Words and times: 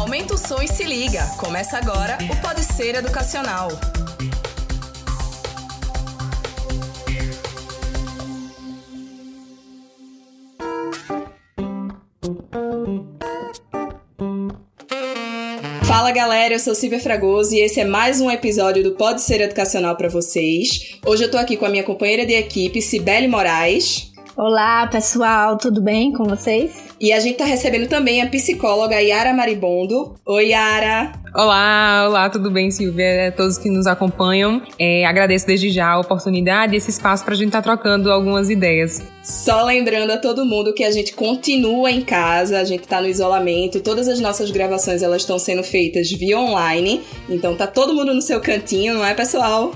Aumenta 0.00 0.32
o 0.32 0.38
som 0.38 0.62
e 0.62 0.66
se 0.66 0.82
liga. 0.82 1.22
Começa 1.36 1.76
agora 1.76 2.16
o 2.32 2.36
Pode 2.40 2.64
Ser 2.64 2.94
Educacional. 2.94 3.68
Fala 15.84 16.10
galera, 16.12 16.54
eu 16.54 16.58
sou 16.58 16.74
Silvia 16.74 16.98
Fragoso 16.98 17.54
e 17.54 17.60
esse 17.60 17.78
é 17.78 17.84
mais 17.84 18.22
um 18.22 18.30
episódio 18.30 18.82
do 18.82 18.92
Pode 18.92 19.20
Ser 19.20 19.42
Educacional 19.42 19.98
para 19.98 20.08
vocês. 20.08 20.98
Hoje 21.04 21.24
eu 21.24 21.30
tô 21.30 21.36
aqui 21.36 21.58
com 21.58 21.66
a 21.66 21.68
minha 21.68 21.84
companheira 21.84 22.24
de 22.24 22.32
equipe, 22.32 22.80
Cibele 22.80 23.28
Moraes. 23.28 24.10
Olá 24.34 24.86
pessoal, 24.86 25.58
tudo 25.58 25.82
bem 25.82 26.10
com 26.14 26.24
vocês? 26.24 26.89
E 27.00 27.14
a 27.14 27.18
gente 27.18 27.38
tá 27.38 27.46
recebendo 27.46 27.88
também 27.88 28.20
a 28.20 28.28
psicóloga 28.28 29.00
Yara 29.00 29.32
Maribondo. 29.32 30.16
Oi, 30.26 30.48
Yara! 30.48 31.12
Olá, 31.34 32.04
olá, 32.06 32.28
tudo 32.28 32.50
bem, 32.50 32.70
Silvia? 32.70 33.28
A 33.28 33.32
todos 33.32 33.56
que 33.56 33.70
nos 33.70 33.86
acompanham. 33.86 34.60
É, 34.78 35.06
agradeço 35.06 35.46
desde 35.46 35.70
já 35.70 35.92
a 35.92 35.98
oportunidade 35.98 36.74
e 36.74 36.76
esse 36.76 36.90
espaço 36.90 37.24
para 37.24 37.32
a 37.32 37.36
gente 37.38 37.46
estar 37.46 37.62
tá 37.62 37.74
trocando 37.74 38.12
algumas 38.12 38.50
ideias. 38.50 39.02
Só 39.22 39.64
lembrando 39.64 40.10
a 40.10 40.18
todo 40.18 40.44
mundo 40.44 40.74
que 40.74 40.84
a 40.84 40.90
gente 40.90 41.14
continua 41.14 41.90
em 41.90 42.02
casa, 42.02 42.58
a 42.58 42.64
gente 42.64 42.86
tá 42.86 43.00
no 43.00 43.08
isolamento, 43.08 43.80
todas 43.80 44.06
as 44.06 44.20
nossas 44.20 44.50
gravações 44.50 45.02
elas 45.02 45.22
estão 45.22 45.38
sendo 45.38 45.62
feitas 45.62 46.10
via 46.10 46.38
online, 46.38 47.00
então 47.30 47.56
tá 47.56 47.66
todo 47.66 47.94
mundo 47.94 48.12
no 48.12 48.20
seu 48.20 48.42
cantinho, 48.42 48.92
não 48.92 49.06
é, 49.06 49.14
pessoal? 49.14 49.72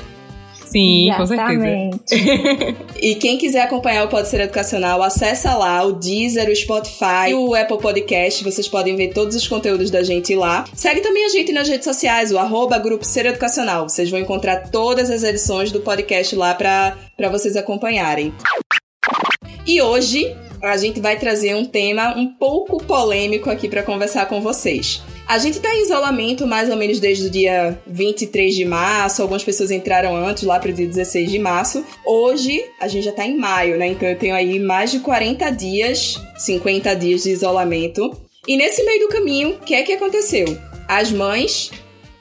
Sim, 0.66 1.10
Exatamente. 1.10 1.98
com 1.98 2.06
certeza. 2.06 2.76
e 3.00 3.14
quem 3.16 3.38
quiser 3.38 3.62
acompanhar 3.62 4.04
o 4.04 4.08
Pode 4.08 4.28
Ser 4.28 4.40
Educacional, 4.40 5.02
acessa 5.02 5.54
lá 5.54 5.82
o 5.84 5.92
Deezer, 5.92 6.48
o 6.48 6.56
Spotify 6.56 7.30
e 7.30 7.34
o 7.34 7.54
Apple 7.54 7.78
Podcast. 7.78 8.42
Vocês 8.42 8.68
podem 8.68 8.96
ver 8.96 9.12
todos 9.12 9.36
os 9.36 9.46
conteúdos 9.46 9.90
da 9.90 10.02
gente 10.02 10.34
lá. 10.34 10.64
Segue 10.74 11.00
também 11.00 11.24
a 11.26 11.28
gente 11.28 11.52
nas 11.52 11.68
redes 11.68 11.84
sociais, 11.84 12.32
o 12.32 12.38
arroba 12.38 12.78
Grupo 12.78 13.04
Ser 13.04 13.26
Educacional. 13.26 13.88
Vocês 13.88 14.10
vão 14.10 14.20
encontrar 14.20 14.70
todas 14.70 15.10
as 15.10 15.22
edições 15.22 15.70
do 15.70 15.80
podcast 15.80 16.34
lá 16.34 16.54
para 16.54 17.28
vocês 17.30 17.56
acompanharem. 17.56 18.32
E 19.66 19.80
hoje 19.80 20.34
a 20.62 20.76
gente 20.76 21.00
vai 21.00 21.18
trazer 21.18 21.54
um 21.54 21.64
tema 21.64 22.16
um 22.16 22.26
pouco 22.26 22.82
polêmico 22.82 23.50
aqui 23.50 23.68
para 23.68 23.82
conversar 23.82 24.26
com 24.26 24.40
vocês. 24.40 25.02
A 25.26 25.38
gente 25.38 25.58
tá 25.58 25.74
em 25.74 25.82
isolamento 25.82 26.46
mais 26.46 26.68
ou 26.68 26.76
menos 26.76 27.00
desde 27.00 27.26
o 27.26 27.30
dia 27.30 27.80
23 27.86 28.54
de 28.54 28.64
março, 28.66 29.22
algumas 29.22 29.42
pessoas 29.42 29.70
entraram 29.70 30.14
antes, 30.14 30.42
lá 30.42 30.60
pro 30.60 30.72
dia 30.72 30.86
16 30.86 31.30
de 31.30 31.38
março. 31.38 31.84
Hoje, 32.04 32.62
a 32.78 32.86
gente 32.88 33.04
já 33.04 33.12
tá 33.12 33.24
em 33.24 33.36
maio, 33.36 33.78
né? 33.78 33.88
Então 33.88 34.06
eu 34.06 34.18
tenho 34.18 34.34
aí 34.34 34.60
mais 34.60 34.90
de 34.90 35.00
40 35.00 35.50
dias, 35.50 36.20
50 36.36 36.94
dias 36.94 37.22
de 37.22 37.30
isolamento. 37.30 38.14
E 38.46 38.56
nesse 38.56 38.84
meio 38.84 39.00
do 39.00 39.08
caminho, 39.08 39.50
o 39.52 39.58
que 39.60 39.74
é 39.74 39.82
que 39.82 39.94
aconteceu? 39.94 40.58
As 40.86 41.10
mães, 41.10 41.70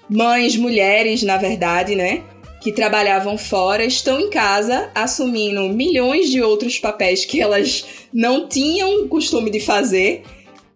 mães, 0.10 0.56
mulheres, 0.56 1.24
na 1.24 1.36
verdade, 1.36 1.96
né? 1.96 2.24
Que 2.62 2.72
trabalhavam 2.72 3.38
fora, 3.38 3.84
estão 3.84 4.18
em 4.18 4.30
casa 4.30 4.90
assumindo 4.96 5.68
milhões 5.68 6.30
de 6.30 6.42
outros 6.42 6.80
papéis 6.80 7.26
que 7.26 7.42
elas 7.42 7.84
não 8.14 8.48
tinham 8.48 9.06
costume 9.10 9.52
de 9.52 9.60
fazer 9.60 10.24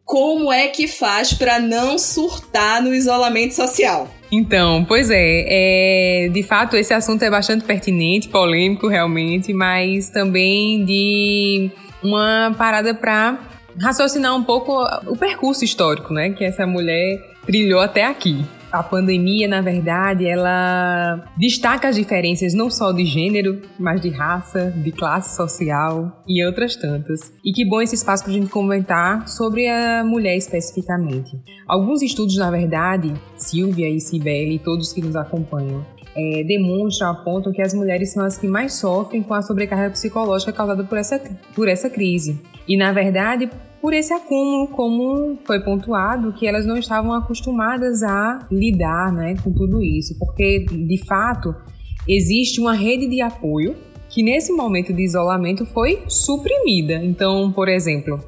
como 0.08 0.54
é 0.54 0.70
que 0.70 0.88
faz 0.88 1.34
para 1.34 1.60
não 1.60 2.00
surtar 2.00 2.82
no 2.82 2.96
isolamento 2.96 3.54
social? 3.54 4.08
Então, 4.32 4.86
pois 4.86 5.10
é, 5.12 6.26
é, 6.26 6.30
de 6.30 6.44
fato 6.44 6.78
esse 6.78 6.94
assunto 6.94 7.24
é 7.24 7.30
bastante 7.30 7.66
pertinente, 7.66 8.30
polêmico 8.30 8.88
realmente, 8.88 9.54
mas 9.54 10.10
também 10.10 10.84
de 10.86 11.70
uma 12.02 12.56
parada 12.58 12.96
para 12.96 13.38
raciocinar 13.80 14.34
um 14.34 14.44
pouco 14.44 14.82
o 15.06 15.16
percurso 15.18 15.66
histórico, 15.66 16.14
né, 16.14 16.30
que 16.30 16.44
essa 16.44 16.66
mulher 16.66 17.20
trilhou 17.46 17.82
até 17.82 18.06
aqui 18.06 18.46
a 18.72 18.84
pandemia, 18.84 19.48
na 19.48 19.62
verdade, 19.62 20.26
ela 20.28 21.24
destaca 21.38 21.88
as 21.88 21.96
diferenças 21.96 22.54
não 22.54 22.70
só 22.70 22.92
de 22.92 23.06
gênero, 23.06 23.62
mas 23.80 24.02
de 24.02 24.10
raça, 24.10 24.72
de 24.72 24.92
classe 24.92 25.36
social 25.36 26.24
e 26.28 26.46
outras 26.46 26.76
tantas. 26.76 27.32
E 27.44 27.52
que 27.52 27.66
bom 27.66 27.82
esse 27.82 27.96
espaço 27.96 28.24
para 28.24 28.34
a 28.34 28.36
gente 28.36 28.50
comentar 28.50 29.28
sobre 29.28 29.68
a 29.68 30.04
mulher 30.04 30.36
especificamente. 30.36 31.38
Alguns 31.68 32.02
estudos, 32.02 32.38
na 32.38 32.52
verdade, 32.52 33.14
Silvia 33.36 33.90
e 33.90 34.00
Cibele 34.00 34.56
e 34.56 34.60
todos 34.60 34.92
que 34.92 35.02
nos 35.02 35.16
acompanham, 35.16 35.86
é, 36.16 36.44
demonstram, 36.44 37.12
apontam 37.12 37.54
que 37.54 37.62
as 37.62 37.74
mulheres 37.74 38.12
são 38.12 38.26
as 38.26 38.38
que 38.38 38.48
mais 38.48 38.74
sofrem 38.74 39.22
com 39.22 39.34
a 39.34 39.42
sobrecarga 39.42 39.92
psicológica 39.92 40.52
causada 40.52 40.84
por 40.84 40.98
essa, 40.98 41.22
por 41.56 41.68
essa 41.68 41.90
crise. 41.90 42.42
E, 42.68 42.76
na 42.76 42.92
verdade, 42.92 43.50
por 43.82 43.94
esse 43.94 44.14
acúmulo, 44.14 44.68
como 44.68 45.38
foi 45.46 45.60
pontuado, 45.60 46.34
que 46.34 46.48
elas 46.48 46.66
não 46.66 46.78
estavam 46.78 47.14
acostumadas 47.14 48.04
a 48.04 48.46
lidar 48.52 49.12
né, 49.14 49.36
com 49.44 49.52
tudo 49.52 49.82
isso, 49.82 50.18
porque 50.18 50.66
de 50.66 51.06
fato 51.06 51.56
existe 52.08 52.60
uma 52.60 52.74
rede 52.74 53.08
de 53.08 53.22
apoio 53.22 53.76
que 54.10 54.24
nesse 54.24 54.52
momento 54.52 54.94
de 54.94 55.04
isolamento 55.04 55.66
foi 55.66 56.02
suprimida. 56.08 56.96
Então, 56.96 57.52
por 57.52 57.68
exemplo, 57.68 58.20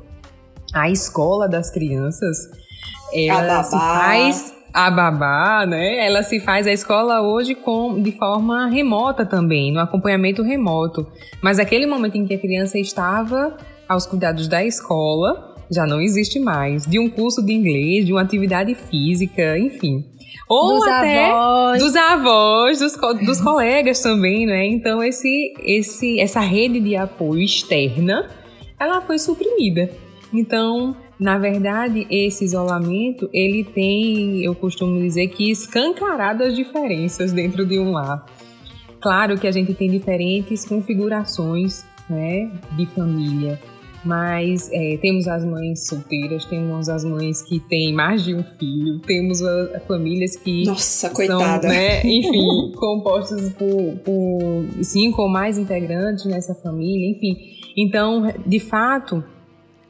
a 0.74 0.90
escola 0.90 1.48
das 1.48 1.72
crianças, 1.72 2.38
ela 3.14 3.64
se 3.64 3.78
faz 3.78 4.54
a 4.74 4.92
babá, 4.92 5.66
né? 5.66 6.06
Ela 6.06 6.22
se 6.22 6.40
faz 6.40 6.68
a 6.68 6.72
escola 6.72 7.22
hoje 7.22 7.56
com 7.56 8.02
de 8.02 8.12
forma 8.12 8.68
remota 8.68 9.26
também, 9.26 9.72
no 9.72 9.80
acompanhamento 9.80 10.44
remoto. 10.44 11.08
Mas 11.42 11.60
aquele 11.60 11.86
momento 11.86 12.18
em 12.18 12.26
que 12.26 12.34
a 12.34 12.40
criança 12.40 12.78
estava 12.78 13.58
aos 13.90 14.06
cuidados 14.06 14.48
da 14.48 14.64
escola 14.64 15.50
já 15.72 15.86
não 15.86 16.02
existe 16.02 16.40
mais. 16.40 16.86
De 16.86 17.00
um 17.00 17.10
curso 17.10 17.44
de 17.44 17.54
inglês, 17.54 18.06
de 18.06 18.12
uma 18.12 18.22
atividade 18.22 18.74
física, 18.76 19.58
enfim. 19.58 20.04
Ou 20.48 20.76
dos 20.76 20.88
até 20.88 21.30
avós. 21.30 21.84
dos 21.84 21.96
avós, 21.96 22.80
dos, 22.80 22.98
dos 23.26 23.42
colegas 23.42 24.02
também, 24.02 24.46
né? 24.46 24.66
Então 24.68 25.04
esse, 25.04 25.54
esse, 25.60 26.20
essa 26.20 26.40
rede 26.40 26.80
de 26.80 26.96
apoio 26.96 27.42
externa, 27.42 28.28
ela 28.80 29.02
foi 29.02 29.20
suprimida. 29.20 29.90
Então, 30.34 30.96
na 31.20 31.38
verdade, 31.38 32.08
esse 32.10 32.46
isolamento, 32.46 33.30
ele 33.34 33.64
tem, 33.64 34.44
eu 34.44 34.56
costumo 34.56 35.00
dizer 35.00 35.28
que 35.28 35.52
escancarado 35.52 36.44
as 36.44 36.56
diferenças 36.56 37.32
dentro 37.32 37.66
de 37.66 37.80
um 37.80 37.92
lar. 37.92 38.26
Claro 39.00 39.38
que 39.38 39.48
a 39.48 39.52
gente 39.52 39.74
tem 39.74 39.90
diferentes 39.90 40.66
configurações, 40.66 41.86
né, 42.10 42.52
de 42.76 42.86
família 42.88 43.60
mas 44.04 44.70
é, 44.72 44.98
temos 44.98 45.28
as 45.28 45.44
mães 45.44 45.88
solteiras, 45.88 46.46
temos 46.46 46.88
as 46.88 47.04
mães 47.04 47.42
que 47.42 47.60
têm 47.60 47.94
mais 47.94 48.24
de 48.24 48.34
um 48.34 48.44
filho, 48.44 49.00
temos 49.00 49.42
a, 49.42 49.78
a 49.78 49.80
famílias 49.82 50.36
que 50.36 50.66
Nossa, 50.66 51.10
coitada. 51.10 51.68
são, 51.68 51.70
né, 51.70 52.02
enfim, 52.02 52.72
compostas 52.76 53.52
por, 53.54 53.98
por 54.04 54.84
cinco 54.84 55.24
ou 55.24 55.30
mais 55.30 55.58
integrantes 55.58 56.26
nessa 56.26 56.56
família, 56.56 57.12
enfim. 57.12 57.36
Então, 57.78 58.24
de 58.46 58.60
fato, 58.60 59.24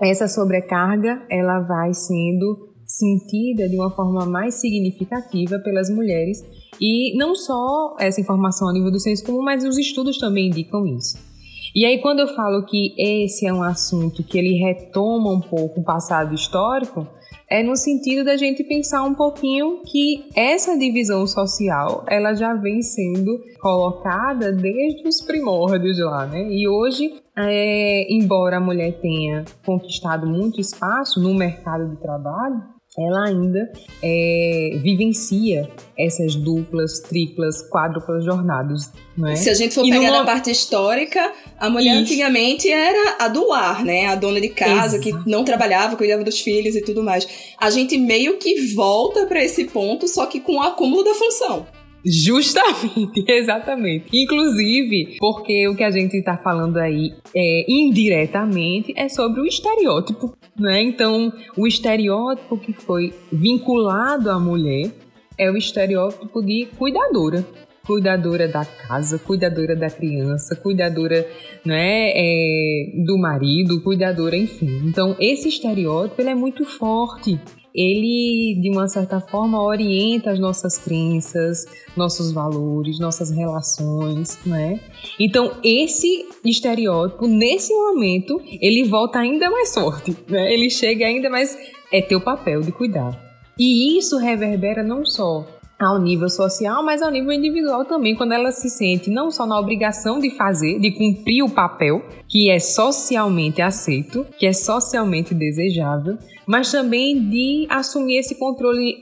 essa 0.02 0.28
sobrecarga 0.28 1.22
ela 1.30 1.60
vai 1.60 1.94
sendo 1.94 2.70
sentida 2.86 3.70
de 3.70 3.76
uma 3.76 3.92
forma 3.92 4.26
mais 4.26 4.56
significativa 4.56 5.60
pelas 5.60 5.92
mulheres 5.92 6.44
e 6.82 7.16
não 7.16 7.36
só 7.36 7.96
essa 8.00 8.20
informação 8.20 8.68
a 8.68 8.74
nível 8.74 8.92
do 8.92 9.00
senso 9.00 9.24
comum, 9.24 9.44
mas 9.44 9.64
os 9.64 9.78
estudos 9.78 10.18
também 10.18 10.48
indicam 10.48 10.88
isso. 10.88 11.29
E 11.76 11.86
aí, 11.86 12.00
quando 12.00 12.20
eu 12.20 12.28
falo 12.30 12.66
que 12.66 12.96
esse 12.98 13.46
é 13.46 13.54
um 13.54 13.62
assunto 13.62 14.24
que 14.24 14.38
ele 14.38 14.58
retoma 14.58 15.32
um 15.32 15.42
pouco 15.42 15.82
o 15.82 15.84
passado 15.84 16.34
histórico, 16.34 17.08
é 17.50 17.64
no 17.64 17.76
sentido 17.76 18.24
da 18.24 18.38
gente 18.38 18.64
pensar 18.64 19.04
um 19.04 19.16
pouquinho 19.16 19.82
que 19.84 20.30
essa 20.36 20.78
divisão 20.78 21.26
social 21.26 22.06
ela 22.08 22.36
já 22.36 22.54
vem 22.54 22.82
sendo 22.82 23.42
colocada 23.60 24.52
desde 24.52 25.08
os 25.08 25.22
primórdios 25.22 26.00
lá, 26.00 26.28
né? 26.28 26.48
E 26.52 26.68
hoje, 26.68 27.16
é, 27.36 28.06
embora 28.14 28.58
a 28.58 28.62
mulher 28.62 29.00
tenha 29.02 29.46
conquistado 29.66 30.28
muito 30.28 30.62
espaço 30.62 31.20
no 31.20 31.34
mercado 31.34 31.90
de 31.90 32.00
trabalho, 32.00 32.79
ela 33.00 33.28
ainda 33.28 33.72
é, 34.04 34.78
vivencia 34.82 35.70
essas 35.98 36.36
duplas, 36.36 37.00
triplas, 37.00 37.62
quádruplas 37.70 38.24
jornadas. 38.26 38.92
É? 39.28 39.36
Se 39.36 39.50
a 39.50 39.54
gente 39.54 39.74
for 39.74 39.86
e 39.86 39.90
pegar 39.90 40.08
numa... 40.08 40.20
na 40.20 40.26
parte 40.26 40.52
histórica, 40.52 41.32
a 41.58 41.70
mulher 41.70 41.94
Isso. 41.94 42.02
antigamente 42.02 42.70
era 42.70 43.18
a 43.20 43.28
do 43.28 43.48
lar, 43.48 43.84
né? 43.84 44.08
A 44.08 44.16
dona 44.16 44.40
de 44.40 44.50
casa 44.50 44.98
Exato. 44.98 45.24
que 45.24 45.30
não 45.30 45.44
trabalhava, 45.44 45.96
cuidava 45.96 46.24
dos 46.24 46.40
filhos 46.40 46.76
e 46.76 46.82
tudo 46.82 47.04
mais. 47.04 47.28
A 47.58 47.70
gente 47.70 47.98
meio 47.98 48.38
que 48.38 48.74
volta 48.74 49.26
para 49.26 49.44
esse 49.44 49.66
ponto, 49.66 50.08
só 50.08 50.26
que 50.26 50.40
com 50.40 50.58
o 50.58 50.62
acúmulo 50.62 51.04
da 51.04 51.14
função. 51.14 51.68
Justamente, 52.06 53.24
exatamente. 53.28 54.06
Inclusive, 54.14 55.18
porque 55.20 55.68
o 55.68 55.76
que 55.76 55.84
a 55.84 55.92
gente 55.92 56.18
está 56.18 56.38
falando 56.38 56.78
aí 56.78 57.14
é, 57.36 57.66
indiretamente 57.68 58.94
é 58.96 59.10
sobre 59.10 59.42
o 59.42 59.46
estereótipo, 59.46 60.34
né? 60.58 60.82
Então, 60.82 61.32
o 61.58 61.68
estereótipo 61.68 62.58
que 62.58 62.74
foi 62.74 63.14
vinculado 63.32 64.30
à 64.30 64.40
mulher 64.40 64.92
é 65.38 65.50
o 65.50 65.58
estereótipo 65.58 66.42
de 66.42 66.68
cuidadora. 66.78 67.46
cuidadora 67.86 68.48
da 68.48 68.64
casa, 68.64 69.18
cuidadora 69.18 69.76
da 69.76 69.90
criança, 69.90 70.56
cuidadora 70.56 71.26
né, 71.66 72.12
é, 72.14 72.92
do 73.04 73.18
marido, 73.18 73.82
cuidadora, 73.82 74.36
enfim. 74.36 74.84
Então, 74.86 75.16
esse 75.20 75.50
estereótipo 75.50 76.22
ele 76.22 76.30
é 76.30 76.36
muito 76.36 76.64
forte 76.66 77.40
ele, 77.80 78.60
de 78.62 78.70
uma 78.70 78.88
certa 78.90 79.22
forma, 79.22 79.64
orienta 79.64 80.32
as 80.32 80.40
nossas 80.40 80.78
crenças, 80.78 81.66
nossos 81.96 82.34
valores, 82.34 83.00
nossas 83.00 83.32
relações, 83.32 84.38
né? 84.46 84.82
Então, 85.18 85.54
esse 85.64 86.26
estereótipo, 86.44 87.26
nesse 87.26 87.74
momento, 87.74 88.42
ele 88.62 88.84
volta 88.84 89.20
ainda 89.20 89.50
mais 89.50 89.74
forte, 89.74 90.16
né? 90.28 90.54
Ele 90.54 90.70
chega 90.70 91.06
ainda 91.06 91.30
mais... 91.30 91.58
É 91.92 92.04
teu 92.04 92.22
papel 92.22 92.62
de 92.62 92.72
cuidar. 92.72 93.18
E 93.58 93.98
isso 93.98 94.18
reverbera 94.18 94.84
não 94.84 95.04
só 95.04 95.44
ao 95.80 95.98
nível 96.00 96.30
social, 96.30 96.84
mas 96.84 97.02
ao 97.02 97.10
nível 97.10 97.32
individual 97.32 97.86
também, 97.86 98.16
quando 98.16 98.34
ela 98.34 98.52
se 98.52 98.70
sente 98.70 99.10
não 99.10 99.32
só 99.32 99.46
na 99.46 99.58
obrigação 99.58 100.20
de 100.20 100.30
fazer, 100.32 100.78
de 100.80 100.92
cumprir 100.92 101.42
o 101.42 101.50
papel 101.50 102.04
que 102.28 102.52
é 102.52 102.60
socialmente 102.60 103.62
aceito, 103.62 104.26
que 104.38 104.46
é 104.46 104.52
socialmente 104.52 105.34
desejável, 105.34 106.18
mas 106.46 106.70
também 106.70 107.30
de 107.30 107.66
assumir 107.70 108.18
esse 108.18 108.36
controle 108.36 109.02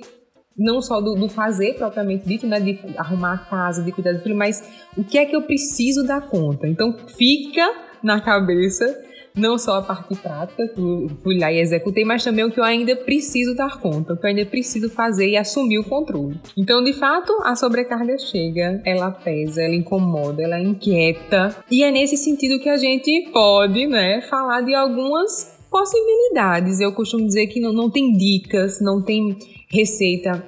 não 0.57 0.81
só 0.81 0.99
do, 0.99 1.15
do, 1.15 1.29
fazer 1.29 1.75
propriamente 1.75 2.27
dito, 2.27 2.47
né, 2.47 2.59
de 2.59 2.79
arrumar 2.97 3.33
a 3.33 3.37
casa, 3.37 3.83
de 3.83 3.91
cuidar 3.91 4.13
do 4.13 4.19
filho, 4.19 4.35
mas 4.35 4.63
o 4.97 5.03
que 5.03 5.17
é 5.17 5.25
que 5.25 5.35
eu 5.35 5.43
preciso 5.43 6.03
dar 6.03 6.21
conta. 6.21 6.67
Então 6.67 6.95
fica 7.15 7.73
na 8.01 8.19
cabeça 8.19 9.06
não 9.37 9.57
só 9.57 9.77
a 9.77 9.81
parte 9.81 10.15
prática, 10.15 10.67
que 10.67 10.79
eu 10.79 11.09
fui 11.23 11.39
lá 11.39 11.51
e 11.51 11.59
executei, 11.59 12.03
mas 12.03 12.23
também 12.23 12.43
o 12.43 12.51
que 12.51 12.59
eu 12.59 12.63
ainda 12.63 12.95
preciso 12.95 13.55
dar 13.55 13.79
conta, 13.79 14.13
o 14.13 14.17
que 14.17 14.25
eu 14.25 14.29
ainda 14.29 14.45
preciso 14.45 14.89
fazer 14.89 15.29
e 15.29 15.37
assumir 15.37 15.79
o 15.79 15.83
controle. 15.83 16.39
Então, 16.57 16.83
de 16.83 16.93
fato, 16.93 17.31
a 17.43 17.55
sobrecarga 17.55 18.17
chega, 18.17 18.81
ela 18.85 19.11
pesa, 19.11 19.61
ela 19.61 19.75
incomoda, 19.75 20.41
ela 20.41 20.59
inquieta, 20.59 21.55
e 21.69 21.83
é 21.83 21.91
nesse 21.91 22.17
sentido 22.17 22.59
que 22.59 22.69
a 22.69 22.77
gente 22.77 23.29
pode, 23.31 23.87
né, 23.87 24.21
falar 24.21 24.61
de 24.61 24.73
algumas 24.73 25.57
possibilidades. 25.69 26.79
Eu 26.79 26.93
costumo 26.93 27.25
dizer 27.25 27.47
que 27.47 27.59
não, 27.59 27.73
não 27.73 27.89
tem 27.89 28.11
dicas, 28.17 28.79
não 28.81 29.01
tem 29.01 29.37
receita 29.69 30.43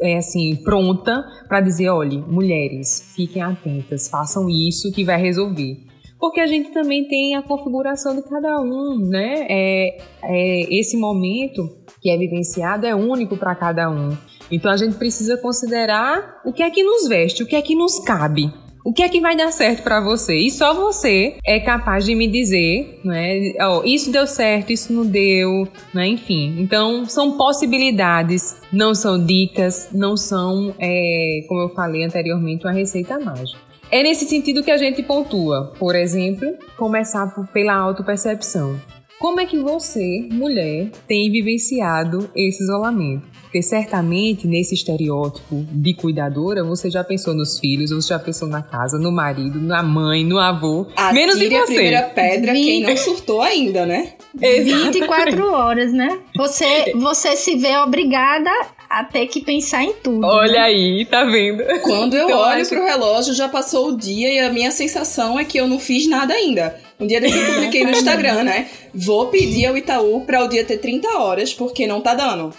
é, 0.00 0.16
assim 0.16 0.54
pronta 0.56 1.24
para 1.48 1.60
dizer, 1.60 1.88
olhe, 1.88 2.18
mulheres, 2.18 3.12
fiquem 3.14 3.42
atentas, 3.42 4.08
façam 4.08 4.48
isso 4.48 4.92
que 4.92 5.04
vai 5.04 5.20
resolver 5.20 5.87
porque 6.18 6.40
a 6.40 6.46
gente 6.46 6.70
também 6.70 7.06
tem 7.06 7.34
a 7.34 7.42
configuração 7.42 8.14
de 8.14 8.22
cada 8.22 8.60
um, 8.60 8.98
né? 8.98 9.46
É, 9.48 9.98
é 10.22 10.74
esse 10.74 10.96
momento 10.96 11.68
que 12.00 12.10
é 12.10 12.16
vivenciado 12.16 12.86
é 12.86 12.94
único 12.94 13.36
para 13.36 13.54
cada 13.54 13.90
um. 13.90 14.16
Então 14.50 14.70
a 14.70 14.76
gente 14.76 14.96
precisa 14.96 15.36
considerar 15.36 16.40
o 16.44 16.52
que 16.52 16.62
é 16.62 16.70
que 16.70 16.82
nos 16.82 17.08
veste, 17.08 17.42
o 17.42 17.46
que 17.46 17.56
é 17.56 17.62
que 17.62 17.74
nos 17.74 17.98
cabe. 18.00 18.52
O 18.84 18.92
que 18.92 19.02
é 19.02 19.08
que 19.08 19.20
vai 19.20 19.36
dar 19.36 19.52
certo 19.52 19.82
para 19.82 20.00
você? 20.00 20.34
E 20.34 20.50
só 20.50 20.72
você 20.72 21.36
é 21.44 21.60
capaz 21.60 22.06
de 22.06 22.14
me 22.14 22.26
dizer, 22.26 23.00
né? 23.04 23.52
Oh, 23.60 23.82
isso 23.84 24.10
deu 24.10 24.26
certo, 24.26 24.72
isso 24.72 24.92
não 24.94 25.04
deu, 25.04 25.68
né? 25.92 26.06
Enfim. 26.06 26.56
Então, 26.58 27.04
são 27.04 27.36
possibilidades, 27.36 28.56
não 28.72 28.94
são 28.94 29.22
dicas, 29.22 29.90
não 29.92 30.16
são, 30.16 30.74
é, 30.78 31.44
como 31.48 31.62
eu 31.62 31.68
falei 31.70 32.02
anteriormente, 32.02 32.64
uma 32.64 32.72
receita 32.72 33.18
mágica. 33.18 33.67
É 33.90 34.02
nesse 34.02 34.26
sentido 34.26 34.62
que 34.62 34.70
a 34.70 34.76
gente 34.76 35.02
pontua. 35.02 35.72
Por 35.78 35.94
exemplo, 35.94 36.46
começar 36.76 37.26
pela 37.52 37.74
autopercepção. 37.74 38.78
Como 39.18 39.40
é 39.40 39.46
que 39.46 39.58
você, 39.58 40.28
mulher, 40.30 40.90
tem 41.08 41.30
vivenciado 41.30 42.30
esse 42.36 42.62
isolamento? 42.62 43.26
Porque 43.42 43.62
certamente 43.62 44.46
nesse 44.46 44.74
estereótipo 44.74 45.66
de 45.72 45.94
cuidadora, 45.94 46.62
você 46.62 46.90
já 46.90 47.02
pensou 47.02 47.34
nos 47.34 47.58
filhos, 47.58 47.90
você 47.90 48.08
já 48.08 48.18
pensou 48.18 48.46
na 48.46 48.62
casa, 48.62 48.98
no 48.98 49.10
marido, 49.10 49.58
na 49.58 49.82
mãe, 49.82 50.22
no 50.22 50.38
avô. 50.38 50.86
Atire 50.94 51.14
menos 51.14 51.40
em 51.40 51.48
você. 51.48 51.56
a 51.56 51.64
primeira 51.64 52.02
pedra 52.02 52.52
20... 52.52 52.64
quem 52.64 52.82
não 52.82 52.96
surtou 52.96 53.40
ainda, 53.40 53.86
né? 53.86 54.12
Exatamente. 54.40 55.00
24 55.00 55.50
horas, 55.50 55.92
né? 55.92 56.20
Você, 56.36 56.92
você 56.94 57.34
se 57.36 57.56
vê 57.56 57.76
obrigada 57.78 58.50
a 58.88 59.04
ter 59.04 59.26
que 59.26 59.40
pensar 59.40 59.84
em 59.84 59.92
tudo. 59.92 60.26
Olha 60.26 60.52
né? 60.52 60.58
aí, 60.58 61.04
tá 61.04 61.24
vendo? 61.24 61.62
Quando 61.82 62.16
eu 62.16 62.24
então, 62.28 62.38
olho 62.38 62.62
acho... 62.62 62.70
pro 62.70 62.84
relógio, 62.84 63.34
já 63.34 63.48
passou 63.48 63.88
o 63.88 63.96
dia 63.96 64.32
e 64.32 64.38
a 64.38 64.50
minha 64.50 64.70
sensação 64.70 65.38
é 65.38 65.44
que 65.44 65.58
eu 65.58 65.66
não 65.66 65.78
fiz 65.78 66.08
nada 66.08 66.32
ainda. 66.32 66.74
Um 66.98 67.06
dia 67.06 67.20
desse 67.20 67.38
eu 67.38 67.54
publiquei 67.54 67.84
no 67.84 67.90
Instagram, 67.90 68.44
né? 68.44 68.68
Vou 68.94 69.26
pedir 69.26 69.66
ao 69.66 69.76
Itaú 69.76 70.22
para 70.22 70.42
o 70.42 70.48
dia 70.48 70.64
ter 70.64 70.78
30 70.78 71.08
horas, 71.18 71.52
porque 71.52 71.86
não 71.86 72.00
tá 72.00 72.14
dando. 72.14 72.52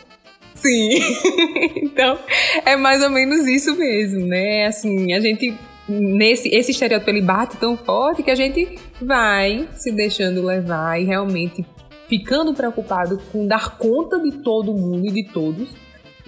Sim. 0.53 0.99
então, 1.83 2.19
é 2.65 2.75
mais 2.75 3.01
ou 3.01 3.09
menos 3.09 3.47
isso 3.47 3.75
mesmo, 3.75 4.25
né? 4.25 4.67
Assim, 4.67 5.13
a 5.13 5.19
gente 5.19 5.53
nesse 5.87 6.47
esse 6.49 6.71
estereótipo 6.71 7.09
ele 7.09 7.21
bate 7.21 7.57
tão 7.57 7.75
forte 7.75 8.21
que 8.21 8.29
a 8.29 8.35
gente 8.35 8.77
vai 9.01 9.67
se 9.75 9.91
deixando 9.91 10.45
levar 10.45 11.01
e 11.01 11.05
realmente 11.05 11.65
ficando 12.07 12.53
preocupado 12.53 13.19
com 13.31 13.47
dar 13.47 13.75
conta 13.77 14.19
de 14.19 14.31
todo 14.31 14.71
mundo 14.71 15.07
e 15.07 15.11
de 15.11 15.23
todos 15.31 15.69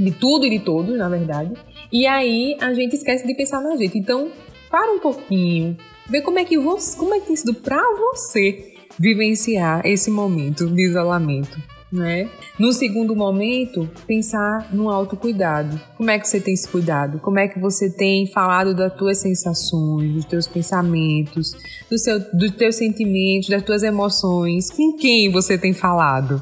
de 0.04 0.12
tudo 0.12 0.46
e 0.46 0.50
de 0.50 0.60
todos, 0.60 0.98
na 0.98 1.08
verdade. 1.08 1.54
E 1.92 2.08
aí 2.08 2.58
a 2.60 2.74
gente 2.74 2.96
esquece 2.96 3.26
de 3.26 3.36
pensar 3.36 3.62
na 3.62 3.76
gente. 3.76 3.98
Então, 3.98 4.32
para 4.70 4.92
um 4.92 5.00
pouquinho, 5.00 5.78
vê 6.10 6.22
como 6.22 6.40
é 6.40 6.46
que 6.46 6.58
você, 6.58 6.98
como 6.98 7.14
é 7.14 7.20
que 7.20 7.28
tem 7.28 7.36
sido 7.36 7.54
para 7.54 7.82
você 8.00 8.74
vivenciar 8.98 9.86
esse 9.86 10.10
momento 10.12 10.68
de 10.68 10.88
isolamento, 10.88 11.58
né? 11.92 12.30
No 12.58 12.72
segundo 12.72 13.16
momento, 13.16 13.90
pensar 14.06 14.74
no 14.74 14.90
autocuidado. 14.90 15.80
Como 15.98 16.10
é 16.10 16.20
que 16.20 16.28
você 16.28 16.40
tem 16.40 16.56
se 16.56 16.68
cuidado? 16.68 17.20
Como 17.20 17.40
é 17.40 17.48
que 17.48 17.60
você 17.60 17.90
tem 17.90 18.28
falado 18.28 18.76
das 18.76 18.94
tuas 18.96 19.18
sensações, 19.20 20.14
dos 20.14 20.26
teus 20.26 20.48
pensamentos, 20.48 21.54
do 21.90 21.98
seu, 21.98 22.20
dos 22.34 22.52
teus 22.52 22.76
sentimentos, 22.76 23.50
das 23.50 23.64
tuas 23.64 23.84
emoções? 23.84 24.70
Com 24.70 24.94
quem 24.94 25.32
você 25.32 25.58
tem 25.58 25.74
falado? 25.74 26.42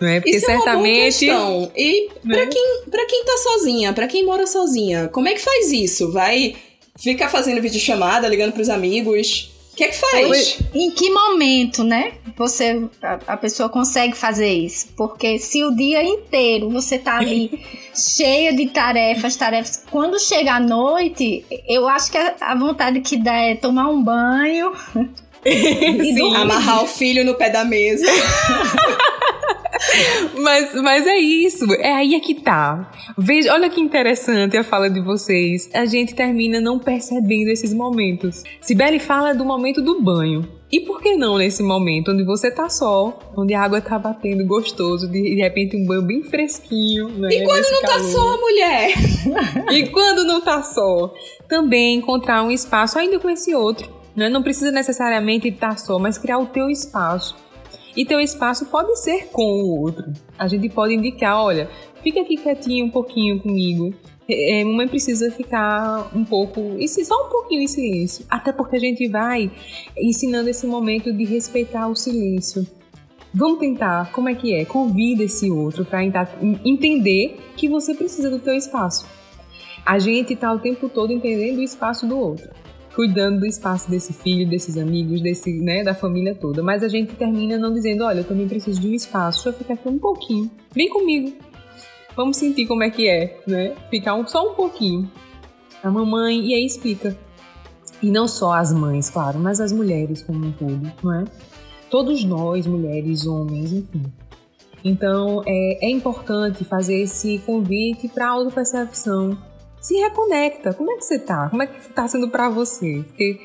Não 0.00 0.08
é? 0.08 0.20
Porque 0.20 0.36
Isso 0.36 0.46
certamente. 0.46 1.28
É 1.28 1.34
uma 1.34 1.46
boa 1.46 1.72
E 1.76 2.08
né? 2.24 2.36
para 2.36 2.46
quem, 2.46 2.82
pra 2.90 3.06
quem 3.06 3.24
tá 3.24 3.36
sozinha, 3.38 3.92
para 3.92 4.06
quem 4.06 4.24
mora 4.24 4.46
sozinha, 4.46 5.08
como 5.08 5.28
é 5.28 5.34
que 5.34 5.40
faz 5.40 5.72
isso? 5.72 6.12
Vai 6.12 6.54
ficar 6.98 7.28
fazendo 7.28 7.60
videochamada, 7.60 8.28
ligando 8.28 8.52
pros 8.52 8.68
amigos? 8.68 9.52
O 9.72 9.76
que 9.76 9.84
é 9.84 9.88
que 9.88 9.96
faz? 9.96 10.58
Em 10.74 10.90
que 10.90 11.10
momento, 11.10 11.84
né? 11.84 12.14
Você, 12.34 12.82
a, 13.02 13.18
a, 13.26 13.36
pessoa 13.36 13.68
consegue 13.68 14.16
fazer 14.16 14.50
isso? 14.50 14.88
Porque 14.96 15.38
se 15.38 15.62
o 15.64 15.70
dia 15.74 16.02
inteiro 16.02 16.70
você 16.70 16.98
tá 16.98 17.18
ali 17.18 17.62
cheia 17.94 18.54
de 18.54 18.68
tarefas, 18.68 19.36
tarefas, 19.36 19.84
quando 19.90 20.18
chega 20.18 20.52
a 20.52 20.60
noite, 20.60 21.44
eu 21.68 21.86
acho 21.86 22.10
que 22.10 22.16
a, 22.16 22.36
a 22.40 22.54
vontade 22.54 23.00
que 23.00 23.18
dá 23.18 23.34
é 23.34 23.54
tomar 23.54 23.88
um 23.88 24.02
banho. 24.02 24.72
Amarrar 26.36 26.84
o 26.84 26.86
filho 26.86 27.24
no 27.24 27.34
pé 27.34 27.50
da 27.50 27.64
mesa. 27.64 28.06
mas, 30.38 30.74
mas 30.74 31.06
é 31.06 31.16
isso, 31.16 31.72
é 31.74 31.92
aí 31.92 32.14
é 32.14 32.20
que 32.20 32.34
tá. 32.34 32.90
Veja, 33.16 33.52
olha 33.52 33.70
que 33.70 33.80
interessante 33.80 34.56
a 34.56 34.64
fala 34.64 34.90
de 34.90 35.00
vocês. 35.00 35.70
A 35.72 35.86
gente 35.86 36.14
termina 36.14 36.60
não 36.60 36.78
percebendo 36.78 37.50
esses 37.50 37.72
momentos. 37.72 38.42
Sibeli 38.60 38.98
fala 38.98 39.34
do 39.34 39.44
momento 39.44 39.82
do 39.82 40.00
banho. 40.00 40.48
E 40.70 40.80
por 40.80 41.00
que 41.00 41.16
não 41.16 41.38
nesse 41.38 41.62
momento 41.62 42.10
onde 42.10 42.24
você 42.24 42.50
tá 42.50 42.68
só, 42.68 43.16
onde 43.36 43.54
a 43.54 43.62
água 43.62 43.80
tá 43.80 43.96
batendo 43.98 44.44
gostoso, 44.44 45.08
de, 45.08 45.22
de 45.22 45.36
repente 45.36 45.76
um 45.76 45.86
banho 45.86 46.02
bem 46.02 46.24
fresquinho, 46.24 47.08
né? 47.08 47.28
E 47.30 47.44
quando 47.44 47.70
não 47.70 47.80
tá 47.82 47.86
calor. 47.86 48.02
tá 48.02 48.08
só, 48.08 48.40
mulher? 48.40 48.92
e 49.70 49.86
quando 49.86 50.24
não 50.24 50.40
tá 50.40 50.62
só? 50.62 51.14
Também 51.48 51.94
encontrar 51.94 52.42
um 52.42 52.50
espaço 52.50 52.98
ainda 52.98 53.18
com 53.20 53.30
esse 53.30 53.54
outro. 53.54 53.95
Né? 54.16 54.30
Não 54.30 54.42
precisa 54.42 54.72
necessariamente 54.72 55.48
estar 55.48 55.78
só, 55.78 55.98
mas 55.98 56.16
criar 56.16 56.38
o 56.38 56.46
teu 56.46 56.70
espaço 56.70 57.36
e 57.96 58.04
teu 58.04 58.20
espaço 58.20 58.66
pode 58.66 58.94
ser 58.96 59.28
com 59.28 59.42
o 59.42 59.80
outro. 59.80 60.12
A 60.38 60.48
gente 60.48 60.68
pode 60.68 60.94
indicar, 60.94 61.42
olha, 61.42 61.68
fica 62.02 62.20
aqui 62.20 62.36
quietinho 62.36 62.86
um 62.86 62.90
pouquinho 62.90 63.40
comigo. 63.40 63.94
É, 64.28 64.64
mamãe 64.64 64.88
precisa 64.88 65.30
ficar 65.30 66.10
um 66.14 66.24
pouco, 66.24 66.60
só 67.04 67.26
um 67.26 67.30
pouquinho 67.30 67.62
em 67.62 67.68
silêncio. 67.68 68.26
Até 68.28 68.52
porque 68.52 68.76
a 68.76 68.80
gente 68.80 69.08
vai 69.08 69.50
ensinando 69.96 70.50
esse 70.50 70.66
momento 70.66 71.12
de 71.12 71.24
respeitar 71.24 71.88
o 71.88 71.94
silêncio. 71.94 72.66
Vamos 73.32 73.58
tentar, 73.60 74.10
como 74.12 74.28
é 74.28 74.34
que 74.34 74.54
é? 74.54 74.64
Convida 74.64 75.24
esse 75.24 75.50
outro 75.50 75.84
para 75.84 76.02
entender 76.64 77.38
que 77.56 77.68
você 77.68 77.94
precisa 77.94 78.30
do 78.30 78.38
teu 78.38 78.54
espaço. 78.54 79.06
A 79.84 79.98
gente 79.98 80.32
está 80.32 80.52
o 80.52 80.58
tempo 80.58 80.88
todo 80.88 81.12
entendendo 81.12 81.58
o 81.58 81.62
espaço 81.62 82.06
do 82.06 82.18
outro 82.18 82.50
cuidando 82.96 83.40
do 83.40 83.46
espaço 83.46 83.90
desse 83.90 84.14
filho, 84.14 84.48
desses 84.48 84.78
amigos, 84.78 85.20
desse, 85.20 85.52
né, 85.60 85.84
da 85.84 85.94
família 85.94 86.34
toda. 86.34 86.62
Mas 86.62 86.82
a 86.82 86.88
gente 86.88 87.14
termina 87.14 87.58
não 87.58 87.74
dizendo, 87.74 88.04
olha, 88.04 88.20
eu 88.20 88.24
também 88.24 88.48
preciso 88.48 88.80
de 88.80 88.88
um 88.88 88.94
espaço, 88.94 89.44
deixa 89.44 89.50
eu 89.50 89.52
ficar 89.52 89.74
aqui 89.74 89.86
um 89.86 89.98
pouquinho. 89.98 90.50
Vem 90.74 90.88
comigo. 90.88 91.36
Vamos 92.16 92.38
sentir 92.38 92.66
como 92.66 92.82
é 92.82 92.88
que 92.88 93.06
é, 93.06 93.38
né? 93.46 93.74
Ficar 93.90 94.14
um, 94.14 94.26
só 94.26 94.50
um 94.50 94.54
pouquinho. 94.54 95.10
A 95.84 95.90
mamãe, 95.90 96.40
e 96.40 96.54
aí 96.54 96.64
explica. 96.64 97.14
E 98.02 98.10
não 98.10 98.26
só 98.26 98.54
as 98.54 98.72
mães, 98.72 99.10
claro, 99.10 99.38
mas 99.38 99.60
as 99.60 99.72
mulheres 99.72 100.22
como 100.22 100.46
um 100.46 100.52
todo, 100.52 100.90
não 101.02 101.20
é? 101.20 101.24
Todos 101.90 102.24
nós, 102.24 102.66
mulheres, 102.66 103.26
homens, 103.26 103.74
enfim. 103.74 104.04
Então, 104.82 105.42
é, 105.46 105.86
é 105.86 105.90
importante 105.90 106.64
fazer 106.64 107.02
esse 107.02 107.38
convite 107.40 108.08
para 108.08 108.26
a 108.26 108.30
autopercepção, 108.30 109.36
se 109.86 109.94
reconecta. 109.94 110.74
Como 110.74 110.90
é 110.90 110.96
que 110.96 111.04
você 111.04 111.16
tá? 111.16 111.48
Como 111.48 111.62
é 111.62 111.66
que 111.68 111.92
tá 111.92 112.08
sendo 112.08 112.28
para 112.28 112.48
você? 112.48 113.04
Porque 113.06 113.38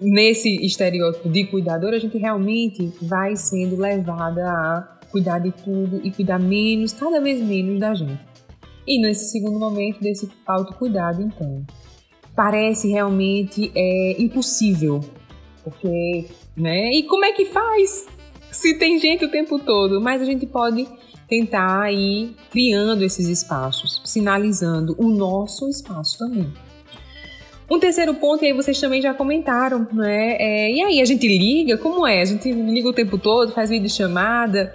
nesse 0.00 0.48
estereótipo 0.64 1.28
de 1.28 1.44
cuidador, 1.44 1.92
a 1.92 1.98
gente 1.98 2.16
realmente 2.16 2.90
vai 3.02 3.36
sendo 3.36 3.76
levada 3.76 4.42
a 4.48 4.98
cuidar 5.10 5.40
de 5.40 5.50
tudo 5.50 6.00
e 6.02 6.10
cuidar 6.10 6.38
menos, 6.38 6.94
cada 6.94 7.20
vez 7.20 7.38
menos 7.38 7.78
da 7.78 7.94
gente. 7.94 8.18
E 8.86 8.98
nesse 8.98 9.30
segundo 9.30 9.58
momento 9.58 10.00
desse 10.00 10.30
autocuidado, 10.46 11.20
então, 11.20 11.62
parece 12.34 12.88
realmente 12.88 13.70
é, 13.74 14.16
impossível. 14.18 15.00
Porque, 15.62 16.26
né? 16.56 16.92
E 16.94 17.02
como 17.02 17.26
é 17.26 17.32
que 17.32 17.44
faz? 17.44 18.06
Se 18.50 18.78
tem 18.78 18.98
gente 18.98 19.26
o 19.26 19.30
tempo 19.30 19.58
todo, 19.58 20.00
mas 20.00 20.22
a 20.22 20.24
gente 20.24 20.46
pode 20.46 20.88
tentar 21.34 21.92
ir 21.92 22.36
criando 22.50 23.02
esses 23.02 23.26
espaços, 23.26 24.00
sinalizando 24.04 24.94
o 24.98 25.08
nosso 25.08 25.68
espaço 25.68 26.18
também. 26.18 26.52
Um 27.68 27.78
terceiro 27.80 28.14
ponto, 28.14 28.44
e 28.44 28.48
aí 28.48 28.52
vocês 28.52 28.78
também 28.78 29.02
já 29.02 29.12
comentaram, 29.12 29.86
né? 29.92 30.36
É, 30.38 30.70
e 30.70 30.82
aí, 30.82 31.00
a 31.00 31.04
gente 31.04 31.26
liga? 31.26 31.76
Como 31.78 32.06
é? 32.06 32.20
A 32.20 32.24
gente 32.24 32.52
liga 32.52 32.88
o 32.88 32.92
tempo 32.92 33.18
todo, 33.18 33.52
faz 33.52 33.70
videochamada. 33.70 34.72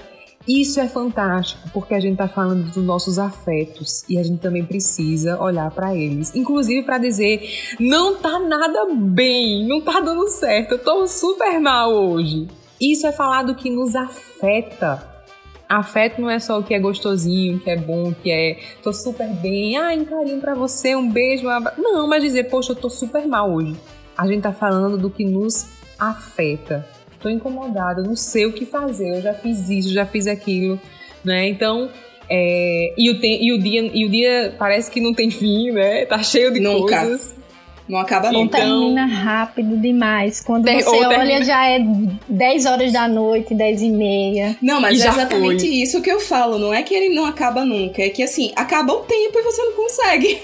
Isso 0.47 0.79
é 0.79 0.87
fantástico, 0.87 1.69
porque 1.71 1.93
a 1.93 1.99
gente 1.99 2.13
está 2.13 2.27
falando 2.27 2.63
dos 2.71 2.83
nossos 2.83 3.19
afetos 3.19 4.03
e 4.09 4.17
a 4.17 4.23
gente 4.23 4.39
também 4.39 4.65
precisa 4.65 5.39
olhar 5.39 5.69
para 5.69 5.95
eles. 5.95 6.35
Inclusive 6.35 6.83
para 6.83 6.97
dizer: 6.97 7.47
não 7.79 8.17
tá 8.17 8.39
nada 8.39 8.87
bem, 8.95 9.67
não 9.67 9.79
tá 9.79 9.99
dando 9.99 10.27
certo, 10.27 10.73
eu 10.73 10.79
tô 10.79 11.05
super 11.07 11.59
mal 11.59 11.93
hoje. 11.93 12.47
Isso 12.81 13.05
é 13.05 13.11
falar 13.11 13.43
do 13.43 13.53
que 13.53 13.69
nos 13.69 13.95
afeta. 13.95 15.18
Afeto 15.69 16.19
não 16.19 16.31
é 16.31 16.39
só 16.39 16.57
o 16.57 16.63
que 16.63 16.73
é 16.73 16.79
gostosinho, 16.79 17.57
o 17.57 17.59
que 17.59 17.69
é 17.69 17.77
bom, 17.77 18.09
o 18.09 18.15
que 18.15 18.31
é 18.31 18.57
tô 18.81 18.91
super 18.91 19.29
bem, 19.35 19.77
ah, 19.77 19.93
um 19.93 20.03
carinho 20.03 20.41
pra 20.41 20.55
você, 20.55 20.95
um 20.95 21.07
beijo, 21.07 21.45
um 21.45 21.49
abraço. 21.49 21.79
Não, 21.79 22.07
mas 22.07 22.23
dizer, 22.23 22.45
poxa, 22.45 22.71
eu 22.71 22.75
tô 22.75 22.89
super 22.89 23.27
mal 23.27 23.53
hoje. 23.53 23.75
A 24.17 24.25
gente 24.25 24.41
tá 24.41 24.51
falando 24.51 24.97
do 24.97 25.11
que 25.11 25.23
nos 25.23 25.67
afeta. 25.99 26.87
Tô 27.21 27.29
incomodada, 27.29 28.01
não 28.01 28.15
sei 28.15 28.47
o 28.47 28.53
que 28.53 28.65
fazer, 28.65 29.17
eu 29.17 29.21
já 29.21 29.33
fiz 29.35 29.69
isso, 29.69 29.93
já 29.93 30.07
fiz 30.07 30.25
aquilo, 30.25 30.79
né? 31.23 31.47
Então, 31.47 31.91
é, 32.27 32.93
e, 32.97 33.09
o 33.11 33.19
te, 33.19 33.27
e, 33.27 33.53
o 33.53 33.59
dia, 33.59 33.91
e 33.93 34.05
o 34.05 34.09
dia 34.09 34.55
parece 34.57 34.89
que 34.89 34.99
não 34.99 35.13
tem 35.13 35.29
fim, 35.29 35.71
né? 35.71 36.05
Tá 36.05 36.23
cheio 36.23 36.51
de 36.51 36.59
Nunca. 36.59 36.97
coisas. 36.97 37.35
Não 37.89 37.97
acaba 37.97 38.31
nunca. 38.31 38.59
Então, 38.59 38.81
termina 38.81 39.05
rápido 39.07 39.75
demais. 39.75 40.41
Quando 40.41 40.65
ter, 40.65 40.83
você 40.83 40.95
olha, 40.95 41.09
termina... 41.09 41.43
já 41.43 41.67
é 41.67 41.79
10 42.27 42.65
horas 42.67 42.93
da 42.93 43.07
noite, 43.07 43.55
10 43.55 43.81
e 43.81 43.89
meia. 43.89 44.55
Não, 44.61 44.79
mas 44.79 45.01
é 45.01 45.07
exatamente 45.07 45.67
foi. 45.67 45.75
isso 45.75 45.99
que 45.99 46.11
eu 46.11 46.19
falo. 46.19 46.59
Não 46.59 46.71
é 46.71 46.83
que 46.83 46.93
ele 46.93 47.15
não 47.15 47.25
acaba 47.25 47.65
nunca. 47.65 48.03
É 48.03 48.09
que 48.09 48.21
assim, 48.21 48.51
acaba 48.55 48.93
o 48.93 48.99
tempo 48.99 49.39
e 49.39 49.41
você 49.41 49.63
não 49.63 49.73
consegue. 49.73 50.39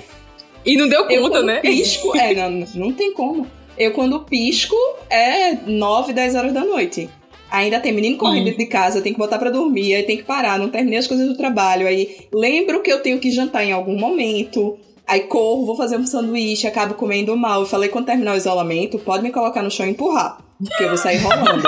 E 0.65 0.75
não 0.75 0.89
deu 0.89 1.05
conta, 1.05 1.37
eu, 1.37 1.43
né? 1.43 1.59
Pisco, 1.59 2.17
é, 2.17 2.33
não, 2.33 2.65
não 2.73 2.91
tem 2.91 3.13
como. 3.13 3.45
Eu, 3.77 3.91
quando 3.91 4.21
pisco, 4.21 4.75
é 5.07 5.53
9, 5.53 6.13
10 6.13 6.33
horas 6.33 6.53
da 6.53 6.65
noite. 6.65 7.07
Ainda 7.51 7.79
tem 7.79 7.93
menino 7.93 8.17
correndo 8.17 8.45
dentro 8.45 8.59
de 8.59 8.65
casa, 8.65 9.01
tem 9.01 9.13
que 9.13 9.19
botar 9.19 9.37
para 9.37 9.51
dormir, 9.51 9.93
aí 9.93 10.01
tem 10.01 10.17
que 10.17 10.23
parar, 10.23 10.57
não 10.57 10.69
terminei 10.69 10.97
as 10.97 11.05
coisas 11.05 11.27
do 11.27 11.37
trabalho. 11.37 11.87
Aí 11.87 12.17
lembro 12.33 12.81
que 12.81 12.91
eu 12.91 13.03
tenho 13.03 13.19
que 13.19 13.29
jantar 13.29 13.63
em 13.63 13.71
algum 13.71 13.95
momento. 13.95 14.79
Aí 15.07 15.21
corro, 15.21 15.65
vou 15.65 15.75
fazer 15.75 15.97
um 15.97 16.05
sanduíche, 16.05 16.65
acabo 16.65 16.95
comendo 16.95 17.35
mal. 17.37 17.61
Eu 17.61 17.67
falei, 17.67 17.89
quando 17.89 18.07
terminar 18.07 18.33
o 18.33 18.37
isolamento, 18.37 18.97
pode 18.97 19.21
me 19.21 19.31
colocar 19.31 19.61
no 19.61 19.69
chão 19.69 19.85
e 19.85 19.91
empurrar. 19.91 20.37
Porque 20.57 20.83
eu 20.83 20.87
vou 20.87 20.97
sair 20.97 21.17
rolando. 21.17 21.67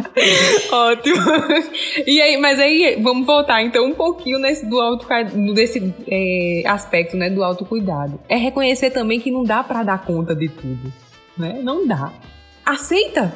Ótimo. 0.72 1.16
E 2.06 2.20
aí, 2.20 2.36
mas 2.38 2.58
aí, 2.58 2.98
vamos 3.00 3.26
voltar 3.26 3.62
então 3.62 3.86
um 3.86 3.94
pouquinho 3.94 4.38
nesse 4.38 4.66
do 4.66 4.80
auto, 4.80 5.06
desse 5.54 5.94
é, 6.08 6.62
aspecto, 6.66 7.16
né, 7.16 7.28
do 7.28 7.44
autocuidado. 7.44 8.18
É 8.28 8.36
reconhecer 8.36 8.90
também 8.90 9.20
que 9.20 9.30
não 9.30 9.44
dá 9.44 9.62
para 9.62 9.82
dar 9.82 10.04
conta 10.04 10.34
de 10.34 10.48
tudo, 10.48 10.92
né? 11.36 11.60
Não 11.62 11.86
dá. 11.86 12.12
Aceita 12.64 13.34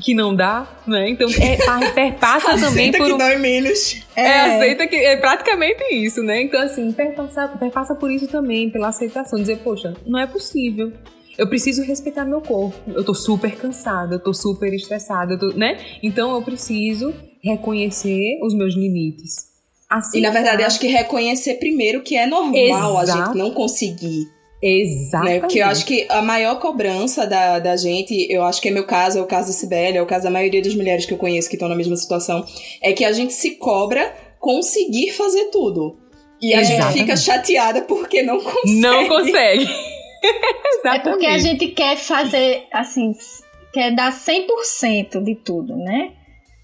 que 0.00 0.14
não 0.14 0.34
dá, 0.34 0.66
né? 0.86 1.10
Então 1.10 1.28
é, 1.28 1.90
perpassa 1.92 2.58
também 2.58 2.92
por 2.92 3.02
um... 3.02 3.12
que 3.12 3.18
dói 3.18 3.36
menos. 3.36 3.96
É. 4.14 4.22
é, 4.22 4.40
aceita 4.40 4.86
que 4.86 4.96
é 4.96 5.16
praticamente 5.16 5.82
isso, 5.92 6.22
né? 6.22 6.42
Então 6.42 6.60
assim, 6.60 6.92
perpassa, 6.92 7.48
perpassa 7.48 7.94
por 7.94 8.10
isso 8.10 8.26
também, 8.28 8.70
pela 8.70 8.88
aceitação, 8.88 9.38
dizer, 9.38 9.58
poxa, 9.58 9.94
não 10.06 10.18
é 10.18 10.26
possível. 10.26 10.92
Eu 11.36 11.48
preciso 11.48 11.82
respeitar 11.82 12.24
meu 12.24 12.40
corpo. 12.40 12.76
Eu 12.88 13.04
tô 13.04 13.14
super 13.14 13.54
cansada, 13.56 14.16
eu 14.16 14.18
tô 14.18 14.34
super 14.34 14.72
estressada, 14.74 15.38
tô, 15.38 15.52
né? 15.52 15.78
Então 16.02 16.34
eu 16.34 16.42
preciso 16.42 17.14
reconhecer 17.42 18.40
os 18.42 18.54
meus 18.54 18.74
limites. 18.74 19.46
Assim, 19.88 20.18
e 20.18 20.20
na 20.20 20.30
verdade, 20.30 20.64
acho 20.64 20.78
que 20.78 20.88
reconhecer 20.88 21.54
primeiro 21.54 22.02
que 22.02 22.14
é 22.16 22.26
normal 22.26 23.02
Exato. 23.02 23.20
a 23.20 23.26
gente 23.26 23.38
não 23.38 23.52
conseguir 23.52 24.26
Exatamente. 24.62 25.34
Né? 25.34 25.40
Porque 25.40 25.58
eu 25.60 25.66
acho 25.66 25.86
que 25.86 26.06
a 26.08 26.20
maior 26.20 26.58
cobrança 26.58 27.26
da, 27.26 27.58
da 27.58 27.76
gente, 27.76 28.26
eu 28.30 28.42
acho 28.42 28.60
que 28.60 28.68
é 28.68 28.70
meu 28.70 28.84
caso, 28.84 29.18
é 29.18 29.22
o 29.22 29.26
caso 29.26 29.48
da 29.48 29.52
Sibeli, 29.52 29.96
é 29.96 30.02
o 30.02 30.06
caso 30.06 30.24
da 30.24 30.30
maioria 30.30 30.60
das 30.60 30.74
mulheres 30.74 31.06
que 31.06 31.14
eu 31.14 31.18
conheço 31.18 31.48
que 31.48 31.56
estão 31.56 31.68
na 31.68 31.76
mesma 31.76 31.96
situação, 31.96 32.44
é 32.82 32.92
que 32.92 33.04
a 33.04 33.12
gente 33.12 33.32
se 33.32 33.52
cobra 33.52 34.12
conseguir 34.40 35.12
fazer 35.12 35.46
tudo. 35.46 35.96
E 36.40 36.54
a 36.54 36.62
gente 36.62 36.92
fica 36.92 37.16
chateada 37.16 37.82
porque 37.82 38.22
não 38.22 38.38
consegue. 38.40 38.80
Não 38.80 39.08
consegue. 39.08 39.66
é 40.86 40.98
porque 41.00 41.26
a 41.26 41.38
gente 41.38 41.68
quer 41.68 41.96
fazer, 41.96 42.64
assim, 42.72 43.12
quer 43.72 43.94
dar 43.94 44.12
100% 44.12 45.22
de 45.22 45.34
tudo, 45.34 45.76
né? 45.76 46.12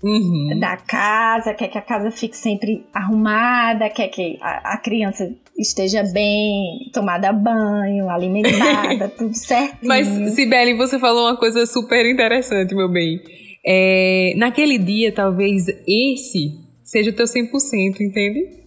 Uhum. 0.03 0.61
Da 0.61 0.77
casa, 0.77 1.55
quer 1.55 1.69
que 1.69 1.79
a 1.79 1.83
casa 1.83 2.11
fique 2.11 2.37
sempre 2.37 2.87
arrumada, 2.93 3.89
quer 3.89 4.09
que 4.09 4.39
a, 4.41 4.75
a 4.75 4.77
criança 4.77 5.35
esteja 5.59 6.03
bem, 6.03 6.91
tomada 6.93 7.33
banho, 7.33 8.09
alimentada, 8.11 9.09
tudo 9.17 9.35
certo. 9.35 9.79
Mas, 9.83 10.07
Sibeli, 10.35 10.75
você 10.75 10.99
falou 10.99 11.27
uma 11.27 11.37
coisa 11.37 11.65
super 11.67 12.05
interessante, 12.07 12.75
meu 12.75 12.91
bem. 12.91 13.21
É, 13.67 14.35
naquele 14.37 14.79
dia, 14.79 15.13
talvez 15.13 15.67
esse 15.87 16.53
seja 16.83 17.11
o 17.11 17.15
teu 17.15 17.25
100%, 17.25 18.01
entende? 18.01 18.65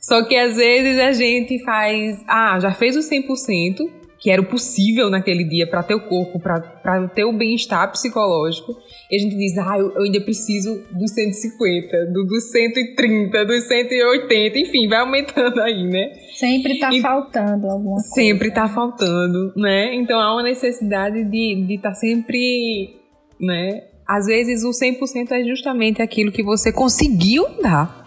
Só 0.00 0.24
que 0.24 0.36
às 0.36 0.56
vezes 0.56 0.98
a 0.98 1.12
gente 1.12 1.62
faz, 1.64 2.24
ah, 2.26 2.58
já 2.60 2.72
fez 2.72 2.96
o 2.96 3.00
100%, 3.00 3.97
que 4.20 4.30
era 4.30 4.42
o 4.42 4.46
possível 4.46 5.08
naquele 5.08 5.44
dia 5.44 5.66
para 5.66 5.82
teu 5.82 6.00
corpo, 6.00 6.40
para 6.40 7.08
ter 7.08 7.24
o 7.24 7.32
bem-estar 7.32 7.90
psicológico. 7.92 8.76
E 9.10 9.16
a 9.16 9.18
gente 9.18 9.36
diz, 9.36 9.56
ah, 9.58 9.78
eu, 9.78 9.92
eu, 9.94 10.02
ainda 10.02 10.20
preciso 10.20 10.82
dos 10.92 11.12
150, 11.12 12.06
do, 12.06 12.24
dos 12.24 12.50
130, 12.50 13.44
dos 13.44 13.64
180, 13.64 14.58
enfim, 14.58 14.88
vai 14.88 14.98
aumentando 14.98 15.60
aí, 15.60 15.84
né? 15.84 16.12
Sempre 16.34 16.78
tá 16.78 16.90
e, 16.92 17.00
faltando 17.00 17.66
alguma 17.66 17.96
coisa. 17.96 18.08
Sempre 18.14 18.50
tá 18.50 18.68
faltando, 18.68 19.52
né? 19.56 19.94
Então 19.94 20.18
há 20.18 20.32
uma 20.32 20.42
necessidade 20.42 21.24
de 21.24 21.74
estar 21.74 21.90
tá 21.90 21.94
sempre, 21.94 22.96
né? 23.40 23.84
Às 24.06 24.26
vezes 24.26 24.64
o 24.64 24.70
100% 24.70 25.32
é 25.32 25.44
justamente 25.44 26.02
aquilo 26.02 26.32
que 26.32 26.42
você 26.42 26.72
conseguiu 26.72 27.44
dar 27.62 27.97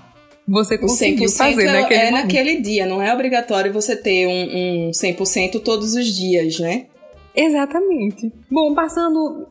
você 0.51 0.77
conseguiu 0.77 1.29
fazer 1.29 1.65
é, 1.65 1.71
naquele 1.71 1.99
é 1.99 2.11
naquele 2.11 2.61
dia, 2.61 2.85
não 2.85 3.01
é 3.01 3.13
obrigatório 3.13 3.71
você 3.71 3.95
ter 3.95 4.27
um, 4.27 4.87
um 4.87 4.91
100% 4.91 5.61
todos 5.63 5.95
os 5.95 6.05
dias, 6.07 6.59
né? 6.59 6.87
Exatamente. 7.33 8.31
Bom, 8.51 8.73
passando 8.73 9.47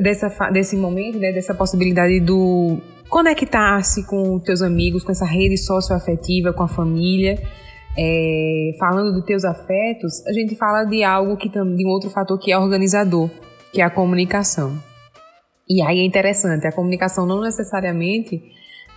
dessa, 0.00 0.28
desse 0.50 0.76
momento, 0.76 1.18
né, 1.18 1.32
dessa 1.32 1.54
possibilidade 1.54 2.18
do 2.18 2.78
conectar-se 3.08 4.04
com 4.06 4.40
teus 4.40 4.60
amigos, 4.62 5.04
com 5.04 5.12
essa 5.12 5.26
rede 5.26 5.56
socioafetiva, 5.56 6.52
com 6.52 6.64
a 6.64 6.68
família, 6.68 7.40
é, 7.96 8.72
falando 8.78 9.12
dos 9.12 9.24
teus 9.24 9.44
afetos, 9.44 10.26
a 10.26 10.32
gente 10.32 10.56
fala 10.56 10.84
de 10.84 11.04
algo 11.04 11.36
que 11.36 11.48
de 11.48 11.86
um 11.86 11.88
outro 11.90 12.10
fator 12.10 12.36
que 12.38 12.50
é 12.50 12.58
organizador, 12.58 13.30
que 13.72 13.80
é 13.80 13.84
a 13.84 13.90
comunicação. 13.90 14.76
E 15.68 15.80
aí 15.80 16.00
é 16.00 16.04
interessante, 16.04 16.66
a 16.66 16.72
comunicação 16.72 17.24
não 17.24 17.40
necessariamente 17.40 18.42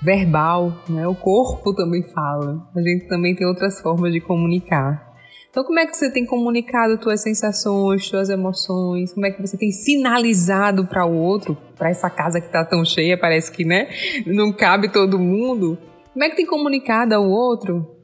verbal, 0.06 0.84
né? 0.88 1.08
O 1.08 1.16
corpo 1.16 1.74
também 1.74 2.04
fala. 2.04 2.70
A 2.76 2.80
gente 2.80 3.08
também 3.08 3.36
tem 3.36 3.48
outras 3.48 3.82
formas 3.82 4.14
de 4.14 4.22
comunicar. 4.22 5.04
Então, 5.50 5.64
como 5.64 5.80
é 5.80 5.86
que 5.86 5.96
você 5.96 6.12
tem 6.12 6.26
comunicado 6.26 7.02
suas 7.02 7.22
sensações, 7.22 8.06
suas 8.06 8.30
emoções? 8.30 9.14
Como 9.14 9.26
é 9.26 9.32
que 9.32 9.42
você 9.42 9.58
tem 9.58 9.72
sinalizado 9.72 10.86
para 10.86 11.06
o 11.06 11.16
outro, 11.16 11.58
para 11.76 11.90
essa 11.90 12.10
casa 12.10 12.40
que 12.40 12.48
está 12.48 12.64
tão 12.64 12.86
cheia, 12.86 13.18
parece 13.18 13.52
que, 13.52 13.66
né, 13.66 13.88
não 14.28 14.52
cabe 14.52 14.92
todo 14.92 15.18
mundo? 15.18 15.78
Como 16.14 16.24
é 16.24 16.30
que 16.30 16.36
tem 16.36 16.46
comunicado 16.46 17.16
ao 17.16 17.28
outro 17.28 17.95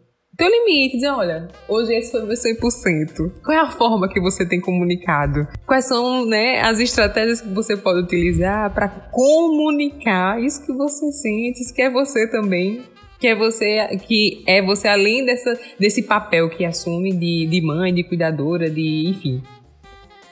teu 0.41 0.49
limite, 0.49 0.95
dizer, 0.95 1.09
olha, 1.09 1.47
hoje 1.69 1.93
esse 1.93 2.09
foi 2.09 2.23
o 2.23 2.25
meu 2.25 2.35
100%. 2.35 3.31
Qual 3.43 3.55
é 3.55 3.61
a 3.61 3.69
forma 3.69 4.09
que 4.09 4.19
você 4.19 4.43
tem 4.43 4.59
comunicado? 4.59 5.47
Quais 5.67 5.85
são, 5.85 6.25
né, 6.25 6.59
as 6.61 6.79
estratégias 6.79 7.41
que 7.41 7.49
você 7.49 7.77
pode 7.77 7.99
utilizar 7.99 8.73
para 8.73 8.89
comunicar 8.89 10.41
isso 10.41 10.65
que 10.65 10.73
você 10.73 11.11
sente, 11.11 11.61
isso 11.61 11.71
que 11.71 11.83
é 11.83 11.91
você 11.91 12.27
também, 12.27 12.81
que 13.19 13.27
é 13.27 13.35
você, 13.35 13.85
que 14.07 14.43
é 14.47 14.63
você 14.63 14.87
além 14.87 15.23
dessa, 15.23 15.59
desse 15.79 16.01
papel 16.01 16.49
que 16.49 16.65
assume 16.65 17.13
de, 17.13 17.45
de 17.45 17.61
mãe, 17.61 17.93
de 17.93 18.03
cuidadora, 18.03 18.67
de, 18.67 19.09
enfim. 19.09 19.43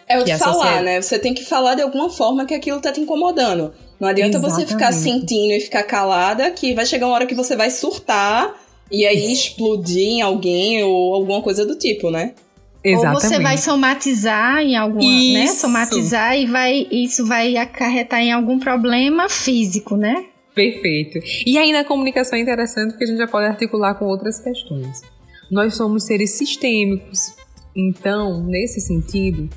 É 0.07 0.19
o 0.19 0.23
de 0.23 0.35
falar, 0.39 0.53
sociedade... 0.53 0.85
né? 0.85 1.01
Você 1.03 1.19
tem 1.19 1.35
que 1.35 1.45
falar 1.45 1.75
de 1.75 1.83
alguma 1.83 2.09
forma 2.09 2.47
que 2.47 2.55
aquilo 2.55 2.81
tá 2.81 2.91
te 2.91 2.99
incomodando. 2.99 3.71
Não 3.99 4.07
adianta 4.07 4.39
Exatamente. 4.39 4.67
você 4.69 4.73
ficar 4.73 4.91
sentindo 4.91 5.53
e 5.53 5.59
ficar 5.59 5.83
calada, 5.83 6.49
que 6.49 6.73
vai 6.73 6.87
chegar 6.87 7.05
uma 7.05 7.13
hora 7.13 7.27
que 7.27 7.35
você 7.35 7.55
vai 7.55 7.69
surtar 7.69 8.55
e 8.91 9.05
aí 9.05 9.31
explodir 9.31 10.07
em 10.07 10.21
alguém 10.21 10.83
ou 10.83 11.13
alguma 11.13 11.41
coisa 11.41 11.65
do 11.65 11.75
tipo, 11.77 12.09
né? 12.09 12.33
Exatamente. 12.83 13.23
Ou 13.23 13.29
você 13.29 13.39
vai 13.39 13.57
somatizar 13.57 14.59
em 14.59 14.75
alguma, 14.75 15.01
né? 15.01 15.07
isso. 15.09 15.33
né? 15.33 15.47
Somatizar 15.47 16.37
e 16.37 16.45
vai 16.45 16.87
isso 16.89 17.25
vai 17.25 17.57
acarretar 17.57 18.21
em 18.21 18.31
algum 18.31 18.57
problema 18.57 19.27
físico, 19.29 19.97
né? 19.97 20.25
Perfeito. 20.55 21.19
E 21.45 21.57
aí 21.57 21.71
na 21.71 21.83
comunicação 21.83 22.37
é 22.37 22.41
interessante 22.41 22.91
porque 22.91 23.03
a 23.03 23.07
gente 23.07 23.17
já 23.17 23.27
pode 23.27 23.47
articular 23.47 23.95
com 23.95 24.05
outras 24.05 24.39
questões. 24.39 25.01
Nós 25.51 25.75
somos 25.75 26.05
seres 26.05 26.37
sistêmicos. 26.37 27.33
Então, 27.75 28.43
nesse 28.43 28.81
sentido, 28.81 29.49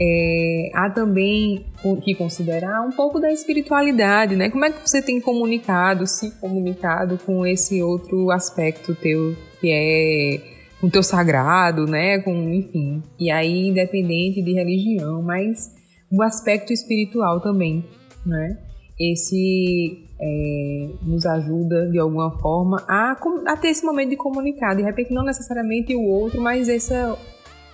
é, 0.00 0.70
há 0.74 0.88
também 0.90 1.66
que 2.04 2.14
considerar 2.14 2.82
um 2.82 2.90
pouco 2.90 3.18
da 3.18 3.32
espiritualidade, 3.32 4.36
né? 4.36 4.48
Como 4.48 4.64
é 4.64 4.70
que 4.70 4.88
você 4.88 5.02
tem 5.02 5.20
comunicado, 5.20 6.06
se 6.06 6.30
comunicado 6.40 7.18
com 7.24 7.44
esse 7.44 7.82
outro 7.82 8.30
aspecto 8.30 8.94
teu, 8.94 9.34
que 9.60 9.70
é 9.70 10.40
o 10.80 10.88
teu 10.88 11.02
sagrado, 11.02 11.86
né? 11.86 12.20
Com, 12.20 12.32
enfim. 12.52 13.02
E 13.18 13.30
aí, 13.30 13.68
independente 13.68 14.40
de 14.40 14.52
religião, 14.52 15.20
mas 15.20 15.74
o 16.10 16.22
aspecto 16.22 16.72
espiritual 16.72 17.40
também, 17.40 17.84
né? 18.24 18.56
Esse 18.98 20.06
é, 20.20 20.88
nos 21.02 21.26
ajuda 21.26 21.88
de 21.88 21.98
alguma 21.98 22.38
forma 22.38 22.84
a, 22.88 23.16
a, 23.46 23.56
ter 23.56 23.68
esse 23.68 23.84
momento 23.84 24.10
de 24.10 24.16
comunicar. 24.16 24.74
De 24.74 24.82
repente, 24.82 25.12
não 25.12 25.24
necessariamente 25.24 25.94
o 25.94 26.02
outro, 26.02 26.40
mas 26.40 26.68
essa, 26.68 27.16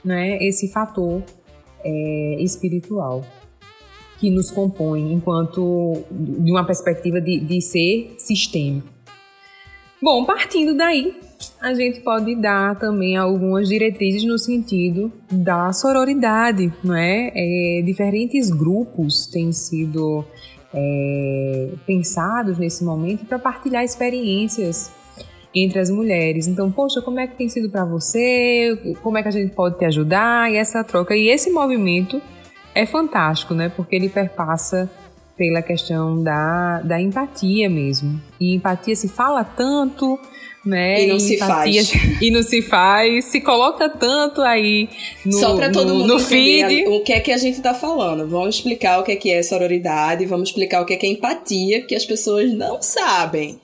né, 0.05 0.39
esse 0.43 0.71
fator 0.71 1.23
é, 1.85 2.37
espiritual 2.41 3.25
que 4.19 4.31
nos 4.31 4.51
compõe 4.51 5.13
enquanto 5.13 6.03
de 6.11 6.51
uma 6.51 6.65
perspectiva 6.65 7.21
de, 7.21 7.41
de 7.41 7.61
ser 7.61 8.15
sistêmico. 8.19 8.89
Bom, 10.01 10.25
partindo 10.25 10.77
daí, 10.77 11.15
a 11.61 11.73
gente 11.75 12.01
pode 12.01 12.35
dar 12.37 12.79
também 12.79 13.17
algumas 13.17 13.69
diretrizes 13.69 14.25
no 14.25 14.39
sentido 14.39 15.11
da 15.31 15.73
sororidade, 15.73 16.73
não 16.83 16.95
é? 16.95 17.33
é 17.35 17.83
diferentes 17.83 18.51
grupos 18.51 19.27
têm 19.27 19.53
sido 19.53 20.25
é, 20.73 21.71
pensados 21.87 22.59
nesse 22.59 22.85
momento 22.85 23.25
para 23.25 23.39
partilhar 23.39 23.83
experiências 23.85 24.91
entre 25.55 25.79
as 25.79 25.91
mulheres. 25.91 26.47
Então, 26.47 26.71
poxa, 26.71 27.01
como 27.01 27.21
é 27.21 27.27
que 27.27 27.37
tem 27.37 27.49
sido 27.49 27.71
para 27.71 27.85
você? 27.85 28.97
Como 29.03 29.17
é 29.17 29.23
que 29.23 29.29
a 29.29 29.33
gente 29.33 29.55
pode 29.55 29.79
te 29.79 29.85
ajudar? 29.85 30.51
E 30.53 30.57
essa 30.57 30.83
troca. 30.83 31.17
E 31.17 31.29
esse 31.29 31.51
movimento 31.51 32.21
é 32.75 32.85
fantástico, 32.85 33.55
né? 33.55 33.69
Porque 33.69 33.95
ele 33.95 34.09
perpassa 34.09 34.91
pela 35.37 35.63
questão 35.63 36.23
da, 36.23 36.81
da 36.83 37.01
empatia 37.01 37.69
mesmo. 37.69 38.21
E 38.41 38.55
empatia 38.55 38.95
se 38.95 39.09
fala 39.09 39.45
tanto, 39.45 40.19
né? 40.65 41.05
E 41.05 41.07
não 41.07 41.19
se 41.21 41.39
faz. 41.39 41.93
E 42.21 42.31
não 42.31 42.43
se 42.43 42.63
faz, 42.63 43.27
se 43.27 43.41
coloca 43.41 43.89
tanto 43.89 44.41
aí 44.43 44.89
no, 45.25 45.33
Só 45.33 45.57
para 45.57 45.71
todo 45.71 45.89
no, 45.89 46.01
mundo 46.01 46.15
no 46.15 46.21
feed. 46.21 46.87
o 46.89 47.01
que 47.01 47.13
é 47.13 47.21
que 47.21 47.33
a 47.33 47.37
gente 47.37 47.61
tá 47.61 47.75
falando. 47.75 48.29
Vamos 48.29 48.57
explicar 48.57 49.01
o 49.01 49.03
que 49.03 49.13
é 49.13 49.17
que 49.17 49.31
é 49.31 49.43
sororidade, 49.43 50.25
vamos 50.27 50.49
explicar 50.49 50.83
o 50.83 50.87
que 50.87 50.95
é 50.95 50.97
que 50.97 51.07
é 51.07 51.11
empatia, 51.11 51.83
que 51.83 51.95
as 51.95 52.05
pessoas 52.05 52.53
não 52.53 52.81
sabem. 52.81 53.59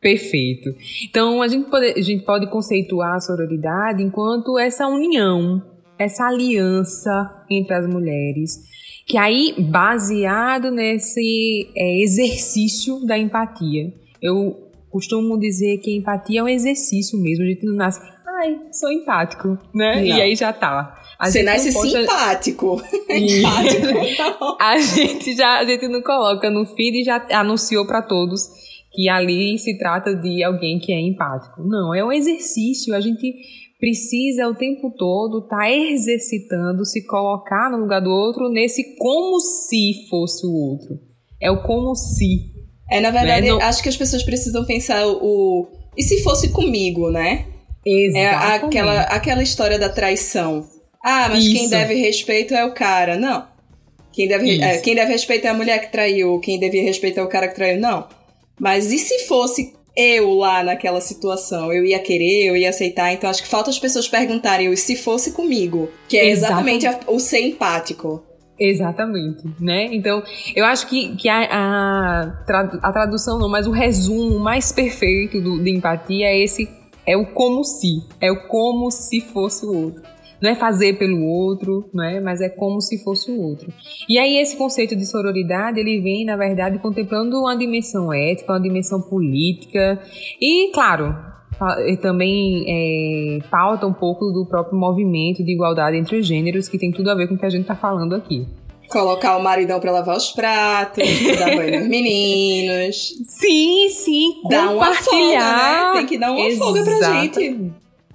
Perfeito. 0.00 0.74
Então 1.08 1.42
a 1.42 1.48
gente 1.48 1.68
pode, 1.68 1.86
a 1.86 2.00
gente 2.00 2.24
pode 2.24 2.50
conceituar 2.50 3.16
a 3.16 3.20
sororidade 3.20 4.02
enquanto 4.02 4.58
essa 4.58 4.86
união, 4.86 5.62
essa 5.98 6.26
aliança 6.26 7.44
entre 7.50 7.74
as 7.74 7.86
mulheres, 7.86 8.58
que 9.06 9.18
aí 9.18 9.54
baseado 9.58 10.70
nesse 10.70 11.70
é, 11.76 12.02
exercício 12.02 13.04
da 13.04 13.18
empatia. 13.18 13.92
Eu 14.22 14.70
costumo 14.90 15.38
dizer 15.38 15.78
que 15.78 15.94
empatia 15.94 16.40
é 16.40 16.42
um 16.42 16.48
exercício 16.48 17.18
mesmo, 17.18 17.44
a 17.44 17.48
gente 17.48 17.66
não 17.66 17.74
nasce, 17.74 18.00
ai, 18.26 18.58
sou 18.72 18.90
empático, 18.90 19.58
né? 19.74 19.96
Não. 19.96 20.02
E 20.02 20.12
aí 20.12 20.34
já 20.34 20.50
tá. 20.50 20.96
A 21.18 21.30
Você 21.30 21.42
nasce 21.42 21.74
pode... 21.74 21.90
simpático. 21.90 22.82
empático. 23.10 24.56
a 24.58 24.78
gente 24.78 25.36
já 25.36 25.58
a 25.58 25.64
gente 25.66 25.86
não 25.88 26.00
coloca 26.00 26.48
no 26.48 26.64
feed 26.64 27.02
e 27.02 27.04
já 27.04 27.22
anunciou 27.32 27.86
para 27.86 28.00
todos 28.00 28.48
que 28.92 29.08
ali 29.08 29.56
se 29.58 29.78
trata 29.78 30.14
de 30.14 30.42
alguém 30.42 30.78
que 30.78 30.92
é 30.92 31.00
empático. 31.00 31.62
Não, 31.62 31.94
é 31.94 32.04
um 32.04 32.12
exercício. 32.12 32.94
A 32.94 33.00
gente 33.00 33.34
precisa 33.78 34.48
o 34.48 34.54
tempo 34.54 34.90
todo 34.96 35.38
estar 35.44 35.56
tá 35.56 35.70
exercitando, 35.70 36.84
se 36.84 37.06
colocar 37.06 37.70
no 37.70 37.78
lugar 37.78 38.00
do 38.00 38.10
outro 38.10 38.50
nesse 38.50 38.96
como 38.96 39.40
se 39.40 40.06
fosse 40.08 40.46
o 40.46 40.52
outro. 40.52 40.98
É 41.40 41.50
o 41.50 41.62
como 41.62 41.94
se. 41.94 42.50
É, 42.90 43.00
na 43.00 43.10
verdade, 43.10 43.46
né? 43.46 43.62
Acho 43.62 43.82
que 43.82 43.88
as 43.88 43.96
pessoas 43.96 44.22
precisam 44.22 44.64
pensar 44.64 45.06
o. 45.06 45.68
E 45.96 46.02
se 46.02 46.22
fosse 46.22 46.50
comigo, 46.50 47.10
né? 47.10 47.46
Exatamente. 47.84 48.62
É 48.62 48.66
aquela, 48.66 49.00
aquela 49.02 49.42
história 49.42 49.78
da 49.78 49.88
traição. 49.88 50.68
Ah, 51.02 51.28
mas 51.30 51.44
Isso. 51.44 51.54
quem 51.54 51.68
deve 51.68 51.94
respeito 51.94 52.54
é 52.54 52.64
o 52.64 52.74
cara. 52.74 53.16
Não. 53.16 53.48
Quem 54.12 54.28
deve, 54.28 54.60
é, 54.60 54.78
quem 54.78 54.94
deve 54.94 55.12
respeito 55.12 55.46
é 55.46 55.50
a 55.50 55.54
mulher 55.54 55.80
que 55.80 55.92
traiu. 55.92 56.38
Quem 56.40 56.58
deve 56.58 56.80
respeito 56.80 57.18
é 57.18 57.22
o 57.22 57.28
cara 57.28 57.48
que 57.48 57.54
traiu. 57.54 57.80
Não. 57.80 58.06
Mas 58.60 58.92
e 58.92 58.98
se 58.98 59.26
fosse 59.26 59.72
eu 59.96 60.34
lá 60.34 60.62
naquela 60.62 61.00
situação? 61.00 61.72
Eu 61.72 61.84
ia 61.84 61.98
querer, 61.98 62.44
eu 62.46 62.56
ia 62.56 62.68
aceitar. 62.68 63.12
Então 63.12 63.30
acho 63.30 63.42
que 63.42 63.48
falta 63.48 63.70
as 63.70 63.78
pessoas 63.78 64.06
perguntarem 64.06 64.70
e 64.70 64.76
se 64.76 64.94
fosse 64.94 65.32
comigo, 65.32 65.88
que 66.06 66.18
é 66.18 66.28
exatamente, 66.28 66.86
exatamente 66.86 67.10
o 67.10 67.18
ser 67.18 67.40
empático. 67.40 68.22
Exatamente, 68.62 69.42
né? 69.58 69.88
Então, 69.90 70.22
eu 70.54 70.66
acho 70.66 70.86
que, 70.86 71.16
que 71.16 71.30
a, 71.30 71.48
a, 71.50 72.22
a 72.82 72.92
tradução 72.92 73.38
não, 73.38 73.48
mas 73.48 73.66
o 73.66 73.70
resumo 73.70 74.38
mais 74.38 74.70
perfeito 74.70 75.40
do, 75.40 75.64
de 75.64 75.70
empatia 75.70 76.26
é 76.26 76.38
esse, 76.44 76.68
é 77.06 77.16
o 77.16 77.24
como 77.24 77.64
se, 77.64 78.02
é 78.20 78.30
o 78.30 78.46
como 78.48 78.90
se 78.90 79.22
fosse 79.22 79.64
o 79.64 79.74
outro 79.74 80.02
não 80.40 80.50
é 80.50 80.54
fazer 80.54 80.98
pelo 80.98 81.24
outro, 81.24 81.88
não 81.92 82.04
é? 82.04 82.20
mas 82.20 82.40
é 82.40 82.48
como 82.48 82.80
se 82.80 83.02
fosse 83.02 83.30
o 83.30 83.40
outro. 83.40 83.72
E 84.08 84.18
aí 84.18 84.38
esse 84.38 84.56
conceito 84.56 84.96
de 84.96 85.06
sororidade, 85.06 85.80
ele 85.80 86.00
vem, 86.00 86.24
na 86.24 86.36
verdade, 86.36 86.78
contemplando 86.78 87.40
uma 87.40 87.56
dimensão 87.56 88.12
ética, 88.12 88.52
uma 88.52 88.60
dimensão 88.60 89.00
política 89.02 90.00
e, 90.40 90.70
claro, 90.72 91.14
também 92.00 92.64
é, 92.66 93.38
pauta 93.50 93.86
um 93.86 93.92
pouco 93.92 94.30
do 94.30 94.46
próprio 94.46 94.78
movimento 94.78 95.44
de 95.44 95.52
igualdade 95.52 95.96
entre 95.96 96.18
os 96.18 96.26
gêneros, 96.26 96.68
que 96.68 96.78
tem 96.78 96.90
tudo 96.90 97.10
a 97.10 97.14
ver 97.14 97.28
com 97.28 97.34
o 97.34 97.38
que 97.38 97.46
a 97.46 97.50
gente 97.50 97.62
está 97.62 97.76
falando 97.76 98.14
aqui. 98.14 98.46
Colocar 98.88 99.36
o 99.36 99.42
maridão 99.42 99.78
para 99.78 99.92
lavar 99.92 100.16
os 100.16 100.32
pratos, 100.32 101.04
dar 101.38 101.54
banho 101.54 101.80
nos 101.80 101.88
meninos. 101.88 103.12
Sim, 103.24 103.88
sim, 103.88 104.42
Dar 104.48 104.74
uma 104.74 104.92
folga, 104.92 105.38
né? 105.38 105.92
Tem 105.94 106.06
que 106.06 106.18
dar 106.18 106.32
uma 106.32 106.40
Exato. 106.40 106.64
folga 106.64 106.82
pra 106.82 107.22
gente. 107.22 107.72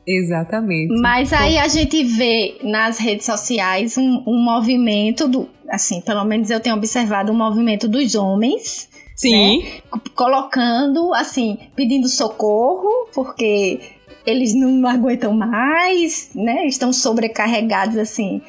Exatamente. 0.08 0.94
Mas 1.02 1.34
aí 1.34 1.58
a 1.58 1.68
gente 1.68 2.04
vê 2.04 2.58
nas 2.64 2.98
redes 3.00 3.26
sociais 3.26 3.98
um, 3.98 4.24
um 4.28 4.44
movimento 4.44 5.28
do. 5.28 5.50
Assim, 5.70 6.00
pelo 6.02 6.24
menos 6.24 6.50
eu 6.50 6.60
tenho 6.60 6.76
observado 6.76 7.32
um 7.32 7.36
movimento 7.36 7.88
dos 7.88 8.16
homens. 8.16 8.90
Sim. 9.16 9.64
Né, 9.64 9.82
colocando, 10.14 11.14
assim, 11.14 11.58
pedindo 11.76 12.08
socorro, 12.10 13.08
porque 13.14 13.80
eles 14.26 14.54
não 14.54 14.88
aguentam 14.88 15.34
mais, 15.34 16.30
né? 16.36 16.68
Estão 16.68 16.92
sobrecarregados, 16.92 17.98
assim. 17.98 18.42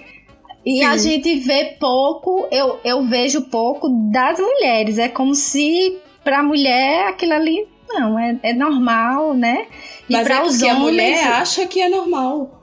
E 0.65 0.79
Sim. 0.79 0.85
a 0.85 0.97
gente 0.97 1.37
vê 1.37 1.77
pouco, 1.79 2.49
eu, 2.51 2.81
eu 2.85 3.05
vejo 3.05 3.43
pouco 3.43 3.89
das 4.11 4.41
mulheres. 4.41 4.99
É 4.99 5.09
como 5.09 5.35
se 5.35 5.97
pra 6.25 6.43
mulher 6.43 7.07
aquilo 7.07 7.35
ali 7.35 7.69
não, 7.89 8.19
é, 8.19 8.37
é 8.43 8.53
normal, 8.53 9.33
né? 9.35 9.67
E 10.09 10.13
Mas 10.13 10.29
é 10.29 10.39
homens... 10.39 10.63
a 10.63 10.75
mulher 10.75 11.27
acha 11.33 11.67
que 11.67 11.81
é 11.81 11.89
normal. 11.89 12.61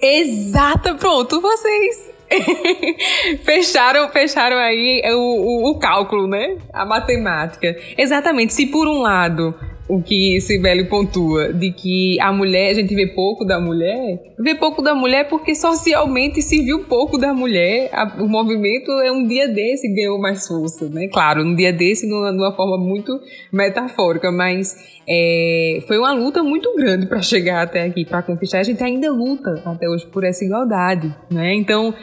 Exato, 0.00 0.94
pronto, 0.96 1.40
vocês 1.40 2.10
fecharam, 3.44 4.08
fecharam 4.10 4.56
aí 4.56 5.02
o, 5.06 5.18
o, 5.18 5.70
o, 5.70 5.78
cálculo, 5.78 6.26
né? 6.26 6.58
A 6.72 6.84
matemática. 6.84 7.76
Exatamente. 7.96 8.52
Se 8.52 8.66
por 8.66 8.86
um 8.88 9.00
lado 9.00 9.54
o 9.88 10.02
que 10.02 10.40
Sibeli 10.40 10.84
pontua, 10.84 11.52
de 11.52 11.70
que 11.70 12.20
a 12.20 12.32
mulher, 12.32 12.70
a 12.70 12.74
gente 12.74 12.92
vê 12.94 13.06
pouco 13.06 13.44
da 13.44 13.60
mulher, 13.60 14.20
vê 14.38 14.54
pouco 14.54 14.82
da 14.82 14.94
mulher 14.94 15.28
porque 15.28 15.54
socialmente 15.54 16.42
se 16.42 16.60
viu 16.62 16.84
pouco 16.84 17.16
da 17.16 17.32
mulher. 17.32 17.88
A, 17.92 18.20
o 18.20 18.28
movimento 18.28 18.90
é 19.02 19.12
um 19.12 19.26
dia 19.26 19.46
desse 19.46 19.88
ganhou 19.94 20.18
mais 20.18 20.46
força, 20.46 20.88
né? 20.88 21.06
Claro, 21.08 21.42
um 21.42 21.54
dia 21.54 21.72
desse 21.72 22.08
numa, 22.08 22.32
numa 22.32 22.52
forma 22.52 22.76
muito 22.76 23.12
metafórica, 23.52 24.32
mas 24.32 24.74
é, 25.08 25.78
foi 25.86 25.98
uma 25.98 26.12
luta 26.12 26.42
muito 26.42 26.74
grande 26.74 27.06
para 27.06 27.22
chegar 27.22 27.62
até 27.62 27.82
aqui, 27.82 28.04
para 28.04 28.22
conquistar. 28.22 28.58
A 28.58 28.64
gente 28.64 28.82
ainda 28.82 29.10
luta 29.12 29.62
até 29.64 29.88
hoje 29.88 30.04
por 30.06 30.24
essa 30.24 30.44
igualdade, 30.44 31.14
né? 31.30 31.54
Então, 31.54 31.94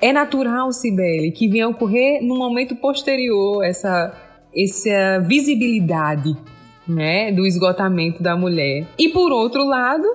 é 0.00 0.12
natural, 0.12 0.72
Sibeli, 0.72 1.30
que 1.30 1.48
venha 1.48 1.68
ocorrer 1.68 2.20
num 2.20 2.36
momento 2.36 2.74
posterior 2.74 3.64
essa, 3.64 4.12
essa 4.56 5.20
visibilidade 5.20 6.36
né, 6.88 7.30
do 7.32 7.46
esgotamento 7.46 8.22
da 8.22 8.36
mulher. 8.36 8.86
E 8.98 9.08
por 9.10 9.30
outro 9.30 9.64
lado, 9.64 10.06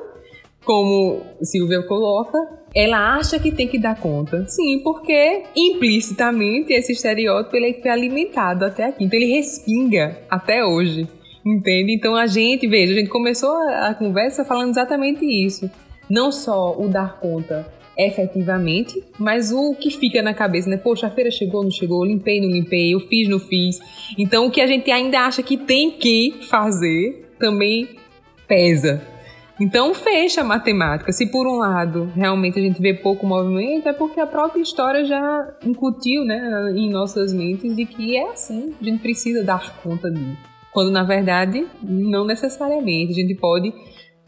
como 0.65 1.21
Silvia 1.41 1.83
coloca, 1.83 2.37
ela 2.75 3.15
acha 3.15 3.37
que 3.37 3.51
tem 3.51 3.67
que 3.67 3.77
dar 3.77 3.99
conta. 3.99 4.45
Sim, 4.47 4.79
porque 4.83 5.43
implicitamente 5.55 6.73
esse 6.73 6.93
estereótipo 6.93 7.55
ele 7.55 7.73
foi 7.81 7.91
alimentado 7.91 8.65
até 8.65 8.85
aqui. 8.85 9.03
Então 9.03 9.19
ele 9.19 9.35
respinga 9.35 10.17
até 10.29 10.65
hoje. 10.65 11.07
Entende? 11.45 11.93
Então 11.93 12.15
a 12.15 12.25
gente, 12.25 12.67
veja, 12.67 12.93
a 12.93 12.95
gente 12.95 13.09
começou 13.09 13.51
a 13.51 13.93
conversa 13.93 14.45
falando 14.45 14.69
exatamente 14.69 15.25
isso. 15.25 15.69
Não 16.09 16.31
só 16.31 16.75
o 16.77 16.87
dar 16.87 17.19
conta 17.19 17.67
efetivamente, 17.97 19.03
mas 19.19 19.51
o 19.51 19.75
que 19.75 19.91
fica 19.91 20.21
na 20.21 20.33
cabeça, 20.33 20.69
né? 20.69 20.77
Poxa, 20.77 21.07
a 21.07 21.09
feira 21.09 21.29
chegou, 21.29 21.63
não 21.63 21.71
chegou, 21.71 22.03
limpei, 22.03 22.41
não 22.41 22.49
limpei, 22.49 22.93
eu 22.93 22.99
fiz, 22.99 23.29
não 23.29 23.39
fiz. 23.39 23.79
Então, 24.17 24.47
o 24.47 24.51
que 24.51 24.61
a 24.61 24.67
gente 24.67 24.89
ainda 24.91 25.19
acha 25.19 25.43
que 25.43 25.57
tem 25.57 25.91
que 25.91 26.33
fazer 26.49 27.35
também 27.39 27.89
pesa. 28.47 29.01
Então, 29.59 29.93
fecha 29.93 30.41
a 30.41 30.43
matemática. 30.43 31.11
Se 31.11 31.27
por 31.27 31.47
um 31.47 31.57
lado 31.57 32.11
realmente 32.15 32.59
a 32.59 32.61
gente 32.61 32.81
vê 32.81 32.93
pouco 32.93 33.25
movimento, 33.25 33.87
é 33.87 33.93
porque 33.93 34.19
a 34.19 34.25
própria 34.25 34.61
história 34.61 35.05
já 35.05 35.55
incutiu 35.63 36.25
né, 36.25 36.73
em 36.75 36.89
nossas 36.89 37.31
mentes 37.31 37.75
de 37.75 37.85
que 37.85 38.17
é 38.17 38.29
assim, 38.29 38.73
a 38.81 38.83
gente 38.83 38.99
precisa 39.01 39.43
dar 39.43 39.81
conta 39.83 40.09
disso. 40.09 40.37
Quando 40.71 40.89
na 40.89 41.03
verdade, 41.03 41.67
não 41.83 42.25
necessariamente. 42.25 43.11
A 43.11 43.15
gente 43.15 43.35
pode 43.35 43.71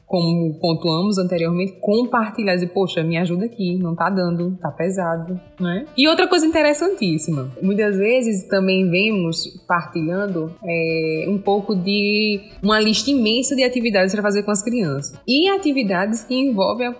como 0.05 0.53
pontuamos 0.59 1.17
anteriormente, 1.17 1.73
compartilhar, 1.81 2.55
dizer, 2.55 2.67
poxa, 2.67 3.03
me 3.03 3.17
ajuda 3.17 3.45
aqui, 3.45 3.77
não 3.77 3.95
tá 3.95 4.09
dando, 4.09 4.57
tá 4.61 4.69
pesado, 4.71 5.39
né? 5.59 5.85
E 5.97 6.07
outra 6.07 6.27
coisa 6.27 6.45
interessantíssima, 6.45 7.51
muitas 7.61 7.97
vezes 7.97 8.47
também 8.47 8.89
vemos 8.89 9.47
partilhando 9.67 10.53
é, 10.63 11.25
um 11.27 11.37
pouco 11.37 11.75
de 11.75 12.39
uma 12.61 12.79
lista 12.79 13.09
imensa 13.09 13.55
de 13.55 13.63
atividades 13.63 14.13
para 14.13 14.21
fazer 14.21 14.43
com 14.43 14.51
as 14.51 14.63
crianças. 14.63 15.19
E 15.27 15.49
atividades 15.49 16.23
que 16.23 16.35
envolvem 16.35 16.93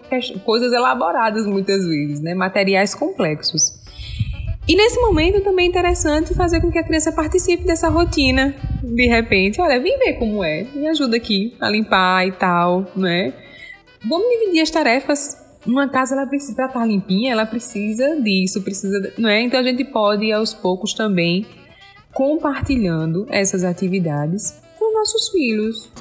coisas 0.44 0.74
elaboradas 0.74 1.46
muitas 1.46 1.86
vezes, 1.86 2.22
né? 2.22 2.34
Materiais 2.34 2.96
complexos. 2.96 3.85
E 4.68 4.76
nesse 4.76 5.00
momento 5.00 5.42
também 5.42 5.68
é 5.68 5.70
interessante 5.70 6.34
fazer 6.34 6.60
com 6.60 6.72
que 6.72 6.80
a 6.80 6.84
criança 6.84 7.12
participe 7.12 7.64
dessa 7.64 7.88
rotina. 7.88 8.56
De 8.82 9.06
repente, 9.08 9.62
olha, 9.62 9.80
vem 9.80 9.98
ver 10.00 10.14
como 10.14 10.44
é, 10.44 10.66
me 10.74 10.88
ajuda 10.88 11.18
aqui 11.18 11.56
a 11.62 11.70
limpar 11.70 12.28
e 12.28 12.32
tal, 12.32 12.86
né? 12.96 13.32
Vamos 14.08 14.28
dividir 14.28 14.62
as 14.62 14.72
tarefas. 14.72 15.38
Uma 15.68 15.88
casa 15.88 16.16
ela 16.16 16.28
precisa 16.28 16.56
para 16.56 16.66
estar 16.68 16.80
tá 16.80 16.86
limpinha, 16.86 17.32
ela 17.32 17.46
precisa 17.46 18.20
disso, 18.22 18.62
precisa, 18.62 19.14
não 19.18 19.30
é? 19.30 19.42
Então 19.42 19.60
a 19.60 19.64
gente 19.64 19.84
pode 19.84 20.32
aos 20.32 20.54
poucos 20.54 20.94
também 20.94 21.46
compartilhando 22.14 23.28
essas 23.30 23.64
atividades 23.64 24.56
com 24.80 24.98
nossos 24.98 25.30
filhos. 25.30 25.92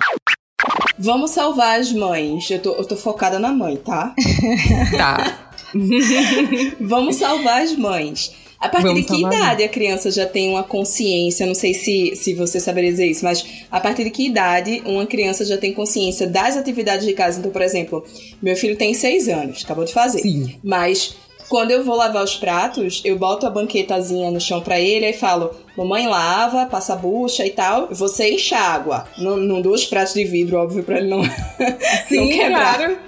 Vamos 0.98 1.33
salvar 1.33 1.81
as 1.81 1.92
mães. 1.92 2.50
Eu 2.50 2.61
tô, 2.61 2.72
eu 2.74 2.85
tô 2.85 2.96
focada 2.96 3.38
na 3.38 3.53
mãe, 3.53 3.77
tá? 3.77 4.14
tá. 4.96 5.50
Vamos 6.81 7.16
salvar 7.16 7.62
as 7.62 7.77
mães. 7.77 8.44
A 8.64 8.68
partir 8.70 8.87
Vamos 8.87 9.03
de 9.03 9.09
que 9.09 9.20
idade 9.20 9.62
a 9.62 9.68
criança 9.68 10.11
já 10.11 10.24
tem 10.24 10.48
uma 10.48 10.62
consciência? 10.62 11.46
Não 11.46 11.55
sei 11.55 11.74
se, 11.74 12.16
se 12.16 12.33
você 12.33 12.59
saberia 12.59 12.90
dizer 12.90 13.07
isso, 13.07 13.22
mas 13.22 13.44
a 13.70 13.79
partir 13.79 14.05
de 14.05 14.11
que 14.11 14.24
idade 14.24 14.83
uma 14.87 15.05
criança 15.05 15.44
já 15.44 15.59
tem 15.59 15.74
consciência 15.74 16.27
das 16.27 16.57
atividades 16.57 17.05
de 17.05 17.12
casa? 17.12 17.40
Então, 17.40 17.50
por 17.50 17.61
exemplo, 17.61 18.03
meu 18.40 18.57
filho 18.57 18.74
tem 18.74 18.94
seis 18.94 19.29
anos, 19.29 19.62
acabou 19.62 19.85
de 19.85 19.92
fazer. 19.92 20.20
Sim. 20.20 20.57
Mas 20.64 21.14
quando 21.50 21.72
eu 21.72 21.85
vou 21.85 21.94
lavar 21.94 22.24
os 22.24 22.37
pratos, 22.37 23.03
eu 23.05 23.18
boto 23.18 23.46
a 23.46 23.50
banquetazinha 23.50 24.31
no 24.31 24.40
chão 24.40 24.62
para 24.62 24.81
ele 24.81 25.11
e 25.11 25.12
falo: 25.12 25.50
Mamãe 25.77 26.07
lava, 26.07 26.67
passa 26.67 26.93
a 26.93 26.97
bucha 26.97 27.45
e 27.45 27.51
tal, 27.51 27.89
você 27.91 28.31
enxágua. 28.33 29.07
Não, 29.19 29.37
não 29.37 29.61
dou 29.61 29.75
os 29.75 29.85
pratos 29.85 30.15
de 30.15 30.25
vidro, 30.25 30.59
óbvio, 30.59 30.85
pra 30.85 30.99
ele 30.99 31.09
não, 31.09 31.23
Sim, 32.09 32.17
não 32.17 32.29
quebrar. 32.29 32.77
Claro. 32.77 32.99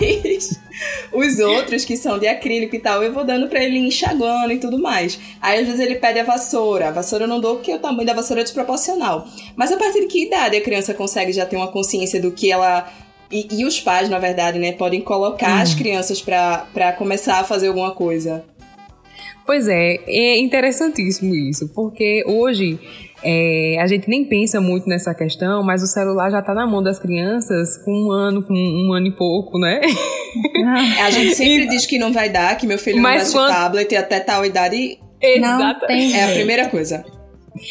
Mas 0.00 0.60
os 1.12 1.38
outros 1.38 1.84
que 1.84 1.96
são 1.96 2.18
de 2.18 2.26
acrílico 2.26 2.76
e 2.76 2.78
tal, 2.78 3.02
eu 3.02 3.12
vou 3.12 3.24
dando 3.24 3.48
para 3.48 3.62
ele 3.62 3.78
enxaguando 3.78 4.52
e 4.52 4.58
tudo 4.58 4.78
mais. 4.78 5.18
Aí 5.40 5.60
às 5.60 5.66
vezes 5.66 5.80
ele 5.80 5.96
pede 5.96 6.18
a 6.18 6.24
vassoura. 6.24 6.88
A 6.88 6.92
vassoura 6.92 7.24
eu 7.24 7.28
não 7.28 7.40
dou 7.40 7.56
porque 7.56 7.74
o 7.74 7.78
tamanho 7.78 8.06
da 8.06 8.14
vassoura 8.14 8.40
é 8.40 8.44
desproporcional. 8.44 9.26
Mas 9.54 9.72
a 9.72 9.76
partir 9.76 10.00
de 10.00 10.06
que 10.06 10.26
idade 10.26 10.56
a 10.56 10.60
criança 10.60 10.94
consegue 10.94 11.32
já 11.32 11.46
ter 11.46 11.56
uma 11.56 11.68
consciência 11.68 12.20
do 12.20 12.32
que 12.32 12.50
ela 12.50 12.90
e, 13.30 13.48
e, 13.50 13.64
os 13.64 13.80
pais, 13.80 14.08
na 14.08 14.20
verdade, 14.20 14.56
né, 14.58 14.70
podem 14.72 15.00
colocar 15.00 15.58
hum. 15.58 15.62
as 15.62 15.74
crianças 15.74 16.22
para 16.22 16.92
começar 16.96 17.40
a 17.40 17.44
fazer 17.44 17.68
alguma 17.68 17.90
coisa. 17.90 18.44
Pois 19.46 19.68
é, 19.68 19.98
é 20.06 20.38
interessantíssimo 20.40 21.34
isso, 21.34 21.68
porque 21.72 22.24
hoje 22.26 22.78
é, 23.22 23.76
a 23.80 23.86
gente 23.86 24.08
nem 24.08 24.24
pensa 24.24 24.60
muito 24.60 24.88
nessa 24.88 25.14
questão, 25.14 25.62
mas 25.62 25.82
o 25.82 25.86
celular 25.86 26.30
já 26.30 26.40
está 26.40 26.52
na 26.52 26.66
mão 26.66 26.82
das 26.82 26.98
crianças 26.98 27.76
com 27.84 27.92
um 27.92 28.12
ano, 28.12 28.42
com 28.42 28.52
um 28.52 28.92
ano 28.92 29.06
e 29.06 29.12
pouco, 29.12 29.58
né? 29.58 29.80
A 31.04 31.10
gente 31.10 31.34
sempre 31.34 31.64
e, 31.64 31.68
diz 31.68 31.86
que 31.86 31.98
não 31.98 32.12
vai 32.12 32.28
dar, 32.28 32.56
que 32.58 32.66
meu 32.66 32.78
filho 32.78 32.96
não 32.96 33.04
vai 33.04 33.24
quando... 33.30 33.48
tablet 33.48 33.92
e 33.92 33.96
até 33.96 34.20
tal 34.20 34.44
idade. 34.44 34.98
Exatamente. 35.20 36.14
É 36.14 36.24
a 36.24 36.34
primeira 36.34 36.68
coisa. 36.68 37.04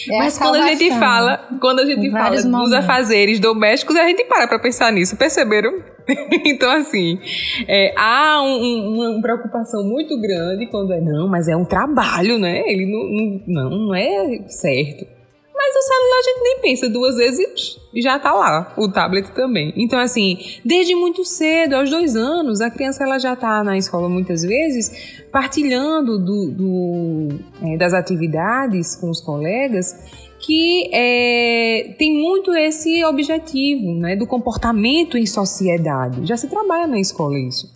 É 0.10 0.19
Mas 0.19 0.38
a 0.38 0.43
quando 0.43 0.56
a 0.56 0.67
gente 0.67 0.89
fala, 0.91 1.38
quando 1.60 1.80
a 1.80 1.86
gente 1.86 2.12
fala 2.12 2.30
momentos. 2.30 2.52
dos 2.52 2.74
afazeres 2.74 3.39
domésticos, 3.39 3.95
a 3.95 4.08
gente 4.08 4.24
para 4.26 4.48
pra 4.48 4.60
pensar 4.60 4.91
nisso, 4.91 5.15
perceberam? 5.15 5.71
então, 6.45 6.71
assim, 6.71 7.19
é, 7.67 7.93
há 7.98 8.41
um, 8.41 8.48
um, 8.48 9.12
uma 9.12 9.21
preocupação 9.21 9.84
muito 9.84 10.19
grande 10.19 10.67
quando 10.67 10.93
é, 10.93 11.02
não, 11.02 11.28
mas 11.28 11.48
é 11.48 11.56
um 11.56 11.65
trabalho, 11.65 12.38
né? 12.38 12.62
Ele 12.67 12.86
não, 12.86 13.69
não, 13.69 13.69
não 13.88 13.95
é 13.95 14.43
certo. 14.48 15.14
Mas 15.56 15.74
o 15.76 15.82
celular 15.82 16.20
a 16.20 16.24
gente 16.24 16.44
nem 16.44 16.60
pensa 16.60 16.89
duas 16.89 17.15
vezes 17.15 17.80
e 17.94 18.02
já 18.02 18.20
tá 18.20 18.34
lá, 18.34 18.74
o 18.78 18.91
tablet 18.91 19.32
também. 19.32 19.74
Então, 19.78 19.98
assim, 19.98 20.38
desde 20.65 20.94
muito 20.94 21.24
cedo, 21.24 21.76
aos 21.76 21.89
dois 21.89 22.15
anos, 22.15 22.60
a 22.60 22.70
criança 22.70 23.06
ela 23.06 23.18
já 23.18 23.36
tá 23.38 23.63
na 23.63 23.78
escola 23.78 24.10
muitas 24.10 24.44
vezes 24.44 25.24
partilhando 25.32 26.20
do, 26.20 26.52
do 26.52 27.28
é, 27.63 27.78
das 27.78 27.94
atividades 27.94 28.96
com 28.96 29.10
os 29.10 29.22
colegas 29.22 29.96
que 30.46 30.89
é, 30.94 31.96
tem 31.98 32.13
muito 32.13 32.54
esse 32.54 33.04
objetivo 33.04 33.96
né, 33.96 34.15
do 34.15 34.28
comportamento 34.28 35.18
em 35.18 35.26
sociedade. 35.26 36.26
Já 36.28 36.38
se 36.38 36.48
trabalha 36.50 36.86
na 36.86 37.00
escola 37.00 37.39
isso. 37.39 37.74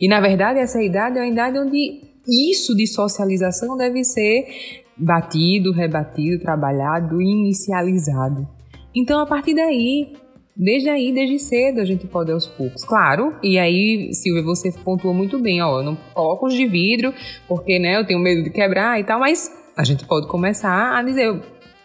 E, 0.00 0.08
na 0.08 0.20
verdade, 0.20 0.58
essa 0.58 0.82
idade 0.82 1.18
é 1.18 1.22
uma 1.22 1.28
idade 1.28 1.58
onde 1.58 2.02
isso 2.26 2.74
de 2.76 2.86
socialização 2.86 3.76
deve 3.76 4.04
ser 4.04 4.81
batido, 4.96 5.72
rebatido, 5.72 6.40
trabalhado 6.40 7.20
e 7.20 7.24
inicializado. 7.24 8.46
Então, 8.94 9.20
a 9.20 9.26
partir 9.26 9.54
daí, 9.54 10.12
desde 10.56 10.88
aí, 10.88 11.12
desde 11.12 11.38
cedo, 11.38 11.80
a 11.80 11.84
gente 11.84 12.06
pode 12.06 12.30
aos 12.30 12.46
poucos. 12.46 12.84
Claro, 12.84 13.34
e 13.42 13.58
aí, 13.58 14.12
Silvia, 14.12 14.42
você 14.42 14.70
pontuou 14.84 15.14
muito 15.14 15.38
bem, 15.38 15.62
ó, 15.62 15.82
não 15.82 15.96
óculos 16.14 16.54
de 16.54 16.66
vidro, 16.66 17.12
porque, 17.48 17.78
né, 17.78 17.96
eu 17.96 18.06
tenho 18.06 18.20
medo 18.20 18.42
de 18.42 18.50
quebrar 18.50 19.00
e 19.00 19.04
tal, 19.04 19.20
mas 19.20 19.50
a 19.76 19.84
gente 19.84 20.04
pode 20.06 20.28
começar 20.28 20.98
a 20.98 21.02
dizer, 21.02 21.40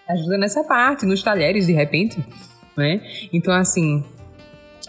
ajuda 0.10 0.38
nessa 0.38 0.64
parte, 0.64 1.06
nos 1.06 1.24
talheres, 1.24 1.68
de 1.68 1.74
repente, 1.74 2.24
né? 2.76 3.02
Então, 3.32 3.54
assim, 3.54 4.04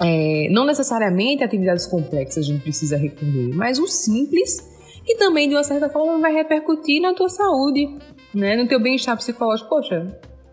é, 0.01 0.49
não 0.51 0.65
necessariamente 0.65 1.43
atividades 1.43 1.87
complexas 1.87 2.45
a 2.45 2.49
gente 2.49 2.63
precisa 2.63 2.97
recorrer, 2.97 3.55
mas 3.55 3.79
o 3.79 3.87
simples 3.87 4.78
que 5.09 5.14
também, 5.14 5.49
de 5.49 5.55
uma 5.55 5.64
certa 5.64 5.88
forma, 5.88 6.18
vai 6.18 6.35
repercutir 6.35 7.01
na 7.01 7.14
tua 7.14 7.31
saúde, 7.31 7.88
né? 8.35 8.55
No 8.57 8.68
teu 8.68 8.79
bem-estar 8.79 9.16
psicológico. 9.16 9.71
Poxa, 9.71 10.07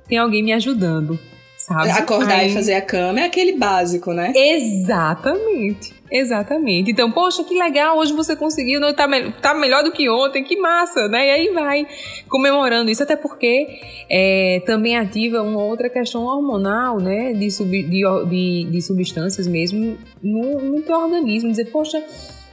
tem 0.07 0.17
alguém 0.17 0.41
me 0.41 0.53
ajudando, 0.53 1.19
sabe? 1.57 1.89
Acordar 1.91 2.39
Aí... 2.39 2.51
e 2.51 2.53
fazer 2.53 2.75
a 2.75 2.81
cama 2.81 3.19
é 3.19 3.25
aquele 3.25 3.57
básico, 3.57 4.13
né? 4.13 4.31
Exatamente. 4.33 5.93
Exatamente. 6.09 6.89
Então, 6.89 7.11
poxa, 7.11 7.43
que 7.43 7.53
legal, 7.53 7.97
hoje 7.97 8.13
você 8.13 8.33
conseguiu, 8.33 8.79
não, 8.79 8.93
tá, 8.93 9.09
me 9.09 9.29
tá 9.33 9.53
melhor 9.53 9.83
do 9.83 9.91
que 9.91 10.09
ontem, 10.09 10.41
que 10.41 10.55
massa, 10.55 11.09
né? 11.09 11.27
E 11.27 11.31
aí 11.31 11.49
vai 11.49 11.85
comemorando 12.29 12.89
isso, 12.89 13.03
até 13.03 13.17
porque 13.17 13.67
é, 14.09 14.61
também 14.65 14.95
ativa 14.95 15.41
uma 15.41 15.61
outra 15.61 15.89
questão 15.89 16.23
hormonal, 16.23 17.01
né? 17.01 17.33
De, 17.33 17.51
sub, 17.51 17.69
de, 17.69 18.03
de, 18.29 18.67
de 18.71 18.81
substâncias 18.81 19.47
mesmo 19.47 19.97
no, 20.23 20.61
no 20.61 20.81
teu 20.81 20.97
organismo. 20.97 21.49
Dizer, 21.49 21.65
poxa, 21.71 22.01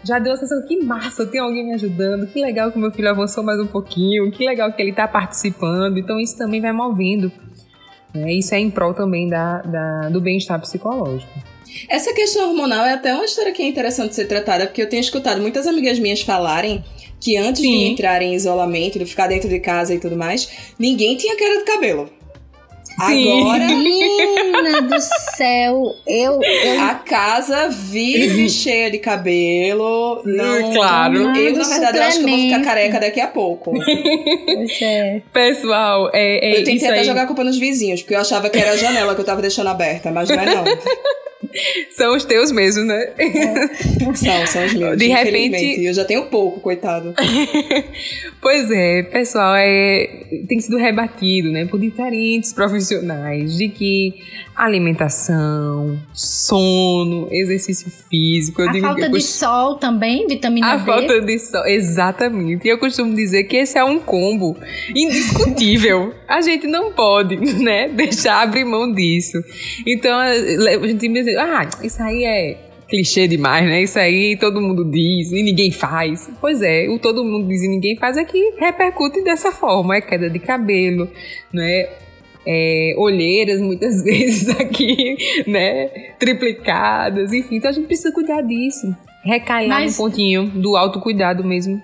já 0.04 0.18
deu 0.18 0.32
a 0.32 0.36
sensação 0.36 0.66
que 0.66 0.82
massa, 0.82 1.26
tem 1.26 1.40
alguém 1.40 1.64
me 1.64 1.74
ajudando, 1.74 2.26
que 2.26 2.40
legal 2.40 2.72
que 2.72 2.78
meu 2.78 2.90
filho 2.90 3.10
avançou 3.10 3.42
mais 3.44 3.60
um 3.60 3.66
pouquinho, 3.66 4.30
que 4.30 4.46
legal 4.46 4.72
que 4.72 4.82
ele 4.82 4.90
está 4.90 5.06
participando. 5.06 5.98
Então 5.98 6.18
isso 6.18 6.36
também 6.36 6.60
vai 6.60 6.72
movendo. 6.72 7.30
Né? 8.14 8.34
Isso 8.34 8.54
é 8.54 8.58
em 8.58 8.70
prol 8.70 8.94
também 8.94 9.28
da, 9.28 9.62
da 9.62 10.08
do 10.08 10.20
bem-estar 10.20 10.60
psicológico. 10.60 11.32
Essa 11.88 12.12
questão 12.12 12.50
hormonal 12.50 12.84
é 12.84 12.92
até 12.92 13.14
uma 13.14 13.24
história 13.24 13.52
que 13.52 13.62
é 13.62 13.66
interessante 13.66 14.14
ser 14.14 14.26
tratada, 14.26 14.66
porque 14.66 14.82
eu 14.82 14.88
tenho 14.88 15.00
escutado 15.00 15.40
muitas 15.40 15.66
amigas 15.66 15.98
minhas 15.98 16.20
falarem 16.20 16.84
que 17.18 17.36
antes 17.36 17.62
Sim. 17.62 17.70
de 17.70 17.84
entrar 17.92 18.20
em 18.20 18.34
isolamento, 18.34 18.98
de 18.98 19.06
ficar 19.06 19.28
dentro 19.28 19.48
de 19.48 19.60
casa 19.60 19.94
e 19.94 19.98
tudo 19.98 20.16
mais, 20.16 20.74
ninguém 20.78 21.16
tinha 21.16 21.36
queda 21.36 21.58
de 21.58 21.64
cabelo. 21.64 22.10
Sim. 23.06 23.40
Agora. 23.40 23.64
Menina 24.62 24.82
do 24.82 25.00
céu, 25.36 25.96
eu, 26.06 26.40
eu. 26.42 26.80
A 26.82 26.94
casa 26.94 27.68
vive 27.68 28.48
cheia 28.48 28.90
de 28.90 28.98
cabelo. 28.98 30.22
Não, 30.24 30.72
claro. 30.72 31.36
Eu, 31.36 31.56
na 31.56 31.68
verdade, 31.68 31.98
eu 31.98 32.02
acho 32.02 32.18
que 32.18 32.24
eu 32.24 32.28
vou 32.28 32.38
ficar 32.38 32.62
careca 32.62 33.00
daqui 33.00 33.20
a 33.20 33.28
pouco. 33.28 33.72
Pois 33.72 34.82
é. 34.82 35.22
Pessoal, 35.32 36.10
é, 36.12 36.50
é 36.52 36.60
Eu 36.60 36.64
tentei 36.64 36.88
até 36.88 37.00
aí. 37.00 37.04
jogar 37.04 37.22
a 37.22 37.26
culpa 37.26 37.44
nos 37.44 37.58
vizinhos, 37.58 38.02
porque 38.02 38.14
eu 38.14 38.20
achava 38.20 38.48
que 38.48 38.58
era 38.58 38.72
a 38.72 38.76
janela 38.76 39.14
que 39.14 39.20
eu 39.20 39.24
tava 39.24 39.42
deixando 39.42 39.68
aberta, 39.68 40.10
mas 40.10 40.28
não 40.28 40.40
é 40.40 40.54
não. 40.54 40.64
São 41.90 42.16
os 42.16 42.24
teus 42.24 42.50
mesmo, 42.50 42.84
né? 42.84 43.12
É. 43.18 43.68
São, 44.14 44.46
são 44.46 44.66
os 44.66 44.74
meus. 44.74 44.96
De 44.96 45.06
repente. 45.08 45.84
Eu 45.84 45.94
já 45.94 46.04
tenho 46.04 46.26
pouco, 46.26 46.60
coitado. 46.60 47.14
Pois 48.42 48.68
é, 48.72 49.04
pessoal, 49.04 49.54
é, 49.54 50.24
tem 50.48 50.58
sido 50.58 50.76
rebatido 50.76 51.52
né, 51.52 51.64
por 51.64 51.78
diferentes 51.78 52.52
profissionais 52.52 53.56
de 53.56 53.68
que 53.68 54.14
alimentação, 54.56 55.96
sono, 56.12 57.28
exercício 57.30 57.88
físico. 58.10 58.60
a 58.62 58.80
falta 58.80 59.08
de 59.08 59.20
sol 59.20 59.76
também, 59.76 60.26
vitamina 60.26 60.72
a 60.72 60.76
D. 60.76 60.82
A 60.82 60.84
falta 60.84 61.20
de 61.20 61.38
sol, 61.38 61.64
exatamente. 61.66 62.66
E 62.66 62.70
eu 62.70 62.78
costumo 62.78 63.14
dizer 63.14 63.44
que 63.44 63.58
esse 63.58 63.78
é 63.78 63.84
um 63.84 64.00
combo 64.00 64.56
indiscutível. 64.90 66.12
a 66.26 66.40
gente 66.40 66.66
não 66.66 66.92
pode, 66.92 67.36
né, 67.62 67.88
deixar 67.90 68.42
abrir 68.42 68.64
mão 68.64 68.92
disso. 68.92 69.38
Então, 69.86 70.18
a 70.18 70.34
gente 70.34 71.08
me 71.08 71.22
diz, 71.22 71.36
ah, 71.42 71.68
isso 71.82 72.02
aí 72.02 72.24
é 72.24 72.72
clichê 72.92 73.26
demais, 73.26 73.64
né? 73.64 73.82
Isso 73.82 73.98
aí 73.98 74.36
todo 74.36 74.60
mundo 74.60 74.84
diz 74.84 75.32
e 75.32 75.42
ninguém 75.42 75.70
faz. 75.70 76.30
Pois 76.40 76.60
é, 76.60 76.86
o 76.90 76.98
todo 76.98 77.24
mundo 77.24 77.48
diz 77.48 77.62
e 77.62 77.68
ninguém 77.68 77.96
faz 77.96 78.18
é 78.18 78.24
que 78.24 78.54
repercute 78.58 79.24
dessa 79.24 79.50
forma. 79.50 79.96
É 79.96 80.00
queda 80.02 80.28
de 80.28 80.38
cabelo, 80.38 81.08
né? 81.50 81.88
É, 82.46 82.94
olheiras 82.98 83.60
muitas 83.60 84.02
vezes 84.04 84.48
aqui, 84.60 85.16
né? 85.46 85.86
Triplicadas, 86.18 87.32
enfim. 87.32 87.56
Então 87.56 87.70
a 87.70 87.72
gente 87.72 87.86
precisa 87.86 88.12
cuidar 88.12 88.42
disso. 88.42 88.94
Recai 89.24 89.66
lá 89.66 89.80
Mas... 89.80 89.96
no 89.96 90.04
pontinho 90.04 90.44
do 90.50 90.76
autocuidado 90.76 91.42
mesmo. 91.42 91.80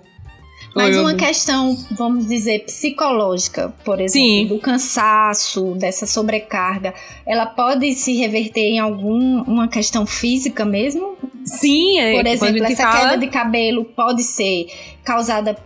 Mas 0.78 0.96
uma 0.96 1.14
questão, 1.14 1.76
vamos 1.92 2.26
dizer, 2.26 2.64
psicológica, 2.64 3.72
por 3.84 4.00
exemplo, 4.00 4.28
Sim. 4.28 4.46
do 4.46 4.58
cansaço, 4.58 5.74
dessa 5.74 6.06
sobrecarga, 6.06 6.94
ela 7.26 7.46
pode 7.46 7.94
se 7.94 8.16
reverter 8.16 8.60
em 8.60 8.78
alguma 8.78 9.68
questão 9.68 10.06
física 10.06 10.64
mesmo? 10.64 11.16
Sim, 11.44 11.98
é. 11.98 12.16
Por 12.16 12.26
exemplo, 12.26 12.64
essa 12.64 12.82
fala... 12.82 13.00
queda 13.00 13.18
de 13.18 13.26
cabelo 13.28 13.84
pode 13.84 14.22
ser 14.22 14.66
causada 15.04 15.56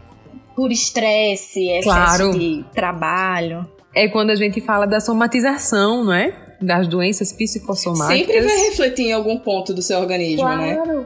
por 0.55 0.70
estresse, 0.70 1.68
excesso 1.68 1.88
claro. 1.88 2.31
de 2.38 2.64
trabalho. 2.75 3.66
É 3.94 4.09
quando 4.09 4.31
a 4.31 4.35
gente 4.35 4.61
fala 4.61 4.87
da 4.87 5.01
somatização, 5.01 6.05
não 6.05 6.12
é? 6.12 6.35
Das 6.61 6.87
doenças 6.87 7.33
psicossomáticas. 7.33 8.35
Sempre 8.35 8.40
vai 8.40 8.57
refletir 8.68 9.07
em 9.07 9.12
algum 9.12 9.38
ponto 9.38 9.75
do 9.75 9.83
seu 9.83 9.98
organismo, 9.98 10.42
claro. 10.42 10.61
né? 10.61 11.05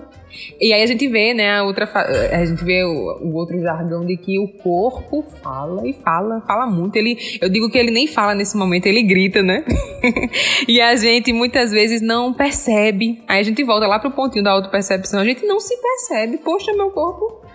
E 0.60 0.72
aí 0.72 0.82
a 0.82 0.86
gente 0.86 1.06
vê, 1.08 1.34
né, 1.34 1.58
a 1.58 1.64
outra 1.64 1.86
a 2.32 2.44
gente 2.44 2.64
vê 2.64 2.84
o, 2.84 3.18
o, 3.22 3.34
outro 3.34 3.60
jargão 3.60 4.04
de 4.04 4.16
que 4.16 4.38
o 4.38 4.48
corpo 4.48 5.22
fala 5.42 5.86
e 5.88 5.92
fala, 5.92 6.40
fala 6.46 6.66
muito. 6.66 6.96
Ele, 6.96 7.16
eu 7.40 7.48
digo 7.48 7.70
que 7.70 7.78
ele 7.78 7.90
nem 7.90 8.06
fala 8.06 8.34
nesse 8.34 8.56
momento, 8.56 8.86
ele 8.86 9.02
grita, 9.02 9.42
né? 9.42 9.64
e 10.68 10.80
a 10.80 10.94
gente 10.96 11.32
muitas 11.32 11.70
vezes 11.70 12.00
não 12.00 12.32
percebe. 12.32 13.22
Aí 13.28 13.40
a 13.40 13.42
gente 13.42 13.62
volta 13.64 13.86
lá 13.86 13.98
pro 13.98 14.10
pontinho 14.10 14.44
da 14.44 14.52
autopercepção, 14.52 15.20
a 15.20 15.24
gente 15.24 15.44
não 15.46 15.60
se 15.60 15.74
percebe. 15.76 16.38
Poxa, 16.38 16.72
meu 16.72 16.90
corpo 16.90 17.46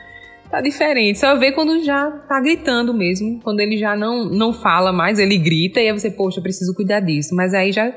tá 0.49 0.61
diferente. 0.61 1.17
Só 1.17 1.35
vê 1.37 1.51
quando 1.51 1.83
já 1.83 2.11
tá 2.11 2.39
gritando 2.41 2.93
mesmo, 2.93 3.39
quando 3.41 3.61
ele 3.61 3.77
já 3.77 3.95
não 3.95 4.25
não 4.25 4.53
fala 4.53 4.91
mais, 4.91 5.17
ele 5.17 5.37
grita 5.37 5.79
e 5.79 5.89
aí 5.89 5.97
você, 5.97 6.11
poxa, 6.11 6.41
preciso 6.41 6.75
cuidar 6.75 6.99
disso. 6.99 7.33
Mas 7.33 7.53
aí 7.53 7.71
já 7.71 7.93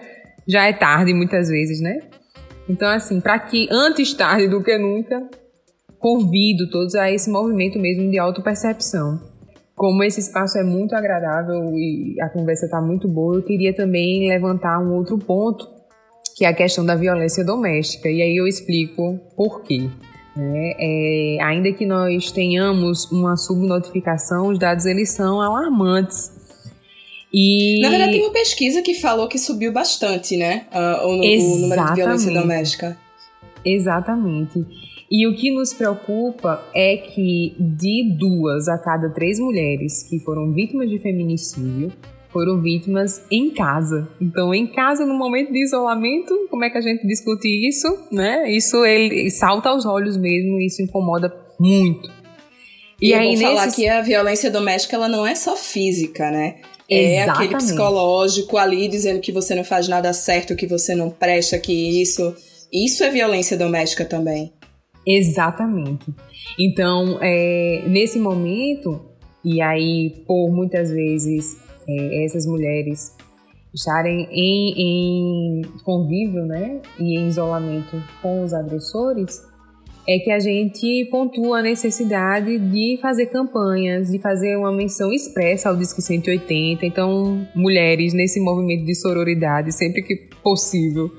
já 0.47 0.67
é 0.67 0.73
tarde 0.73 1.13
muitas 1.13 1.49
vezes, 1.49 1.81
né? 1.81 1.99
Então, 2.69 2.89
assim, 2.89 3.21
para 3.21 3.39
que 3.39 3.69
antes 3.71 4.15
tarde 4.15 4.49
do 4.49 4.63
que 4.63 4.77
nunca, 4.79 5.29
convido 5.99 6.69
todos 6.69 6.95
a 6.95 7.11
esse 7.11 7.31
movimento 7.31 7.79
mesmo 7.79 8.11
de 8.11 8.19
autopercepção. 8.19 9.19
Como 9.75 10.05
esse 10.05 10.21
espaço 10.21 10.59
é 10.59 10.63
muito 10.63 10.95
agradável 10.95 11.73
e 11.75 12.21
a 12.21 12.29
conversa 12.29 12.67
está 12.67 12.79
muito 12.79 13.09
boa, 13.09 13.37
eu 13.37 13.43
queria 13.43 13.75
também 13.75 14.29
levantar 14.29 14.79
um 14.79 14.95
outro 14.95 15.19
ponto, 15.19 15.67
que 16.37 16.45
é 16.45 16.49
a 16.49 16.55
questão 16.55 16.85
da 16.85 16.95
violência 16.95 17.43
doméstica. 17.43 18.11
E 18.11 18.21
aí 18.21 18.37
eu 18.37 18.47
explico 18.47 19.19
por 19.35 19.63
quê. 19.63 19.89
Né? 20.37 20.73
É, 20.79 21.39
ainda 21.43 21.73
que 21.73 21.87
nós 21.87 22.31
tenhamos 22.31 23.11
uma 23.11 23.35
subnotificação, 23.37 24.49
os 24.49 24.59
dados 24.59 24.85
eles 24.85 25.11
são 25.11 25.41
alarmantes. 25.41 26.31
E... 27.37 27.81
Na 27.83 27.91
verdade, 27.91 28.13
tem 28.13 28.23
uma 28.23 28.33
pesquisa 28.33 28.81
que 28.81 28.95
falou 28.95 29.27
que 29.27 29.39
subiu 29.39 29.73
bastante, 29.73 30.37
né? 30.37 30.67
Uh, 30.73 31.05
o, 31.05 31.11
o, 31.17 31.59
número 31.59 31.85
de 31.87 31.95
violência 31.97 32.33
doméstica. 32.33 32.97
Exatamente. 33.65 34.65
E 35.11 35.27
o 35.27 35.35
que 35.35 35.51
nos 35.51 35.75
preocupa 35.75 36.65
é 36.73 36.97
que 36.97 37.57
de 37.59 38.17
duas 38.17 38.69
a 38.69 38.79
cada 38.79 39.11
três 39.11 39.41
mulheres 39.41 40.05
que 40.05 40.21
foram 40.21 40.53
vítimas 40.53 40.89
de 40.89 40.99
feminicídio 41.01 41.93
foram 42.29 42.61
vítimas 42.61 43.25
em 43.31 43.51
casa. 43.51 44.09
Então, 44.21 44.55
em 44.55 44.69
casa, 44.69 45.05
no 45.05 45.15
momento 45.15 45.53
de 45.53 45.63
isolamento, 45.63 46.47
como 46.51 46.65
é 46.65 46.71
que 46.71 46.79
a 46.79 46.81
gente 46.81 47.05
discute 47.07 47.49
isso, 47.49 47.89
né? 48.13 48.49
Isso 48.51 48.85
ele 48.85 49.29
salta 49.31 49.71
aos 49.71 49.85
olhos 49.85 50.17
mesmo, 50.17 50.61
isso 50.61 50.83
incomoda 50.83 51.35
muito. 51.59 52.09
E, 53.01 53.09
e 53.09 53.15
aí, 53.15 53.35
eu 53.35 53.41
vou 53.41 53.57
falar 53.57 53.73
que 53.73 53.89
a 53.89 54.01
violência 54.03 54.51
doméstica 54.51 54.97
ela 54.97 55.09
não 55.09 55.27
é 55.27 55.35
só 55.35 55.57
física, 55.57 56.31
né? 56.31 56.57
É 56.91 57.23
aquele 57.23 57.57
psicológico 57.57 58.59
ali 58.59 58.89
dizendo 58.89 59.21
que 59.21 59.33
você 59.33 59.55
não 59.55 59.65
faz 59.65 59.89
nada 59.89 60.13
certo, 60.13 60.55
que 60.55 60.67
você 60.67 60.95
não 60.95 61.11
presta, 61.11 61.59
que 61.59 61.73
isso. 62.03 62.35
Isso 62.73 63.05
é 63.05 63.11
violência 63.11 63.57
doméstica 63.57 64.05
também. 64.05 64.53
Exatamente. 65.07 66.07
Então, 66.59 67.19
é, 67.21 67.85
nesse 67.87 68.19
momento, 68.19 69.01
e 69.45 69.61
aí, 69.63 70.11
por 70.27 70.51
muitas 70.51 70.91
vezes, 70.91 71.57
é, 71.87 72.25
essas 72.25 72.47
mulheres 72.47 73.13
estarem 73.75 74.29
em, 74.31 75.61
em 75.61 75.63
convívio, 75.85 76.45
né, 76.45 76.81
e 76.99 77.19
em 77.19 77.29
isolamento 77.29 78.03
com 78.23 78.43
os 78.43 78.55
agressores, 78.55 79.43
é 80.07 80.19
que 80.19 80.31
a 80.31 80.39
gente 80.39 81.07
pontua 81.11 81.61
a 81.61 81.63
necessidade 81.63 82.59
de 82.59 82.99
fazer 83.01 83.27
campanhas, 83.27 84.11
de 84.11 84.19
fazer 84.19 84.57
uma 84.57 84.71
menção 84.71 85.13
expressa 85.13 85.71
ao 85.71 85.77
Disque 85.77 86.03
180. 86.03 86.85
Então, 86.85 87.47
mulheres 87.55 88.13
nesse 88.13 88.39
movimento 88.41 88.85
de 88.85 88.95
sororidade, 88.95 89.73
sempre 89.73 90.03
que 90.03 90.17
possível, 90.43 91.11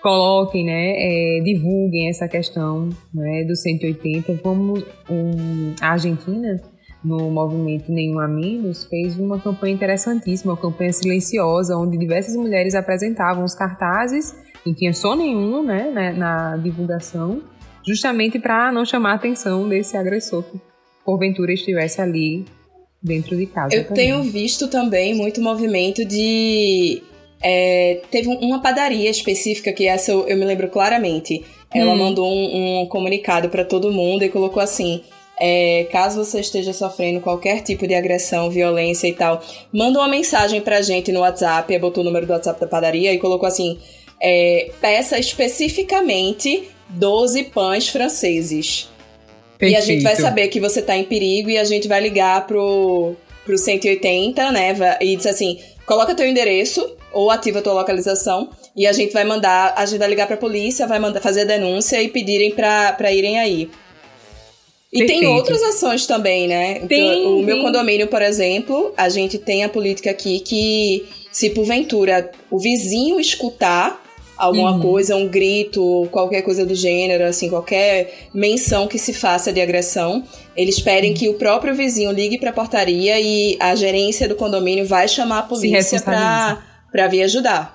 coloquem, 0.00 0.64
né, 0.64 0.94
é, 0.96 1.40
divulguem 1.42 2.08
essa 2.08 2.28
questão 2.28 2.88
né, 3.12 3.44
do 3.44 3.56
180. 3.56 4.40
Vamos, 4.42 4.84
um, 5.10 5.74
a 5.80 5.90
Argentina, 5.90 6.60
no 7.04 7.30
movimento 7.30 7.90
Nenhum 7.90 8.20
a 8.20 8.28
Menos, 8.28 8.84
fez 8.84 9.18
uma 9.18 9.40
campanha 9.40 9.74
interessantíssima, 9.74 10.52
uma 10.52 10.60
campanha 10.60 10.92
silenciosa, 10.92 11.76
onde 11.76 11.98
diversas 11.98 12.36
mulheres 12.36 12.74
apresentavam 12.76 13.44
os 13.44 13.54
cartazes, 13.54 14.34
não 14.64 14.74
tinha 14.74 14.92
só 14.92 15.16
nenhum 15.16 15.64
né, 15.64 15.90
na, 15.90 16.12
na 16.12 16.56
divulgação, 16.56 17.42
justamente 17.86 18.38
para 18.38 18.70
não 18.72 18.84
chamar 18.84 19.12
a 19.12 19.14
atenção 19.14 19.68
desse 19.68 19.96
agressor 19.96 20.42
que 20.42 20.60
porventura 21.04 21.52
estivesse 21.52 22.00
ali 22.00 22.44
dentro 23.02 23.36
de 23.36 23.46
casa. 23.46 23.74
Eu 23.74 23.84
também. 23.84 24.06
tenho 24.06 24.22
visto 24.22 24.68
também 24.68 25.14
muito 25.14 25.40
movimento 25.40 26.04
de. 26.04 27.02
É, 27.40 28.00
teve 28.10 28.28
uma 28.28 28.60
padaria 28.60 29.08
específica 29.08 29.72
que 29.72 29.86
essa 29.86 30.10
eu, 30.10 30.26
eu 30.26 30.36
me 30.36 30.44
lembro 30.44 30.68
claramente. 30.68 31.44
Ela 31.72 31.92
hum. 31.92 31.98
mandou 31.98 32.26
um, 32.26 32.82
um 32.82 32.86
comunicado 32.86 33.48
para 33.48 33.64
todo 33.64 33.92
mundo 33.92 34.24
e 34.24 34.28
colocou 34.28 34.62
assim: 34.62 35.02
é, 35.40 35.86
caso 35.92 36.24
você 36.24 36.40
esteja 36.40 36.72
sofrendo 36.72 37.20
qualquer 37.20 37.62
tipo 37.62 37.86
de 37.86 37.94
agressão, 37.94 38.50
violência 38.50 39.06
e 39.06 39.12
tal, 39.12 39.40
manda 39.72 39.98
uma 39.98 40.08
mensagem 40.08 40.60
pra 40.60 40.82
gente 40.82 41.12
no 41.12 41.20
WhatsApp, 41.20 41.78
botou 41.78 42.02
o 42.02 42.04
número 42.04 42.26
do 42.26 42.32
WhatsApp 42.32 42.60
da 42.60 42.66
padaria 42.66 43.12
e 43.12 43.18
colocou 43.18 43.46
assim: 43.46 43.78
é, 44.20 44.70
peça 44.80 45.18
especificamente 45.18 46.68
12 46.88 47.44
pães 47.44 47.88
franceses. 47.88 48.88
Perfeito. 49.58 49.74
E 49.74 49.76
a 49.76 49.84
gente 49.84 50.02
vai 50.02 50.16
saber 50.16 50.48
que 50.48 50.60
você 50.60 50.80
tá 50.80 50.96
em 50.96 51.04
perigo 51.04 51.50
e 51.50 51.58
a 51.58 51.64
gente 51.64 51.88
vai 51.88 52.00
ligar 52.00 52.46
pro, 52.46 53.16
pro 53.44 53.58
180, 53.58 54.52
né? 54.52 54.74
E 55.00 55.16
diz 55.16 55.26
assim: 55.26 55.58
coloca 55.84 56.14
teu 56.14 56.28
endereço 56.28 56.96
ou 57.12 57.30
ativa 57.30 57.60
tua 57.60 57.72
localização 57.72 58.50
e 58.76 58.86
a 58.86 58.92
gente 58.92 59.12
vai 59.12 59.24
mandar, 59.24 59.74
a 59.76 59.84
gente 59.84 59.98
vai 59.98 60.08
ligar 60.08 60.26
pra 60.26 60.36
polícia, 60.36 60.86
vai 60.86 60.98
mandar 60.98 61.20
fazer 61.20 61.40
a 61.42 61.44
denúncia 61.44 62.00
e 62.00 62.08
pedirem 62.08 62.52
pra, 62.52 62.92
pra 62.92 63.12
irem 63.12 63.38
aí. 63.38 63.68
E 64.92 65.00
Perfeito. 65.00 65.20
tem 65.20 65.28
outras 65.28 65.62
ações 65.62 66.06
também, 66.06 66.48
né? 66.48 66.80
Tem, 66.86 67.26
o 67.26 67.36
tem. 67.36 67.44
meu 67.44 67.60
condomínio, 67.60 68.06
por 68.06 68.22
exemplo, 68.22 68.94
a 68.96 69.08
gente 69.08 69.36
tem 69.36 69.62
a 69.62 69.68
política 69.68 70.10
aqui 70.10 70.40
que, 70.40 71.06
se 71.30 71.50
porventura 71.50 72.32
o 72.50 72.58
vizinho 72.58 73.20
escutar 73.20 74.02
alguma 74.38 74.72
uhum. 74.72 74.80
coisa, 74.80 75.16
um 75.16 75.26
grito, 75.26 76.06
qualquer 76.12 76.42
coisa 76.42 76.64
do 76.64 76.74
gênero, 76.74 77.24
assim, 77.24 77.50
qualquer 77.50 78.28
menção 78.32 78.86
que 78.86 78.98
se 78.98 79.12
faça 79.12 79.52
de 79.52 79.60
agressão, 79.60 80.22
eles 80.56 80.80
pedem 80.80 81.10
uhum. 81.10 81.16
que 81.16 81.28
o 81.28 81.34
próprio 81.34 81.74
vizinho 81.74 82.12
ligue 82.12 82.38
para 82.38 82.50
a 82.50 82.52
portaria 82.52 83.20
e 83.20 83.56
a 83.58 83.74
gerência 83.74 84.28
do 84.28 84.36
condomínio 84.36 84.86
vai 84.86 85.08
chamar 85.08 85.40
a 85.40 85.42
polícia 85.42 86.00
para 86.00 87.08
vir 87.08 87.24
ajudar. 87.24 87.74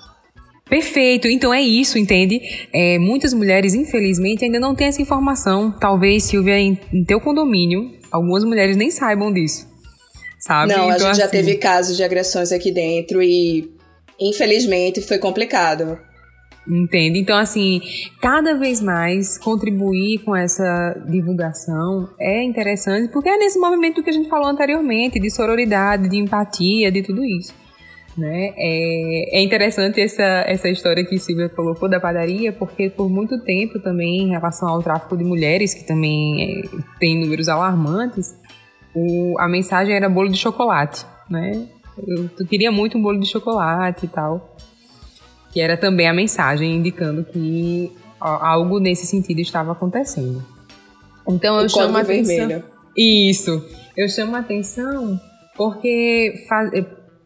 Perfeito, 0.69 1.28
então 1.28 1.54
é 1.54 1.62
isso, 1.62 1.99
entende? 1.99 2.41
É, 2.73 2.97
muitas 2.97 3.34
mulheres, 3.34 3.73
infelizmente, 3.73 4.45
ainda 4.45 4.60
não 4.60 4.73
têm 4.73 4.88
essa 4.88 5.02
informação. 5.02 5.71
Talvez, 5.78 6.23
Silvia, 6.23 6.58
em, 6.58 6.80
em 6.91 7.04
teu 7.04 7.19
condomínio, 7.19 7.91
algumas 8.10 8.45
mulheres 8.45 8.78
nem 8.78 8.89
saibam 8.89 9.32
disso. 9.32 9.67
Sabe? 10.39 10.73
Não, 10.73 10.86
então, 10.86 10.89
a 10.89 10.97
gente 10.97 11.08
assim... 11.12 11.21
já 11.21 11.28
teve 11.28 11.56
casos 11.56 11.97
de 11.97 12.04
agressões 12.04 12.52
aqui 12.52 12.71
dentro 12.71 13.21
e, 13.21 13.71
infelizmente, 14.19 15.02
foi 15.02 15.17
complicado. 15.17 15.99
Entende? 16.67 17.19
Então, 17.19 17.38
assim, 17.38 17.82
cada 18.21 18.56
vez 18.58 18.82
mais 18.82 19.38
contribuir 19.38 20.19
com 20.19 20.34
essa 20.34 21.04
divulgação 21.10 22.10
é 22.17 22.41
interessante, 22.41 23.12
porque 23.12 23.28
é 23.28 23.38
nesse 23.38 23.60
movimento 23.60 24.02
que 24.02 24.10
a 24.10 24.13
gente 24.13 24.30
falou 24.30 24.47
anteriormente, 24.47 25.19
de 25.19 25.30
sororidade, 25.30 26.08
de 26.08 26.17
empatia, 26.17 26.89
de 26.89 27.04
tudo 27.04 27.23
isso. 27.23 27.54
Né? 28.17 28.54
É, 28.56 29.39
é 29.39 29.43
interessante 29.43 29.99
essa, 29.99 30.23
essa 30.23 30.69
história 30.69 31.04
que 31.04 31.17
Silvia 31.19 31.49
colocou 31.49 31.89
da 31.89 31.99
padaria, 31.99 32.54
porque 32.54 32.89
por 32.89 33.10
muito 33.10 33.43
tempo 33.43 33.80
também, 33.80 34.21
em 34.21 34.30
relação 34.30 34.69
ao 34.69 34.82
tráfico 34.82 35.17
de 35.17 35.23
mulheres, 35.23 35.73
que 35.73 35.86
também 35.86 36.62
é, 36.62 36.62
tem 36.99 37.19
números 37.19 37.49
alarmantes, 37.49 38.38
o, 38.95 39.36
a 39.39 39.49
mensagem 39.49 39.95
era 39.95 40.08
bolo 40.08 40.30
de 40.30 40.38
chocolate, 40.38 41.04
né? 41.30 41.67
Eu, 42.08 42.30
eu 42.39 42.47
queria 42.47 42.71
muito 42.71 42.97
um 42.97 43.02
bolo 43.02 43.19
de 43.19 43.28
chocolate 43.28 44.06
e 44.06 44.10
tal 44.10 44.52
que 45.53 45.61
era 45.61 45.77
também 45.77 46.07
a 46.09 46.13
mensagem 46.13 46.75
indicando 46.75 47.23
que 47.23 47.91
algo 48.19 48.79
nesse 48.79 49.05
sentido 49.05 49.39
estava 49.39 49.71
acontecendo. 49.73 50.43
Então 51.27 51.59
eu 51.59 51.65
o 51.65 51.69
chamo 51.69 51.97
a 51.97 52.01
atenção. 52.01 52.47
Vermelho. 52.47 52.63
Isso. 52.97 53.63
Eu 53.95 54.09
chamo 54.09 54.35
a 54.35 54.39
atenção 54.39 55.21
porque 55.55 56.45
faz, 56.49 56.71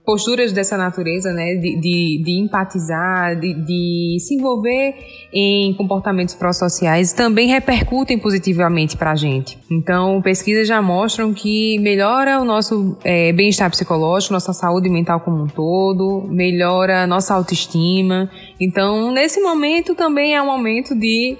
posturas 0.07 0.53
dessa 0.53 0.77
natureza, 0.77 1.33
né, 1.33 1.55
de, 1.55 1.75
de, 1.81 2.23
de 2.23 2.39
empatizar, 2.39 3.37
de, 3.37 3.53
de, 3.53 4.17
se 4.21 4.35
envolver 4.35 4.95
em 5.33 5.73
comportamentos 5.73 6.33
pró-sociais, 6.33 7.11
também 7.11 7.49
repercutem 7.49 8.17
positivamente 8.17 8.95
para 8.95 9.11
a 9.11 9.15
gente. 9.15 9.59
Então, 9.69 10.21
pesquisas 10.21 10.65
já 10.65 10.81
mostram 10.81 11.33
que 11.33 11.77
melhora 11.79 12.39
o 12.39 12.45
nosso 12.45 12.97
é, 13.03 13.33
bem-estar 13.33 13.69
psicológico, 13.69 14.33
nossa 14.33 14.53
saúde 14.53 14.89
mental 14.89 15.19
como 15.19 15.43
um 15.43 15.47
todo, 15.47 16.23
melhora 16.29 17.05
nossa 17.05 17.33
autoestima. 17.33 18.31
Então, 18.61 19.11
nesse 19.11 19.41
momento 19.41 19.93
também 19.93 20.35
é 20.35 20.41
um 20.41 20.45
momento 20.45 20.97
de 20.97 21.35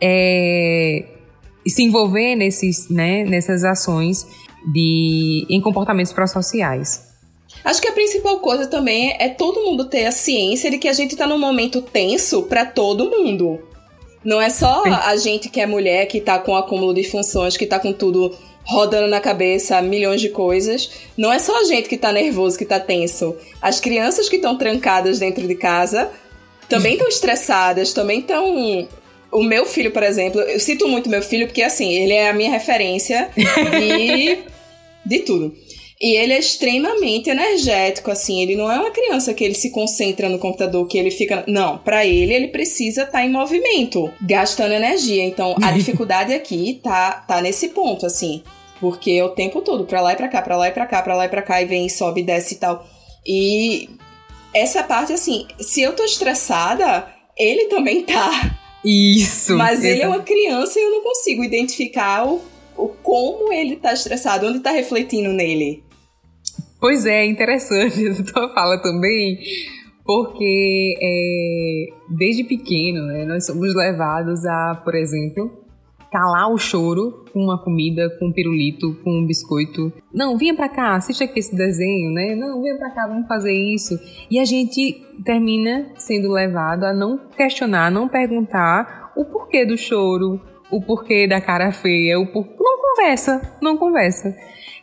é, 0.00 1.04
se 1.66 1.82
envolver 1.82 2.36
nesses, 2.36 2.88
né, 2.88 3.24
nessas 3.24 3.64
ações 3.64 4.24
de, 4.72 5.44
em 5.50 5.60
comportamentos 5.60 6.12
pró-sociais. 6.12 7.15
Acho 7.66 7.82
que 7.82 7.88
a 7.88 7.92
principal 7.92 8.38
coisa 8.38 8.68
também 8.68 9.16
é 9.18 9.28
todo 9.28 9.64
mundo 9.64 9.86
ter 9.86 10.06
a 10.06 10.12
ciência 10.12 10.70
de 10.70 10.78
que 10.78 10.86
a 10.86 10.92
gente 10.92 11.16
tá 11.16 11.26
num 11.26 11.36
momento 11.36 11.82
tenso 11.82 12.44
para 12.44 12.64
todo 12.64 13.10
mundo. 13.10 13.58
Não 14.24 14.40
é 14.40 14.48
só 14.48 14.84
a 14.86 15.16
gente 15.16 15.48
que 15.48 15.60
é 15.60 15.66
mulher, 15.66 16.06
que 16.06 16.20
tá 16.20 16.38
com 16.38 16.54
acúmulo 16.54 16.94
de 16.94 17.02
funções, 17.02 17.56
que 17.56 17.66
tá 17.66 17.80
com 17.80 17.92
tudo 17.92 18.32
rodando 18.62 19.08
na 19.08 19.18
cabeça, 19.18 19.82
milhões 19.82 20.20
de 20.20 20.28
coisas. 20.28 20.88
Não 21.16 21.32
é 21.32 21.40
só 21.40 21.60
a 21.60 21.64
gente 21.64 21.88
que 21.88 21.96
tá 21.96 22.12
nervoso, 22.12 22.56
que 22.56 22.64
tá 22.64 22.78
tenso. 22.78 23.36
As 23.60 23.80
crianças 23.80 24.28
que 24.28 24.36
estão 24.36 24.56
trancadas 24.56 25.18
dentro 25.18 25.44
de 25.44 25.56
casa 25.56 26.12
também 26.68 26.92
estão 26.92 27.08
estressadas, 27.08 27.92
também 27.92 28.20
estão. 28.20 28.86
O 29.32 29.42
meu 29.42 29.66
filho, 29.66 29.90
por 29.90 30.04
exemplo, 30.04 30.40
eu 30.40 30.60
cito 30.60 30.86
muito 30.86 31.10
meu 31.10 31.20
filho 31.20 31.48
porque, 31.48 31.64
assim, 31.64 31.92
ele 31.92 32.12
é 32.12 32.30
a 32.30 32.32
minha 32.32 32.50
referência 32.50 33.28
de, 33.34 34.38
de 35.04 35.18
tudo. 35.24 35.65
E 36.00 36.14
ele 36.14 36.34
é 36.34 36.38
extremamente 36.38 37.30
energético, 37.30 38.10
assim. 38.10 38.42
Ele 38.42 38.54
não 38.54 38.70
é 38.70 38.78
uma 38.78 38.90
criança 38.90 39.32
que 39.32 39.42
ele 39.42 39.54
se 39.54 39.70
concentra 39.70 40.28
no 40.28 40.38
computador, 40.38 40.86
que 40.86 40.98
ele 40.98 41.10
fica. 41.10 41.42
Não, 41.46 41.78
para 41.78 42.04
ele, 42.04 42.34
ele 42.34 42.48
precisa 42.48 43.02
estar 43.02 43.12
tá 43.12 43.24
em 43.24 43.30
movimento, 43.30 44.12
gastando 44.20 44.72
energia. 44.72 45.24
Então, 45.24 45.56
a 45.62 45.72
dificuldade 45.72 46.34
aqui 46.34 46.80
tá, 46.82 47.12
tá 47.26 47.40
nesse 47.40 47.68
ponto, 47.68 48.04
assim. 48.04 48.42
Porque 48.78 49.12
é 49.12 49.24
o 49.24 49.30
tempo 49.30 49.62
todo, 49.62 49.86
pra 49.86 50.02
lá 50.02 50.12
e 50.12 50.16
pra 50.16 50.28
cá, 50.28 50.42
pra 50.42 50.56
lá 50.56 50.68
e 50.68 50.72
pra 50.72 50.86
cá, 50.86 51.00
pra 51.00 51.16
lá 51.16 51.24
e 51.24 51.28
pra 51.30 51.40
cá, 51.40 51.62
e 51.62 51.64
vem, 51.64 51.88
sobe, 51.88 52.22
desce 52.22 52.54
e 52.54 52.58
tal. 52.58 52.86
E 53.26 53.88
essa 54.52 54.82
parte, 54.82 55.14
assim, 55.14 55.46
se 55.58 55.80
eu 55.80 55.94
tô 55.96 56.04
estressada, 56.04 57.08
ele 57.36 57.66
também 57.66 58.02
tá. 58.02 58.58
Isso. 58.84 59.56
Mas 59.56 59.82
ele 59.82 60.02
é 60.02 60.06
uma 60.06 60.20
criança 60.20 60.78
e 60.78 60.82
eu 60.82 60.90
não 60.90 61.02
consigo 61.02 61.42
identificar 61.42 62.28
o, 62.28 62.42
o 62.76 62.88
como 62.88 63.50
ele 63.50 63.76
tá 63.76 63.94
estressado, 63.94 64.46
onde 64.46 64.60
tá 64.60 64.70
refletindo 64.70 65.32
nele. 65.32 65.85
Pois 66.80 67.06
é, 67.06 67.24
interessante 67.24 68.06
essa 68.06 68.24
tua 68.24 68.48
fala 68.52 68.78
também, 68.78 69.38
porque 70.04 70.94
é, 71.02 72.14
desde 72.14 72.44
pequeno 72.44 73.06
né, 73.06 73.24
nós 73.24 73.46
somos 73.46 73.74
levados 73.74 74.44
a, 74.44 74.80
por 74.84 74.94
exemplo, 74.94 75.50
calar 76.12 76.50
o 76.52 76.58
choro 76.58 77.24
com 77.32 77.40
uma 77.40 77.62
comida, 77.62 78.08
com 78.18 78.28
um 78.28 78.32
pirulito, 78.32 78.94
com 79.02 79.10
um 79.10 79.26
biscoito. 79.26 79.92
Não, 80.12 80.36
vinha 80.36 80.54
pra 80.54 80.68
cá, 80.68 80.94
assiste 80.94 81.24
aqui 81.24 81.40
esse 81.40 81.54
desenho, 81.56 82.12
né? 82.12 82.34
Não, 82.34 82.62
venha 82.62 82.76
pra 82.76 82.90
cá, 82.90 83.06
vamos 83.06 83.26
fazer 83.26 83.52
isso. 83.52 83.98
E 84.30 84.38
a 84.38 84.44
gente 84.44 85.02
termina 85.24 85.92
sendo 85.96 86.30
levado 86.30 86.84
a 86.84 86.92
não 86.92 87.18
questionar, 87.36 87.90
não 87.90 88.08
perguntar 88.08 89.12
o 89.16 89.24
porquê 89.24 89.64
do 89.64 89.76
choro, 89.76 90.40
o 90.70 90.80
porquê 90.80 91.26
da 91.26 91.40
cara 91.40 91.72
feia, 91.72 92.18
o 92.18 92.26
porquê. 92.26 92.54
Não 92.58 92.80
conversa, 92.80 93.58
não 93.60 93.76
conversa 93.76 94.34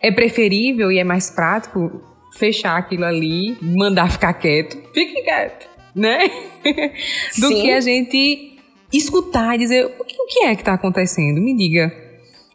é 0.04 0.12
preferível 0.12 0.92
e 0.92 1.00
é 1.00 1.04
mais 1.04 1.32
prático 1.32 2.04
fechar 2.38 2.78
aquilo 2.78 3.06
ali, 3.06 3.58
mandar 3.62 4.12
ficar 4.12 4.34
quieto, 4.34 4.78
fique 4.94 5.22
quieto, 5.24 5.70
né? 5.96 6.20
Do 7.40 7.48
Sim. 7.48 7.62
que 7.62 7.72
a 7.72 7.80
gente 7.80 8.58
escutar 8.92 9.56
e 9.56 9.60
dizer 9.60 9.86
o 9.86 10.26
que 10.28 10.44
é 10.44 10.56
que 10.56 10.62
está 10.62 10.74
acontecendo, 10.74 11.42
me 11.42 11.56
diga. 11.56 11.92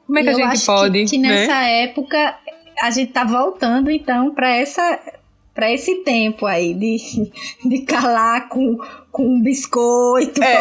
Como 0.06 0.18
é 0.18 0.22
que 0.22 0.28
a 0.28 0.32
gente 0.34 0.66
pode? 0.66 1.04
Que, 1.04 1.10
que 1.10 1.18
né? 1.18 1.28
nessa 1.28 1.62
época 1.62 2.38
a 2.80 2.90
gente 2.90 3.12
tá 3.12 3.24
voltando 3.24 3.90
então 3.90 4.34
para 4.34 4.54
essa 4.54 5.00
para 5.54 5.72
esse 5.72 6.04
tempo 6.04 6.46
aí 6.46 6.72
de, 6.72 6.96
de 7.64 7.80
calar 7.80 8.48
com, 8.48 8.78
com 9.10 9.24
um 9.24 9.42
biscoito. 9.42 10.40
É. 10.40 10.54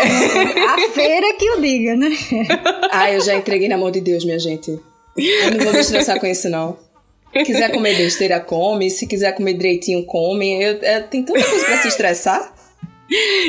a 0.66 0.90
feira 0.90 1.36
que 1.36 1.46
eu 1.46 1.62
diga, 1.62 1.96
né? 1.96 2.10
Ah, 2.92 3.12
eu 3.12 3.22
já 3.22 3.36
entreguei 3.36 3.70
na 3.70 3.78
mão 3.78 3.92
de 3.92 4.02
Deus, 4.02 4.26
minha 4.26 4.40
gente. 4.40 4.80
Eu 5.18 5.52
não 5.52 5.64
vou 5.66 5.74
me 5.74 5.80
estressar 5.80 6.20
com 6.20 6.28
isso, 6.28 6.50
não. 6.50 6.78
Se 7.34 7.44
quiser 7.44 7.72
comer 7.72 7.98
besteira, 7.98 8.40
come. 8.40 8.90
Se 8.90 9.06
quiser 9.08 9.34
comer 9.34 9.54
direitinho, 9.54 10.06
come. 10.06 10.62
Eu, 10.62 10.80
é, 10.82 11.02
tem 11.02 11.24
tanta 11.24 11.44
coisa 11.44 11.66
pra 11.66 11.78
se 11.78 11.88
estressar. 11.88 12.54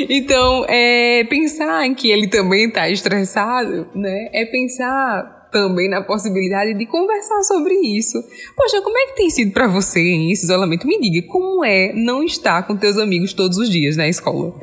Então, 0.09 0.65
é, 0.69 1.23
pensar 1.25 1.85
em 1.85 1.93
que 1.93 2.09
ele 2.09 2.27
também 2.27 2.69
tá 2.71 2.89
estressado, 2.89 3.87
né? 3.93 4.29
É 4.31 4.45
pensar 4.45 5.49
também 5.51 5.89
na 5.89 6.01
possibilidade 6.01 6.73
de 6.75 6.85
conversar 6.85 7.41
sobre 7.43 7.73
isso. 7.73 8.23
Poxa, 8.55 8.81
como 8.81 8.97
é 8.97 9.07
que 9.07 9.15
tem 9.15 9.29
sido 9.29 9.51
para 9.51 9.67
você 9.67 9.99
esse 10.31 10.45
isolamento? 10.45 10.87
Me 10.87 10.99
diga, 10.99 11.27
como 11.27 11.65
é 11.65 11.91
não 11.93 12.23
estar 12.23 12.65
com 12.65 12.77
teus 12.77 12.97
amigos 12.97 13.33
todos 13.33 13.57
os 13.57 13.69
dias 13.69 13.97
na 13.97 14.07
escola? 14.07 14.53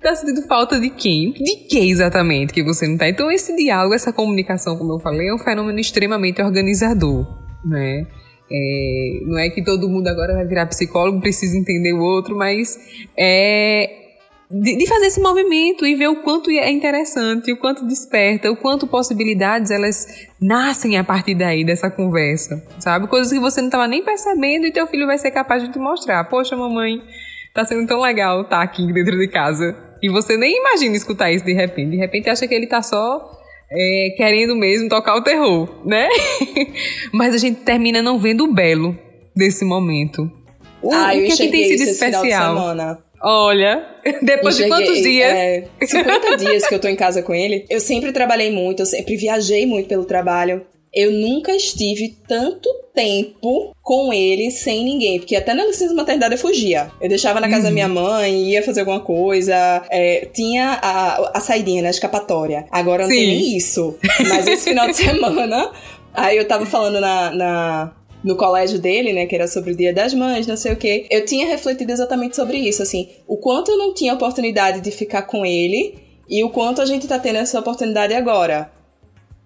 Tá 0.00 0.14
sentindo 0.14 0.46
falta 0.46 0.78
de 0.78 0.90
quem? 0.90 1.32
De 1.32 1.56
que 1.68 1.90
exatamente 1.90 2.52
que 2.52 2.62
você 2.62 2.86
não 2.86 2.96
tá? 2.96 3.08
Então, 3.08 3.30
esse 3.30 3.56
diálogo, 3.56 3.94
essa 3.94 4.12
comunicação, 4.12 4.76
como 4.76 4.92
eu 4.92 4.98
falei, 4.98 5.28
é 5.28 5.34
um 5.34 5.38
fenômeno 5.38 5.78
extremamente 5.80 6.40
organizador, 6.42 7.26
né? 7.64 8.06
É, 8.50 9.20
não 9.24 9.38
é 9.38 9.50
que 9.50 9.64
todo 9.64 9.88
mundo 9.88 10.06
agora 10.06 10.34
vai 10.34 10.46
virar 10.46 10.66
psicólogo, 10.66 11.20
precisa 11.20 11.56
entender 11.58 11.92
o 11.92 12.00
outro, 12.00 12.36
mas 12.36 12.78
é 13.18 14.06
de, 14.48 14.76
de, 14.76 14.86
fazer 14.86 15.06
esse 15.06 15.20
movimento 15.20 15.84
e 15.84 15.96
ver 15.96 16.06
o 16.08 16.22
quanto 16.22 16.50
é 16.50 16.70
interessante, 16.70 17.52
o 17.52 17.56
quanto 17.56 17.84
desperta, 17.84 18.50
o 18.50 18.56
quanto 18.56 18.86
possibilidades 18.86 19.72
elas 19.72 20.06
nascem 20.40 20.96
a 20.96 21.02
partir 21.02 21.34
daí 21.34 21.64
dessa 21.64 21.90
conversa, 21.90 22.64
sabe? 22.78 23.08
Coisas 23.08 23.32
que 23.32 23.40
você 23.40 23.60
não 23.60 23.68
estava 23.68 23.88
nem 23.88 24.04
percebendo 24.04 24.66
e 24.66 24.72
teu 24.72 24.86
filho 24.86 25.06
vai 25.06 25.18
ser 25.18 25.32
capaz 25.32 25.64
de 25.64 25.72
te 25.72 25.78
mostrar. 25.80 26.22
Poxa, 26.24 26.56
mamãe, 26.56 27.02
tá 27.52 27.64
sendo 27.64 27.86
tão 27.88 28.00
legal 28.00 28.42
estar 28.42 28.58
tá 28.58 28.62
aqui 28.62 28.92
dentro 28.92 29.18
de 29.18 29.26
casa. 29.26 29.85
E 30.02 30.08
você 30.08 30.36
nem 30.36 30.58
imagina 30.58 30.96
escutar 30.96 31.30
isso 31.32 31.44
de 31.44 31.52
repente. 31.52 31.90
De 31.90 31.96
repente 31.96 32.28
acha 32.28 32.46
que 32.46 32.54
ele 32.54 32.66
tá 32.66 32.82
só 32.82 33.38
é, 33.70 34.14
querendo 34.16 34.54
mesmo 34.54 34.88
tocar 34.88 35.16
o 35.16 35.22
terror, 35.22 35.68
né? 35.84 36.08
Mas 37.12 37.34
a 37.34 37.38
gente 37.38 37.60
termina 37.60 38.02
não 38.02 38.18
vendo 38.18 38.44
o 38.44 38.52
belo 38.52 38.96
desse 39.34 39.64
momento. 39.64 40.30
O, 40.82 40.92
ah, 40.92 41.08
o 41.08 41.12
que, 41.12 41.32
é 41.32 41.36
que 41.36 41.48
tem 41.48 41.64
sido 41.64 41.88
especial? 41.88 42.56
Olha, 43.22 43.84
depois 44.22 44.56
de 44.56 44.68
quantos 44.68 45.02
dias? 45.02 45.32
É, 45.32 45.68
50 45.82 46.36
dias 46.36 46.66
que 46.66 46.74
eu 46.74 46.78
tô 46.78 46.88
em 46.88 46.96
casa 46.96 47.22
com 47.22 47.34
ele. 47.34 47.64
Eu 47.68 47.80
sempre 47.80 48.12
trabalhei 48.12 48.50
muito, 48.50 48.80
eu 48.80 48.86
sempre 48.86 49.16
viajei 49.16 49.66
muito 49.66 49.88
pelo 49.88 50.04
trabalho 50.04 50.64
eu 50.96 51.12
nunca 51.12 51.54
estive 51.54 52.16
tanto 52.26 52.70
tempo 52.94 53.76
com 53.82 54.10
ele 54.10 54.50
sem 54.50 54.82
ninguém. 54.82 55.18
Porque 55.18 55.36
até 55.36 55.52
na 55.52 55.66
licença 55.66 55.92
maternidade 55.92 56.34
eu 56.34 56.38
fugia. 56.38 56.90
Eu 56.98 57.10
deixava 57.10 57.38
na 57.38 57.50
casa 57.50 57.64
uhum. 57.64 57.68
da 57.68 57.70
minha 57.70 57.88
mãe, 57.88 58.50
ia 58.50 58.62
fazer 58.62 58.80
alguma 58.80 59.00
coisa. 59.00 59.54
É, 59.90 60.26
tinha 60.32 60.78
a, 60.82 61.36
a 61.36 61.40
saidinha, 61.40 61.82
né? 61.82 61.88
A 61.88 61.90
escapatória. 61.90 62.64
Agora 62.70 63.02
não 63.02 63.10
Sim. 63.10 63.16
tem 63.16 63.26
nem 63.26 63.56
isso. 63.58 63.98
Mas 64.26 64.46
esse 64.46 64.64
final 64.70 64.88
de 64.88 64.96
semana, 64.96 65.70
aí 66.14 66.38
eu 66.38 66.48
tava 66.48 66.64
falando 66.64 66.98
na, 66.98 67.30
na 67.30 67.96
no 68.24 68.34
colégio 68.34 68.78
dele, 68.80 69.12
né, 69.12 69.24
que 69.26 69.36
era 69.36 69.46
sobre 69.46 69.72
o 69.72 69.76
Dia 69.76 69.92
das 69.92 70.12
Mães, 70.12 70.48
não 70.48 70.56
sei 70.56 70.72
o 70.72 70.76
quê. 70.76 71.06
Eu 71.10 71.24
tinha 71.24 71.46
refletido 71.46 71.92
exatamente 71.92 72.34
sobre 72.34 72.56
isso, 72.56 72.82
assim, 72.82 73.08
o 73.24 73.36
quanto 73.36 73.70
eu 73.70 73.78
não 73.78 73.94
tinha 73.94 74.14
oportunidade 74.14 74.80
de 74.80 74.90
ficar 74.90 75.22
com 75.22 75.46
ele 75.46 75.94
e 76.28 76.42
o 76.42 76.50
quanto 76.50 76.82
a 76.82 76.86
gente 76.86 77.06
tá 77.06 77.20
tendo 77.20 77.36
essa 77.36 77.60
oportunidade 77.60 78.14
agora. 78.14 78.72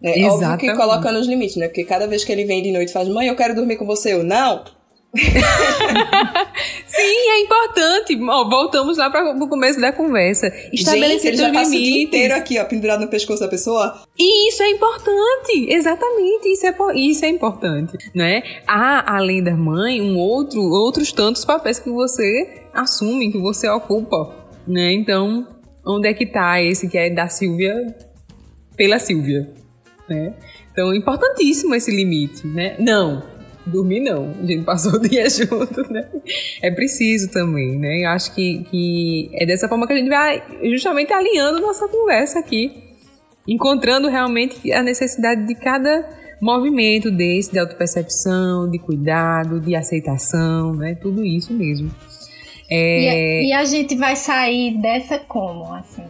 É 0.02 0.18
Exatamente. 0.18 0.44
óbvio 0.44 0.58
que 0.58 0.76
coloca 0.76 1.12
nos 1.12 1.26
limites, 1.26 1.56
né? 1.56 1.68
Porque 1.68 1.84
cada 1.84 2.06
vez 2.06 2.24
que 2.24 2.32
ele 2.32 2.44
vem 2.44 2.62
de 2.62 2.72
noite 2.72 2.88
e 2.88 2.92
faz, 2.92 3.08
mãe, 3.08 3.28
eu 3.28 3.36
quero 3.36 3.54
dormir 3.54 3.76
com 3.76 3.84
você, 3.84 4.14
eu, 4.14 4.24
não, 4.24 4.64
Sim, 6.86 7.30
é 7.30 7.40
importante. 7.40 8.16
Ó, 8.22 8.48
voltamos 8.48 8.96
lá 8.96 9.10
para 9.10 9.32
o 9.34 9.48
começo 9.48 9.80
da 9.80 9.92
conversa. 9.92 10.52
Estabelecer 10.72 11.18
Gente, 11.18 11.26
ele 11.26 11.36
já 11.36 11.52
passa 11.52 11.70
limites. 11.70 11.88
o 11.88 11.92
dia 11.92 12.02
inteiro 12.04 12.34
aqui, 12.34 12.58
ó, 12.58 12.64
pendurado 12.64 13.00
no 13.00 13.08
pescoço 13.08 13.40
da 13.40 13.48
pessoa. 13.48 14.02
E 14.16 14.48
isso 14.48 14.62
é 14.62 14.70
importante, 14.70 15.66
exatamente. 15.68 16.52
Isso 16.52 16.66
é, 16.66 16.74
isso 16.94 17.24
é 17.24 17.28
importante, 17.28 17.98
né? 18.14 18.42
Há, 18.66 19.16
além 19.16 19.42
da 19.42 19.56
mãe, 19.56 20.00
um 20.00 20.16
outro, 20.16 20.60
outros 20.60 21.12
tantos 21.12 21.44
papéis 21.44 21.80
que 21.80 21.90
você 21.90 22.62
assume, 22.72 23.32
que 23.32 23.38
você 23.38 23.68
ocupa, 23.68 24.32
né? 24.66 24.92
Então, 24.92 25.46
onde 25.84 26.08
é 26.08 26.14
que 26.14 26.26
tá 26.26 26.62
esse 26.62 26.88
que 26.88 26.96
é 26.96 27.10
da 27.10 27.28
Silvia 27.28 27.74
pela 28.76 28.98
Silvia, 29.00 29.50
né? 30.10 30.34
Então, 30.72 30.92
importantíssimo 30.92 31.74
esse 31.74 31.90
limite, 31.90 32.46
né? 32.46 32.74
Não, 32.78 33.22
dormir 33.64 34.00
não. 34.00 34.34
A 34.42 34.46
gente 34.46 34.64
passou 34.64 34.94
o 34.98 35.00
dia 35.00 35.28
junto, 35.30 35.90
né? 35.90 36.08
É 36.60 36.70
preciso 36.70 37.30
também, 37.30 37.78
né? 37.78 38.04
Eu 38.04 38.10
acho 38.10 38.34
que, 38.34 38.64
que 38.64 39.30
é 39.34 39.46
dessa 39.46 39.68
forma 39.68 39.86
que 39.86 39.92
a 39.92 39.96
gente 39.96 40.08
vai 40.08 40.42
justamente 40.64 41.12
alinhando 41.12 41.60
nossa 41.60 41.88
conversa 41.88 42.38
aqui. 42.40 42.72
Encontrando 43.46 44.08
realmente 44.08 44.70
a 44.72 44.82
necessidade 44.82 45.46
de 45.46 45.54
cada 45.54 46.08
movimento 46.40 47.10
desse, 47.10 47.52
de 47.52 47.58
autopercepção, 47.58 48.70
de 48.70 48.78
cuidado, 48.78 49.60
de 49.60 49.74
aceitação, 49.74 50.74
né? 50.74 50.94
Tudo 50.94 51.24
isso 51.24 51.52
mesmo. 51.52 51.90
É... 52.70 53.02
E, 53.02 53.08
a, 53.08 53.58
e 53.58 53.62
a 53.62 53.64
gente 53.64 53.96
vai 53.96 54.14
sair 54.16 54.80
dessa 54.80 55.18
como, 55.18 55.72
assim? 55.74 56.04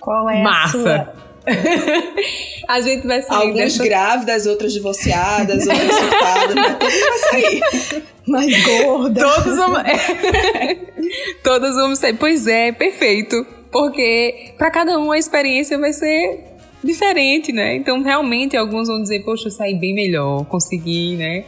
Qual 0.00 0.28
é 0.30 0.42
Massa. 0.42 0.78
a 0.78 0.82
sua 0.82 1.29
a 2.68 2.80
gente 2.80 3.06
vai 3.06 3.22
sair. 3.22 3.36
Alguns 3.36 3.56
dessa... 3.56 3.84
grávidas, 3.84 4.46
outras 4.46 4.72
divorciadas, 4.72 5.66
outras 5.66 5.94
surtadas, 5.94 6.76
tudo 6.78 7.00
vai 7.08 7.18
sair. 7.30 7.60
Mais 8.26 8.64
gorda. 8.64 9.20
Todos 9.20 9.56
vamos. 9.56 9.82
Todos 11.42 11.74
vamos 11.74 11.98
sair. 11.98 12.14
Pois 12.14 12.46
é, 12.46 12.72
perfeito. 12.72 13.46
Porque 13.72 14.52
para 14.58 14.70
cada 14.70 14.98
um 14.98 15.12
a 15.12 15.18
experiência 15.18 15.78
vai 15.78 15.92
ser 15.92 16.44
diferente, 16.82 17.52
né? 17.52 17.76
Então, 17.76 18.02
realmente, 18.02 18.56
alguns 18.56 18.88
vão 18.88 19.00
dizer, 19.00 19.20
poxa, 19.20 19.48
eu 19.48 19.50
saí 19.50 19.74
bem 19.74 19.94
melhor, 19.94 20.44
consegui, 20.46 21.16
né? 21.16 21.44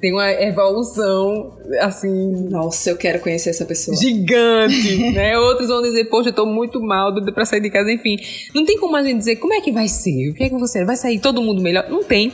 Tem 0.00 0.12
uma 0.12 0.30
evolução, 0.32 1.58
assim. 1.80 2.48
Nossa, 2.48 2.90
eu 2.90 2.96
quero 2.96 3.20
conhecer 3.20 3.50
essa 3.50 3.64
pessoa. 3.64 3.96
Gigante, 3.96 4.98
né? 5.12 5.38
Outros 5.38 5.68
vão 5.68 5.82
dizer, 5.82 6.04
poxa, 6.06 6.30
eu 6.30 6.34
tô 6.34 6.46
muito 6.46 6.80
mal, 6.80 7.12
doido 7.12 7.32
pra 7.32 7.44
sair 7.44 7.60
de 7.60 7.70
casa, 7.70 7.90
enfim. 7.90 8.16
Não 8.54 8.64
tem 8.64 8.78
como 8.78 8.96
a 8.96 9.02
gente 9.02 9.18
dizer 9.18 9.36
como 9.36 9.54
é 9.54 9.60
que 9.60 9.72
vai 9.72 9.88
ser, 9.88 10.30
o 10.30 10.34
que 10.34 10.44
é 10.44 10.48
que 10.48 10.58
você 10.58 10.84
vai 10.84 10.96
sair 10.96 11.18
todo 11.18 11.42
mundo 11.42 11.60
melhor? 11.62 11.88
Não 11.88 12.02
tem. 12.02 12.32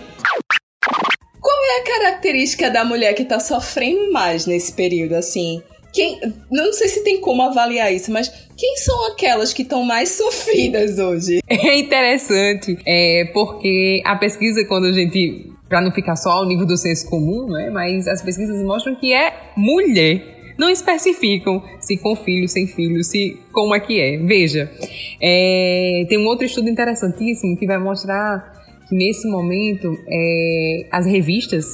Qual 1.40 1.64
é 1.64 1.80
a 1.80 1.84
característica 1.84 2.70
da 2.70 2.84
mulher 2.84 3.14
que 3.14 3.24
tá 3.24 3.40
sofrendo 3.40 4.12
mais 4.12 4.47
nesse 4.47 4.72
período, 4.72 5.14
assim? 5.14 5.62
Quem, 5.93 6.18
não 6.51 6.72
sei 6.72 6.88
se 6.88 7.05
tem 7.05 7.20
como 7.20 7.43
avaliar 7.43 7.93
isso, 7.93 8.11
mas 8.11 8.32
quem 8.57 8.76
são 8.78 9.09
aquelas 9.09 9.53
que 9.53 9.62
estão 9.62 9.84
mais 9.84 10.11
sofridas 10.11 10.99
hoje? 10.99 11.40
É 11.47 11.76
interessante, 11.76 12.78
é, 12.86 13.30
porque 13.34 14.01
a 14.07 14.16
pesquisa, 14.16 14.64
quando 14.64 14.86
a 14.86 14.93
gente 14.93 15.51
para 15.72 15.80
não 15.80 15.90
ficar 15.90 16.16
só 16.16 16.32
ao 16.32 16.46
nível 16.46 16.66
do 16.66 16.76
senso 16.76 17.08
comum, 17.08 17.46
né? 17.46 17.70
Mas 17.70 18.06
as 18.06 18.20
pesquisas 18.20 18.62
mostram 18.62 18.94
que 18.94 19.10
é 19.10 19.32
mulher. 19.56 20.52
Não 20.58 20.68
especificam 20.68 21.62
se 21.80 21.96
com 21.96 22.14
filho, 22.14 22.46
sem 22.46 22.66
filho, 22.66 23.02
se 23.02 23.38
como 23.50 23.74
é 23.74 23.80
que 23.80 23.98
é. 23.98 24.18
Veja, 24.18 24.70
é, 25.18 26.04
tem 26.10 26.18
um 26.18 26.26
outro 26.26 26.44
estudo 26.44 26.68
interessantíssimo 26.68 27.56
que 27.56 27.66
vai 27.66 27.78
mostrar 27.78 28.52
que 28.86 28.94
nesse 28.94 29.26
momento 29.26 29.96
é, 30.06 30.88
as 30.92 31.06
revistas 31.06 31.64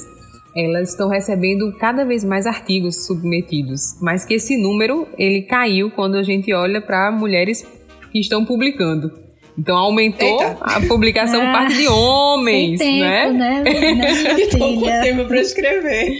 elas 0.55 0.91
estão 0.91 1.09
recebendo 1.09 1.69
cada 1.77 2.05
vez 2.05 2.23
mais 2.23 2.47
artigos 2.47 3.05
submetidos, 3.05 3.97
mas 4.01 4.23
que 4.23 4.35
esse 4.35 4.55
número 4.55 5.09
ele 5.17 5.41
caiu 5.41 5.91
quando 5.91 6.15
a 6.15 6.23
gente 6.23 6.53
olha 6.53 6.79
para 6.79 7.11
mulheres 7.11 7.67
que 8.13 8.19
estão 8.19 8.45
publicando. 8.45 9.11
Então 9.59 9.75
aumentou 9.75 10.41
Eita. 10.41 10.57
a 10.61 10.79
publicação 10.87 11.41
por 11.41 11.51
parte 11.51 11.75
de 11.75 11.85
ah, 11.85 11.93
homens, 11.93 12.79
tempo, 12.79 12.99
né? 13.01 13.29
né? 13.29 13.63
Com 14.57 14.81
tempo 14.81 15.25
para 15.25 15.41
escrever. 15.41 16.17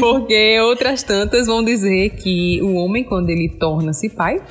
Porque 0.00 0.58
outras 0.60 1.04
tantas 1.04 1.46
vão 1.46 1.64
dizer 1.64 2.10
que 2.10 2.60
o 2.62 2.74
homem, 2.74 3.04
quando 3.04 3.30
ele 3.30 3.48
torna-se 3.48 4.08
pai, 4.08 4.42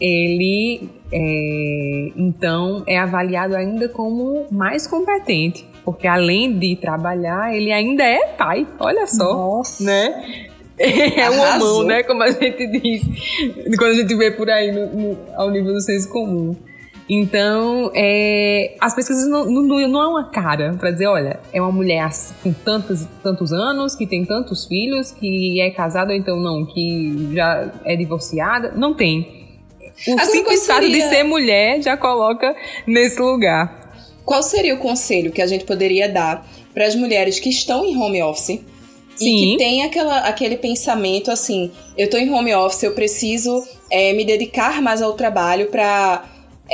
ele 0.00 0.88
é, 1.12 2.08
então 2.16 2.82
é 2.86 2.98
avaliado 2.98 3.54
ainda 3.54 3.86
como 3.86 4.46
mais 4.50 4.86
competente. 4.86 5.66
Porque 5.84 6.06
além 6.06 6.58
de 6.58 6.76
trabalhar, 6.76 7.54
ele 7.54 7.70
ainda 7.70 8.02
é 8.02 8.28
pai. 8.28 8.66
Olha 8.80 9.06
só. 9.06 9.24
Nossa. 9.24 9.84
Né? 9.84 10.48
É 10.78 11.30
um 11.30 11.40
homão, 11.40 11.84
né? 11.84 12.02
Como 12.02 12.22
a 12.22 12.30
gente 12.30 12.66
diz. 12.66 13.02
Quando 13.76 13.90
a 13.90 13.94
gente 13.94 14.14
vê 14.16 14.30
por 14.30 14.48
aí 14.48 14.72
no, 14.72 14.86
no, 14.86 15.18
ao 15.36 15.50
nível 15.50 15.74
do 15.74 15.80
senso 15.82 16.08
comum. 16.08 16.56
Então, 17.08 17.90
é, 17.94 18.74
as 18.80 18.94
pesquisas 18.94 19.28
não, 19.28 19.44
não, 19.44 19.88
não 19.88 20.02
é 20.02 20.06
uma 20.06 20.30
cara 20.30 20.74
para 20.78 20.90
dizer, 20.90 21.06
olha, 21.06 21.40
é 21.52 21.60
uma 21.60 21.72
mulher 21.72 22.08
com 22.42 22.52
tantos, 22.52 23.06
tantos 23.22 23.52
anos, 23.52 23.94
que 23.94 24.06
tem 24.06 24.24
tantos 24.24 24.66
filhos, 24.66 25.10
que 25.10 25.60
é 25.60 25.70
casada 25.70 26.12
ou 26.12 26.16
então 26.16 26.36
não, 26.38 26.64
que 26.64 27.30
já 27.34 27.70
é 27.84 27.96
divorciada. 27.96 28.72
Não 28.76 28.94
tem. 28.94 29.42
O 30.06 30.12
Agora, 30.12 30.26
simples 30.26 30.66
fato 30.66 30.88
de 30.88 31.00
ser 31.02 31.22
mulher 31.22 31.82
já 31.82 31.96
coloca 31.96 32.54
nesse 32.86 33.20
lugar. 33.20 33.82
Qual 34.24 34.42
seria 34.42 34.74
o 34.74 34.78
conselho 34.78 35.32
que 35.32 35.42
a 35.42 35.46
gente 35.46 35.64
poderia 35.64 36.08
dar 36.08 36.46
para 36.72 36.86
as 36.86 36.94
mulheres 36.94 37.38
que 37.38 37.50
estão 37.50 37.84
em 37.84 37.96
home 37.96 38.22
office 38.22 38.60
Sim. 39.16 39.36
e 39.36 39.50
que 39.50 39.56
tem 39.58 39.84
aquela, 39.84 40.18
aquele 40.20 40.56
pensamento 40.56 41.30
assim: 41.30 41.70
eu 41.96 42.06
estou 42.06 42.18
em 42.18 42.30
home 42.30 42.54
office, 42.54 42.84
eu 42.84 42.94
preciso 42.94 43.62
é, 43.90 44.12
me 44.12 44.24
dedicar 44.24 44.80
mais 44.80 45.02
ao 45.02 45.12
trabalho 45.12 45.66
para 45.66 46.24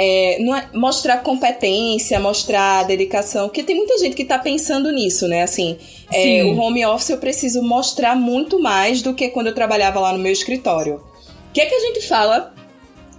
é, 0.01 0.41
é, 0.41 0.69
mostrar 0.73 1.17
competência, 1.25 2.21
mostrar 2.21 2.85
dedicação, 2.85 3.49
porque 3.49 3.65
tem 3.65 3.75
muita 3.75 3.99
gente 3.99 4.15
que 4.15 4.23
está 4.23 4.39
pensando 4.39 4.93
nisso, 4.93 5.27
né? 5.27 5.43
Assim, 5.43 5.77
é, 6.13 6.45
o 6.45 6.57
home 6.57 6.87
office 6.87 7.11
eu 7.11 7.19
preciso 7.19 7.61
mostrar 7.63 8.15
muito 8.15 8.61
mais 8.61 9.03
do 9.03 9.13
que 9.13 9.29
quando 9.29 9.49
eu 9.49 9.55
trabalhava 9.55 9.99
lá 9.99 10.13
no 10.13 10.21
meu 10.21 10.33
escritório. 10.33 11.03
O 11.51 11.53
que 11.53 11.61
é 11.61 11.67
que 11.67 11.75
a 11.75 11.81
gente 11.81 12.07
fala 12.07 12.55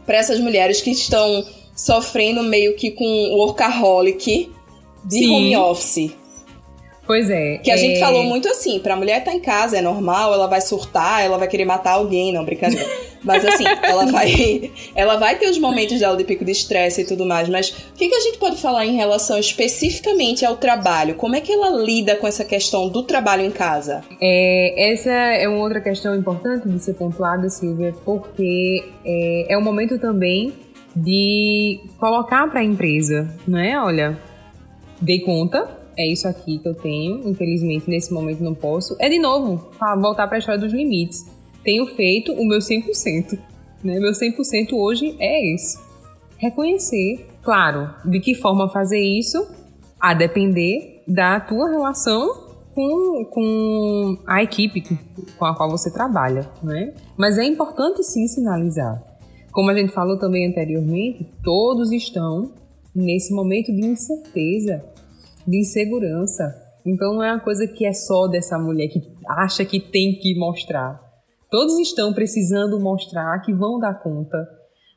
para 0.06 0.18
essas 0.18 0.40
mulheres 0.40 0.82
que 0.82 0.92
estão 0.92 1.46
sofrendo 1.76 2.42
meio 2.44 2.76
que 2.78 2.92
com 2.92 3.06
workaholic 3.36 4.50
de 5.04 5.18
Sim. 5.18 5.36
home 5.36 5.58
office? 5.58 6.19
Pois 7.10 7.28
é. 7.28 7.58
Que 7.58 7.72
a 7.72 7.74
é... 7.74 7.78
gente 7.78 8.00
falou 8.00 8.24
muito 8.24 8.48
assim, 8.48 8.78
pra 8.78 8.96
mulher 8.96 9.18
estar 9.18 9.32
tá 9.32 9.36
em 9.36 9.40
casa 9.40 9.80
é 9.80 9.82
normal, 9.82 10.32
ela 10.32 10.46
vai 10.46 10.62
surtar, 10.62 11.26
ela 11.26 11.40
vai 11.40 11.48
querer 11.48 11.66
matar 11.66 11.94
alguém, 11.94 12.32
não, 12.32 12.46
brincadeira. 12.46 12.88
Mas 13.26 13.44
assim, 13.44 13.64
ela 13.82 14.06
vai 14.06 14.72
ela 14.96 15.18
vai 15.18 15.36
ter 15.36 15.50
os 15.50 15.58
momentos 15.58 16.00
dela 16.00 16.16
de 16.16 16.24
pico 16.24 16.46
de 16.46 16.52
estresse 16.52 17.02
e 17.02 17.06
tudo 17.06 17.26
mais, 17.26 17.50
mas 17.50 17.70
o 17.70 17.94
que, 17.96 18.08
que 18.08 18.16
a 18.16 18.20
gente 18.22 18.38
pode 18.38 18.56
falar 18.56 18.86
em 18.86 18.96
relação 18.96 19.38
especificamente 19.38 20.46
ao 20.46 20.56
trabalho? 20.56 21.16
Como 21.16 21.36
é 21.36 21.42
que 21.42 21.52
ela 21.52 21.70
lida 21.84 22.16
com 22.16 22.26
essa 22.26 22.46
questão 22.46 22.88
do 22.88 23.04
trabalho 23.04 23.44
em 23.44 23.52
casa? 23.52 24.06
É, 24.22 24.92
essa 24.94 25.12
é 25.12 25.50
uma 25.50 25.58
outra 25.58 25.82
questão 25.82 26.16
importante 26.16 26.70
de 26.70 26.80
ser 26.80 26.94
pontuada, 26.94 27.50
Silvia, 27.50 27.94
porque 28.06 28.86
é, 29.04 29.54
é 29.54 29.58
um 29.58 29.62
momento 29.62 30.00
também 30.00 30.54
de 30.96 31.82
colocar 31.98 32.50
para 32.50 32.62
a 32.62 32.64
empresa, 32.64 33.28
né? 33.46 33.78
Olha, 33.82 34.18
dei 35.02 35.20
conta, 35.20 35.79
é 36.00 36.08
isso 36.08 36.30
aqui 36.30 36.58
que 36.60 36.68
eu 36.68 36.74
tenho, 36.74 37.28
infelizmente 37.28 37.90
nesse 37.90 38.14
momento 38.14 38.42
não 38.42 38.56
posso. 38.56 38.96
É 39.00 39.10
de 39.10 39.20
novo, 39.20 39.70
voltar 40.00 40.28
para 40.28 40.38
a 40.38 40.40
história 40.40 40.62
dos 40.62 40.72
limites. 40.72 41.26
Tenho 41.62 41.86
feito 41.88 42.32
o 42.32 42.48
meu 42.48 42.60
100%. 42.60 43.38
Né? 43.84 44.00
Meu 44.00 44.14
100% 44.14 44.72
hoje 44.72 45.14
é 45.20 45.54
esse. 45.54 45.78
Reconhecer, 46.38 47.28
claro, 47.44 47.94
de 48.06 48.22
que 48.22 48.34
forma 48.34 48.70
fazer 48.70 49.02
isso, 49.02 49.46
a 50.00 50.14
depender 50.14 51.04
da 51.06 51.38
tua 51.38 51.70
relação 51.70 52.48
com, 52.74 53.26
com 53.26 54.18
a 54.26 54.42
equipe 54.42 54.82
com 55.38 55.46
a 55.46 55.54
qual 55.54 55.70
você 55.70 55.92
trabalha, 55.92 56.50
né? 56.64 56.94
Mas 57.18 57.38
é 57.38 57.44
importante 57.44 58.02
sim 58.04 58.26
sinalizar. 58.26 59.04
Como 59.52 59.70
a 59.70 59.74
gente 59.74 59.92
falou 59.92 60.18
também 60.18 60.48
anteriormente, 60.48 61.28
todos 61.44 61.92
estão 61.92 62.54
nesse 62.96 63.34
momento 63.34 63.74
de 63.74 63.86
incerteza 63.86 64.82
de 65.50 65.60
insegurança. 65.60 66.44
Então 66.86 67.14
não 67.14 67.24
é 67.24 67.32
uma 67.32 67.40
coisa 67.40 67.68
que 67.68 67.86
é 67.86 67.94
só 67.94 68.28
dessa 68.28 68.58
mulher 68.58 68.88
que 68.88 69.02
acha 69.28 69.66
que 69.66 69.80
tem 69.80 70.14
que 70.20 70.38
mostrar. 70.38 71.00
Todos 71.50 71.80
estão 71.80 72.14
precisando 72.14 72.80
mostrar 72.80 73.40
que 73.42 73.54
vão 73.54 73.80
dar 73.80 73.96
conta, 73.96 74.38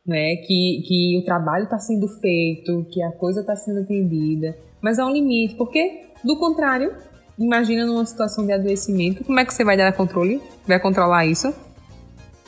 né? 0.07 0.37
Que, 0.37 0.83
que 0.87 1.19
o 1.19 1.25
trabalho 1.25 1.65
está 1.65 1.79
sendo 1.79 2.07
feito, 2.21 2.87
que 2.91 3.03
a 3.03 3.11
coisa 3.13 3.41
está 3.41 3.57
sendo 3.57 3.81
atendida. 3.81 4.55
Mas 4.81 4.99
há 4.99 5.07
um 5.07 5.13
limite, 5.13 5.55
porque 5.55 6.03
do 6.23 6.37
contrário, 6.37 6.95
imagina 7.39 7.87
numa 7.87 8.05
situação 8.05 8.45
de 8.45 8.53
adoecimento, 8.53 9.25
como 9.25 9.41
é 9.41 9.45
que 9.45 9.55
você 9.55 9.65
vai 9.65 9.77
dar 9.77 9.93
controle? 9.93 10.43
Vai 10.67 10.79
controlar 10.79 11.25
isso? 11.25 11.53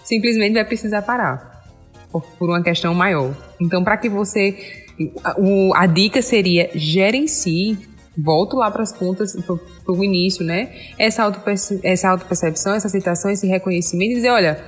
Simplesmente 0.05 0.53
vai 0.53 0.65
precisar 0.65 1.01
parar 1.03 1.65
por, 2.13 2.51
uma 2.51 2.63
questão 2.63 2.95
maior. 2.95 3.35
Então, 3.59 3.83
para 3.83 3.97
que 3.97 4.09
você 4.11 4.85
a, 5.25 5.35
a 5.83 5.87
dica 5.87 6.21
seria 6.21 6.71
gerencie 6.75 7.94
volto 8.17 8.57
lá 8.57 8.71
para 8.71 8.83
as 8.83 8.93
pontas, 8.93 9.35
para 9.35 9.93
o 9.93 10.05
início, 10.05 10.45
né? 10.45 10.71
Essa, 10.99 11.25
autoperce 11.25 11.81
essa 11.83 12.09
autopercepção, 12.09 12.75
essa 12.75 12.87
aceitação, 12.87 13.31
esse 13.31 13.47
reconhecimento 13.47 14.13
e 14.13 14.15
dizer, 14.15 14.31
olha, 14.31 14.65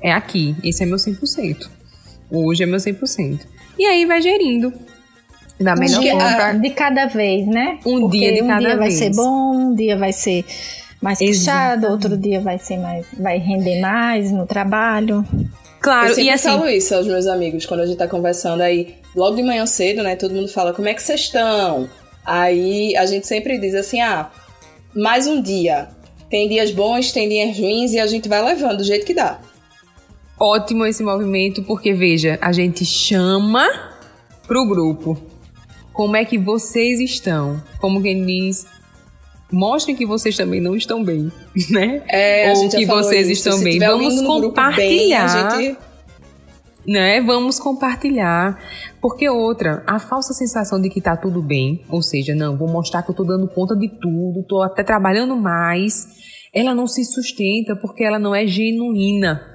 é 0.00 0.12
aqui, 0.12 0.54
esse 0.62 0.82
é 0.82 0.86
meu 0.86 0.96
100%. 0.96 1.68
Hoje 2.30 2.62
é 2.62 2.66
meu 2.66 2.78
100%. 2.78 3.40
E 3.78 3.84
aí 3.84 4.04
vai 4.04 4.20
gerindo. 4.20 4.72
Da 5.58 5.76
melhor 5.76 6.00
um 6.00 6.20
forma. 6.20 6.58
De 6.58 6.70
cada 6.70 7.06
vez, 7.06 7.46
né? 7.46 7.78
Um 7.86 8.00
Porque 8.00 8.18
dia 8.18 8.34
de 8.34 8.42
um 8.42 8.48
cada 8.48 8.60
dia 8.60 8.76
vez. 8.76 8.78
vai 8.78 8.90
ser 8.90 9.10
bom, 9.14 9.56
um 9.56 9.74
dia 9.74 9.96
vai 9.96 10.12
ser 10.12 10.44
mais 11.00 11.18
puxado, 11.18 11.86
outro 11.86 12.16
dia 12.16 12.40
vai 12.40 12.58
ser 12.58 12.78
mais, 12.78 13.06
vai 13.18 13.38
render 13.38 13.80
mais 13.80 14.32
no 14.32 14.46
trabalho. 14.46 15.24
Claro, 15.80 16.08
eu 16.08 16.14
sempre 16.14 16.30
e 16.30 16.30
assim, 16.30 16.48
falo 16.48 16.68
isso 16.68 16.94
aos 16.94 17.06
meus 17.06 17.26
amigos 17.26 17.66
quando 17.66 17.80
a 17.80 17.86
gente 17.86 17.98
tá 17.98 18.08
conversando 18.08 18.62
aí, 18.62 18.96
logo 19.14 19.36
de 19.36 19.42
manhã 19.42 19.66
cedo, 19.66 20.02
né? 20.02 20.16
Todo 20.16 20.34
mundo 20.34 20.48
fala, 20.48 20.72
como 20.72 20.88
é 20.88 20.94
que 20.94 21.02
vocês 21.02 21.20
estão? 21.20 21.88
Aí 22.24 22.96
a 22.96 23.06
gente 23.06 23.26
sempre 23.26 23.58
diz 23.58 23.74
assim, 23.74 24.00
ah, 24.00 24.30
mais 24.94 25.26
um 25.26 25.42
dia. 25.42 25.88
Tem 26.30 26.48
dias 26.48 26.70
bons, 26.70 27.12
tem 27.12 27.28
dias 27.28 27.56
ruins 27.58 27.92
e 27.92 27.98
a 27.98 28.06
gente 28.06 28.28
vai 28.28 28.42
levando 28.42 28.78
do 28.78 28.84
jeito 28.84 29.04
que 29.04 29.14
dá. 29.14 29.40
Ótimo 30.38 30.84
esse 30.84 31.02
movimento, 31.02 31.62
porque 31.62 31.92
veja, 31.92 32.38
a 32.40 32.50
gente 32.52 32.84
chama 32.84 33.68
pro 34.46 34.66
grupo. 34.66 35.16
Como 35.92 36.16
é 36.16 36.24
que 36.24 36.36
vocês 36.36 36.98
estão? 36.98 37.62
Como 37.78 38.02
quem 38.02 38.24
diz, 38.26 38.66
mostrem 39.52 39.94
que 39.94 40.04
vocês 40.04 40.36
também 40.36 40.60
não 40.60 40.74
estão 40.74 41.04
bem, 41.04 41.30
né? 41.70 42.02
É, 42.08 42.52
Ou 42.52 42.68
que 42.68 42.84
vocês 42.84 43.28
isso. 43.28 43.48
estão 43.48 43.58
Se 43.58 43.64
bem. 43.64 43.78
Vamos 43.78 44.20
compartilhar. 44.22 44.76
Bem, 44.76 45.14
a 45.14 45.28
gente 45.58 45.78
né? 46.86 47.20
Vamos 47.20 47.58
compartilhar. 47.58 48.58
Porque 49.00 49.28
outra, 49.28 49.82
a 49.86 49.98
falsa 49.98 50.32
sensação 50.32 50.80
de 50.80 50.88
que 50.88 51.00
tá 51.00 51.16
tudo 51.16 51.42
bem, 51.42 51.84
ou 51.88 52.02
seja, 52.02 52.34
não, 52.34 52.56
vou 52.56 52.68
mostrar 52.68 53.02
que 53.02 53.10
eu 53.10 53.14
tô 53.14 53.24
dando 53.24 53.48
conta 53.48 53.76
de 53.76 53.88
tudo, 53.88 54.46
tô 54.46 54.62
até 54.62 54.82
trabalhando 54.82 55.36
mais, 55.36 56.06
ela 56.52 56.74
não 56.74 56.86
se 56.86 57.04
sustenta 57.04 57.76
porque 57.76 58.04
ela 58.04 58.18
não 58.18 58.34
é 58.34 58.46
genuína. 58.46 59.50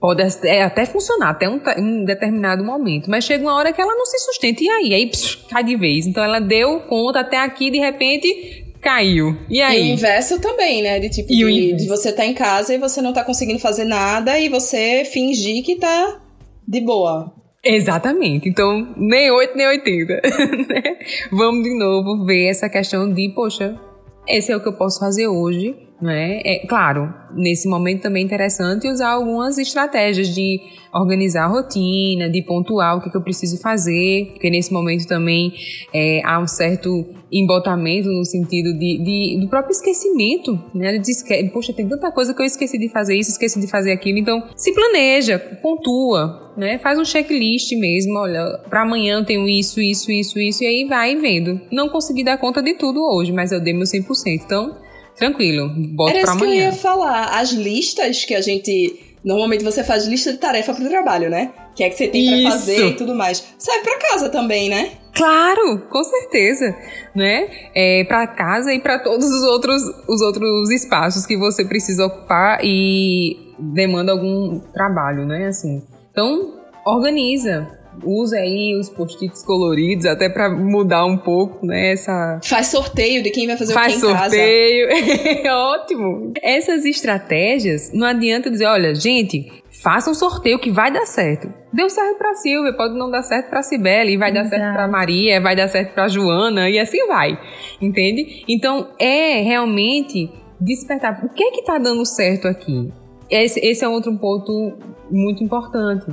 Pode 0.00 0.22
até 0.22 0.86
funcionar 0.86 1.30
até 1.30 1.48
um, 1.48 1.60
um, 1.76 2.04
determinado 2.04 2.62
momento, 2.62 3.10
mas 3.10 3.24
chega 3.24 3.42
uma 3.42 3.54
hora 3.54 3.72
que 3.72 3.80
ela 3.80 3.96
não 3.96 4.06
se 4.06 4.18
sustenta. 4.20 4.62
E 4.62 4.68
aí? 4.68 4.94
Aí 4.94 5.10
pss, 5.10 5.38
cai 5.48 5.64
de 5.64 5.74
vez. 5.74 6.06
Então 6.06 6.22
ela 6.22 6.40
deu 6.40 6.80
conta 6.82 7.20
até 7.20 7.38
aqui, 7.38 7.68
de 7.68 7.78
repente 7.78 8.67
caiu. 8.80 9.36
E 9.48 9.60
aí? 9.60 9.88
E 9.88 9.90
o 9.90 9.94
inverso 9.94 10.40
também, 10.40 10.82
né? 10.82 10.98
De 10.98 11.08
tipo, 11.08 11.28
de, 11.28 11.72
de, 11.74 11.86
você 11.86 12.12
tá 12.12 12.24
em 12.24 12.34
casa 12.34 12.74
e 12.74 12.78
você 12.78 13.02
não 13.02 13.12
tá 13.12 13.24
conseguindo 13.24 13.58
fazer 13.58 13.84
nada 13.84 14.38
e 14.38 14.48
você 14.48 15.04
fingir 15.04 15.64
que 15.64 15.76
tá 15.76 16.20
de 16.66 16.80
boa. 16.80 17.32
Exatamente. 17.64 18.48
Então, 18.48 18.94
nem 18.96 19.30
8, 19.30 19.56
nem 19.56 19.66
80. 19.66 20.20
Né? 20.68 20.82
Vamos 21.30 21.64
de 21.64 21.76
novo 21.76 22.24
ver 22.24 22.48
essa 22.48 22.68
questão 22.68 23.12
de, 23.12 23.32
poxa, 23.34 23.78
esse 24.26 24.52
é 24.52 24.56
o 24.56 24.60
que 24.60 24.68
eu 24.68 24.76
posso 24.76 25.00
fazer 25.00 25.26
hoje, 25.26 25.74
não 26.00 26.10
é? 26.10 26.40
é 26.44 26.66
claro, 26.66 27.12
nesse 27.34 27.68
momento 27.68 28.02
também 28.02 28.22
é 28.22 28.26
interessante 28.26 28.88
usar 28.88 29.10
algumas 29.10 29.58
estratégias 29.58 30.28
de 30.28 30.60
organizar 30.94 31.44
a 31.44 31.48
rotina, 31.48 32.30
de 32.30 32.42
pontuar 32.42 32.96
o 32.96 33.00
que, 33.00 33.10
que 33.10 33.16
eu 33.16 33.22
preciso 33.22 33.60
fazer, 33.60 34.30
porque 34.32 34.48
nesse 34.48 34.72
momento 34.72 35.06
também 35.06 35.52
é, 35.92 36.22
há 36.24 36.38
um 36.38 36.46
certo 36.46 37.04
embotamento 37.30 38.08
no 38.08 38.24
sentido 38.24 38.72
de, 38.78 38.98
de, 39.02 39.40
do 39.40 39.48
próprio 39.48 39.72
esquecimento, 39.72 40.58
né? 40.74 40.98
De 40.98 41.10
esque 41.10 41.44
Poxa, 41.50 41.72
tem 41.72 41.86
tanta 41.86 42.10
coisa 42.10 42.32
que 42.32 42.40
eu 42.40 42.46
esqueci 42.46 42.78
de 42.78 42.88
fazer 42.88 43.16
isso, 43.16 43.30
esqueci 43.30 43.60
de 43.60 43.66
fazer 43.66 43.92
aquilo, 43.92 44.18
então 44.18 44.42
se 44.56 44.72
planeja, 44.72 45.38
pontua, 45.38 46.54
né? 46.56 46.78
Faz 46.78 46.98
um 46.98 47.04
checklist 47.04 47.72
mesmo, 47.72 48.16
olha, 48.18 48.58
para 48.70 48.82
amanhã 48.82 49.18
eu 49.18 49.24
tenho 49.24 49.48
isso, 49.48 49.80
isso, 49.80 50.10
isso, 50.10 50.38
isso, 50.38 50.64
e 50.64 50.66
aí 50.66 50.84
vai 50.88 51.16
vendo. 51.16 51.60
Não 51.70 51.88
consegui 51.88 52.24
dar 52.24 52.38
conta 52.38 52.62
de 52.62 52.74
tudo 52.74 53.00
hoje, 53.02 53.32
mas 53.32 53.52
eu 53.52 53.60
dei 53.60 53.74
meu 53.74 53.84
100%, 53.84 54.04
então 54.44 54.87
tranquilo, 55.18 55.68
boto 55.94 56.10
Era 56.10 56.22
pra 56.22 56.34
isso 56.34 56.44
amanhã. 56.44 56.52
que 56.52 56.60
eu 56.60 56.66
ia 56.66 56.72
falar, 56.72 57.38
as 57.38 57.50
listas 57.50 58.24
que 58.24 58.34
a 58.34 58.40
gente 58.40 59.08
Normalmente 59.24 59.64
você 59.64 59.82
faz 59.82 60.06
lista 60.06 60.32
de 60.32 60.38
tarefa 60.38 60.72
pro 60.72 60.88
trabalho, 60.88 61.28
né? 61.28 61.52
Que 61.74 61.84
é 61.84 61.90
que 61.90 61.96
você 61.96 62.08
tem 62.08 62.42
para 62.42 62.52
fazer 62.52 62.88
e 62.88 62.96
tudo 62.96 63.14
mais. 63.14 63.44
Serve 63.58 63.82
para 63.82 63.98
casa 63.98 64.28
também, 64.28 64.68
né? 64.68 64.92
Claro, 65.14 65.80
com 65.90 66.04
certeza, 66.04 66.74
né? 67.14 67.48
É 67.74 68.04
para 68.04 68.26
casa 68.28 68.72
e 68.72 68.80
para 68.80 68.98
todos 69.00 69.26
os 69.26 69.42
outros 69.42 69.82
os 70.08 70.22
outros 70.22 70.70
espaços 70.70 71.26
que 71.26 71.36
você 71.36 71.64
precisa 71.64 72.06
ocupar 72.06 72.60
e 72.62 73.36
demanda 73.58 74.12
algum 74.12 74.60
trabalho, 74.72 75.26
né? 75.26 75.48
Assim. 75.48 75.82
Então, 76.10 76.54
organiza, 76.86 77.68
usa 78.04 78.36
aí 78.36 78.76
os 78.78 78.88
post-its 78.88 79.42
coloridos 79.42 80.06
até 80.06 80.28
para 80.28 80.50
mudar 80.50 81.04
um 81.04 81.16
pouco, 81.16 81.64
né, 81.66 81.92
essa 81.92 82.40
Faz 82.44 82.68
sorteio 82.68 83.22
de 83.22 83.30
quem 83.30 83.46
vai 83.46 83.56
fazer 83.56 83.72
Faz 83.72 84.02
o 84.02 84.06
que 84.06 84.12
em 84.12 84.16
sorteio. 84.16 84.88
É 84.90 85.52
ótimo. 85.52 86.32
Essas 86.42 86.84
estratégias, 86.84 87.92
não 87.92 88.06
adianta 88.06 88.50
dizer, 88.50 88.66
olha, 88.66 88.94
gente, 88.94 89.50
faça 89.82 90.10
um 90.10 90.14
sorteio 90.14 90.58
que 90.58 90.70
vai 90.70 90.92
dar 90.92 91.06
certo. 91.06 91.52
Deu 91.72 91.88
certo 91.88 92.16
para 92.18 92.34
Silvia, 92.34 92.72
pode 92.72 92.94
não 92.94 93.10
dar 93.10 93.22
certo 93.22 93.50
para 93.50 93.62
Cibele, 93.62 94.16
vai 94.16 94.32
dar 94.32 94.44
certo 94.46 94.72
para 94.72 94.88
Maria, 94.88 95.40
vai 95.40 95.54
dar 95.54 95.68
certo 95.68 95.94
para 95.94 96.08
Joana 96.08 96.68
e 96.70 96.78
assim 96.78 97.06
vai. 97.06 97.38
Entende? 97.80 98.44
Então, 98.48 98.88
é 98.98 99.40
realmente 99.42 100.30
despertar. 100.60 101.24
O 101.24 101.28
que 101.28 101.44
é 101.44 101.50
que 101.50 101.64
tá 101.64 101.78
dando 101.78 102.04
certo 102.04 102.48
aqui? 102.48 102.90
Esse, 103.30 103.60
esse 103.60 103.84
é 103.84 103.88
outro 103.88 104.16
ponto 104.16 104.72
muito 105.10 105.44
importante 105.44 106.06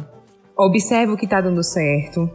observa 0.57 1.13
o 1.13 1.17
que 1.17 1.25
está 1.25 1.41
dando 1.41 1.63
certo 1.63 2.29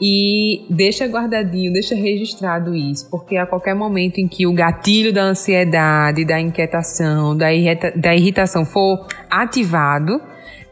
e 0.00 0.64
deixa 0.70 1.06
guardadinho, 1.06 1.72
deixa 1.72 1.94
registrado 1.94 2.74
isso, 2.74 3.08
porque 3.10 3.36
a 3.36 3.46
qualquer 3.46 3.74
momento 3.74 4.18
em 4.18 4.28
que 4.28 4.46
o 4.46 4.52
gatilho 4.52 5.12
da 5.12 5.22
ansiedade, 5.22 6.24
da 6.24 6.40
inquietação, 6.40 7.36
da, 7.36 7.52
irrita 7.52 7.92
da 7.96 8.14
irritação 8.14 8.64
for 8.64 9.06
ativado, 9.28 10.20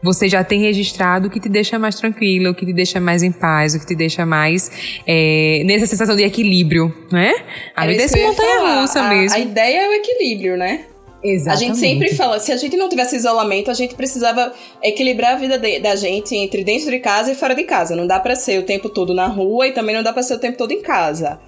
você 0.01 0.29
já 0.29 0.43
tem 0.43 0.61
registrado 0.61 1.27
o 1.27 1.29
que 1.29 1.39
te 1.39 1.49
deixa 1.49 1.77
mais 1.77 1.95
tranquilo, 1.95 2.51
o 2.51 2.55
que 2.55 2.65
te 2.65 2.71
deixa 2.71 3.01
mais 3.01 3.23
em 3.23 3.31
paz, 3.31 3.75
o 3.75 3.79
que 3.79 3.85
te 3.85 3.95
deixa 3.95 4.25
mais 4.25 4.99
é, 5.05 5.63
nessa 5.65 5.87
sensação 5.87 6.15
de 6.15 6.23
equilíbrio, 6.23 6.93
né? 7.11 7.33
A 7.75 7.85
vida 7.85 8.03
é 8.03 8.05
essa 8.05 8.17
montanha 8.17 8.79
russa 8.79 9.09
mesmo. 9.09 9.35
A 9.35 9.39
ideia 9.39 9.85
é 9.85 9.89
o 9.89 9.93
equilíbrio, 9.93 10.55
né? 10.55 10.85
Exatamente. 11.23 11.63
A 11.63 11.67
gente 11.67 11.79
sempre 11.79 12.15
fala, 12.15 12.39
se 12.39 12.51
a 12.51 12.57
gente 12.57 12.77
não 12.77 12.89
tivesse 12.89 13.15
isolamento, 13.15 13.71
a 13.71 13.73
gente 13.73 13.95
precisava 13.95 14.53
equilibrar 14.83 15.33
a 15.33 15.37
vida 15.37 15.57
de, 15.57 15.79
da 15.79 15.95
gente 15.95 16.35
entre 16.35 16.63
dentro 16.63 16.91
de 16.91 16.99
casa 16.99 17.31
e 17.31 17.35
fora 17.35 17.55
de 17.55 17.63
casa. 17.63 17.95
Não 17.95 18.05
dá 18.05 18.19
para 18.19 18.35
ser 18.35 18.59
o 18.59 18.63
tempo 18.63 18.89
todo 18.89 19.13
na 19.13 19.27
rua 19.27 19.67
e 19.67 19.71
também 19.71 19.95
não 19.95 20.03
dá 20.03 20.13
para 20.13 20.23
ser 20.23 20.35
o 20.35 20.39
tempo 20.39 20.57
todo 20.57 20.71
em 20.71 20.81
casa. 20.81 21.39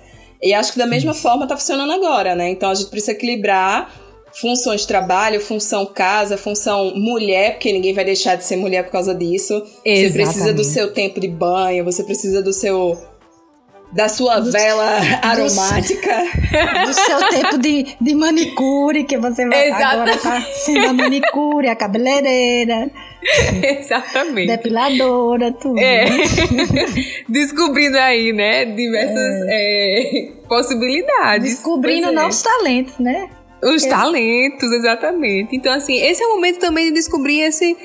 E 0.41 0.53
acho 0.53 0.73
que 0.73 0.79
da 0.79 0.85
mesma 0.85 1.13
forma 1.13 1.47
tá 1.47 1.55
funcionando 1.55 1.91
agora, 1.91 2.33
né? 2.33 2.49
Então 2.49 2.69
a 2.69 2.75
gente 2.75 2.89
precisa 2.89 3.11
equilibrar 3.11 3.93
funções 4.33 4.81
de 4.81 4.87
trabalho, 4.87 5.41
função 5.41 5.85
casa, 5.85 6.37
função 6.37 6.93
mulher, 6.95 7.53
porque 7.53 7.73
ninguém 7.73 7.93
vai 7.93 8.05
deixar 8.05 8.35
de 8.35 8.45
ser 8.45 8.55
mulher 8.55 8.83
por 8.85 8.91
causa 8.91 9.13
disso. 9.13 9.53
Exatamente. 9.83 10.11
Você 10.11 10.23
precisa 10.23 10.53
do 10.53 10.63
seu 10.63 10.93
tempo 10.93 11.19
de 11.19 11.27
banho, 11.27 11.83
você 11.83 12.03
precisa 12.03 12.41
do 12.41 12.53
seu 12.53 12.97
da 13.91 14.07
sua 14.07 14.39
do, 14.39 14.51
vela 14.51 14.99
aromática. 15.21 16.23
Do, 16.85 16.93
seu 16.93 17.29
tempo 17.29 17.57
de, 17.57 17.95
de 17.99 18.15
manicure, 18.15 19.03
que 19.03 19.17
você 19.17 19.47
vai 19.47 19.71
agora 19.71 20.17
tá 20.17 20.41
sendo 20.41 20.87
a 20.87 20.93
manicure, 20.93 21.67
a 21.67 21.75
cabeleireira. 21.75 22.89
Exatamente. 23.79 24.47
Depiladora, 24.47 25.51
tudo. 25.51 25.79
É. 25.79 26.05
Descobrindo 27.27 27.97
aí, 27.97 28.31
né, 28.31 28.65
diversas 28.65 29.35
é. 29.47 30.01
É, 30.01 30.31
possibilidades. 30.47 31.49
Descobrindo 31.49 32.11
novos 32.11 32.41
talentos, 32.41 32.97
né? 32.99 33.29
Os 33.61 33.83
é. 33.83 33.89
talentos, 33.89 34.71
exatamente. 34.71 35.55
Então, 35.55 35.73
assim, 35.73 35.97
esse 35.97 36.23
é 36.23 36.27
o 36.27 36.35
momento 36.35 36.59
também 36.59 36.85
de 36.85 36.93
descobrir 36.93 37.41
esse, 37.41 37.75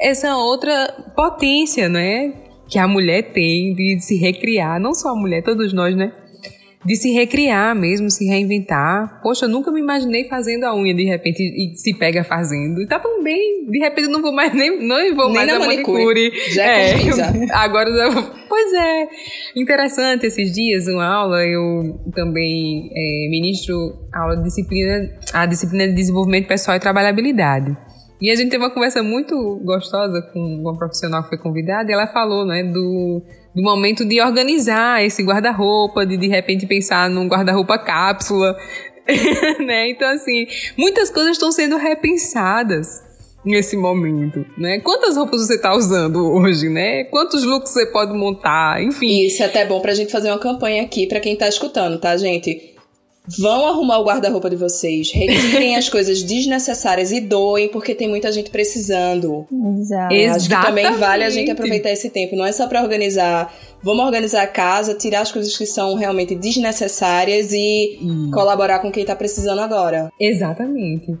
essa 0.00 0.36
outra 0.36 0.94
potência, 1.14 1.88
né? 1.88 2.32
Que 2.68 2.78
a 2.78 2.86
mulher 2.86 3.32
tem 3.32 3.74
de 3.74 3.98
se 4.00 4.16
recriar, 4.16 4.78
não 4.80 4.94
só 4.94 5.10
a 5.10 5.16
mulher, 5.16 5.42
todos 5.42 5.72
nós, 5.72 5.96
né? 5.96 6.12
De 6.84 6.94
se 6.94 7.10
recriar 7.10 7.74
mesmo, 7.74 8.08
se 8.08 8.24
reinventar. 8.26 9.20
Poxa, 9.20 9.46
eu 9.46 9.48
nunca 9.48 9.72
me 9.72 9.80
imaginei 9.80 10.28
fazendo 10.28 10.64
a 10.64 10.74
unha 10.76 10.94
de 10.94 11.04
repente 11.04 11.42
e 11.42 11.76
se 11.76 11.92
pega 11.92 12.22
fazendo. 12.22 12.80
E 12.80 12.86
tá 12.86 13.00
tão 13.00 13.22
bem, 13.22 13.66
de 13.68 13.78
repente 13.78 14.04
eu 14.04 14.12
não 14.12 14.22
vou 14.22 14.32
mais 14.32 14.54
nem, 14.54 14.80
não 14.86 14.96
vou 15.14 15.26
nem 15.26 15.34
mais 15.34 15.48
na 15.48 15.56
a 15.56 15.58
manicure. 15.58 16.04
manicure. 16.04 16.52
Já 16.54 16.64
é, 16.64 16.92
é 16.92 17.46
agora 17.52 17.90
Pois 18.48 18.72
é. 18.72 19.08
Interessante 19.56 20.26
esses 20.26 20.52
dias, 20.52 20.86
uma 20.86 21.06
aula, 21.06 21.44
eu 21.44 22.00
também 22.14 22.90
é, 22.94 23.28
ministro 23.28 23.76
aula 24.12 24.36
de 24.36 24.44
disciplina, 24.44 25.10
a 25.32 25.46
disciplina 25.46 25.88
de 25.88 25.94
desenvolvimento 25.94 26.46
pessoal 26.46 26.76
e 26.76 26.80
trabalhabilidade. 26.80 27.76
E 28.20 28.30
a 28.30 28.34
gente 28.34 28.50
teve 28.50 28.64
uma 28.64 28.70
conversa 28.70 29.02
muito 29.02 29.60
gostosa 29.64 30.20
com 30.32 30.40
uma 30.40 30.76
profissional 30.76 31.22
que 31.22 31.28
foi 31.28 31.38
convidada 31.38 31.90
e 31.90 31.94
ela 31.94 32.06
falou, 32.08 32.44
né, 32.44 32.64
do, 32.64 33.22
do 33.54 33.62
momento 33.62 34.04
de 34.04 34.20
organizar 34.20 35.04
esse 35.04 35.22
guarda-roupa, 35.22 36.04
de 36.04 36.16
de 36.16 36.26
repente 36.26 36.66
pensar 36.66 37.08
num 37.08 37.28
guarda-roupa 37.28 37.78
cápsula, 37.78 38.56
né? 39.64 39.90
Então, 39.90 40.08
assim, 40.08 40.46
muitas 40.76 41.10
coisas 41.10 41.32
estão 41.32 41.52
sendo 41.52 41.76
repensadas. 41.76 43.06
nesse 43.44 43.76
momento, 43.76 44.44
né? 44.58 44.80
Quantas 44.80 45.16
roupas 45.16 45.46
você 45.46 45.58
tá 45.58 45.74
usando 45.74 46.32
hoje, 46.32 46.68
né? 46.68 47.04
Quantos 47.04 47.44
looks 47.44 47.72
você 47.72 47.86
pode 47.86 48.12
montar, 48.12 48.82
enfim. 48.82 49.24
Isso 49.24 49.42
é 49.42 49.46
até 49.46 49.64
bom 49.64 49.80
pra 49.80 49.94
gente 49.94 50.10
fazer 50.10 50.28
uma 50.28 50.40
campanha 50.40 50.82
aqui 50.82 51.06
para 51.06 51.20
quem 51.20 51.36
tá 51.36 51.48
escutando, 51.48 51.98
tá, 52.00 52.16
gente? 52.16 52.77
Vão 53.36 53.66
arrumar 53.66 53.98
o 53.98 54.04
guarda-roupa 54.04 54.48
de 54.48 54.56
vocês, 54.56 55.10
retirem 55.12 55.76
as 55.76 55.88
coisas 55.88 56.22
desnecessárias 56.22 57.12
e 57.12 57.20
doem, 57.20 57.68
porque 57.68 57.94
tem 57.94 58.08
muita 58.08 58.32
gente 58.32 58.50
precisando. 58.50 59.46
Exato. 59.50 60.14
Acho 60.14 60.48
que 60.48 60.66
também 60.66 60.92
vale 60.92 61.24
a 61.24 61.30
gente 61.30 61.50
aproveitar 61.50 61.90
esse 61.90 62.08
tempo. 62.08 62.36
Não 62.36 62.46
é 62.46 62.52
só 62.52 62.66
pra 62.66 62.82
organizar. 62.82 63.52
Vamos 63.82 64.04
organizar 64.04 64.42
a 64.42 64.46
casa, 64.46 64.94
tirar 64.94 65.20
as 65.20 65.30
coisas 65.30 65.56
que 65.56 65.66
são 65.66 65.94
realmente 65.94 66.34
desnecessárias 66.34 67.52
e 67.52 67.98
hum. 68.02 68.30
colaborar 68.32 68.78
com 68.80 68.90
quem 68.90 69.04
tá 69.04 69.14
precisando 69.14 69.60
agora. 69.60 70.10
Exatamente. 70.18 71.16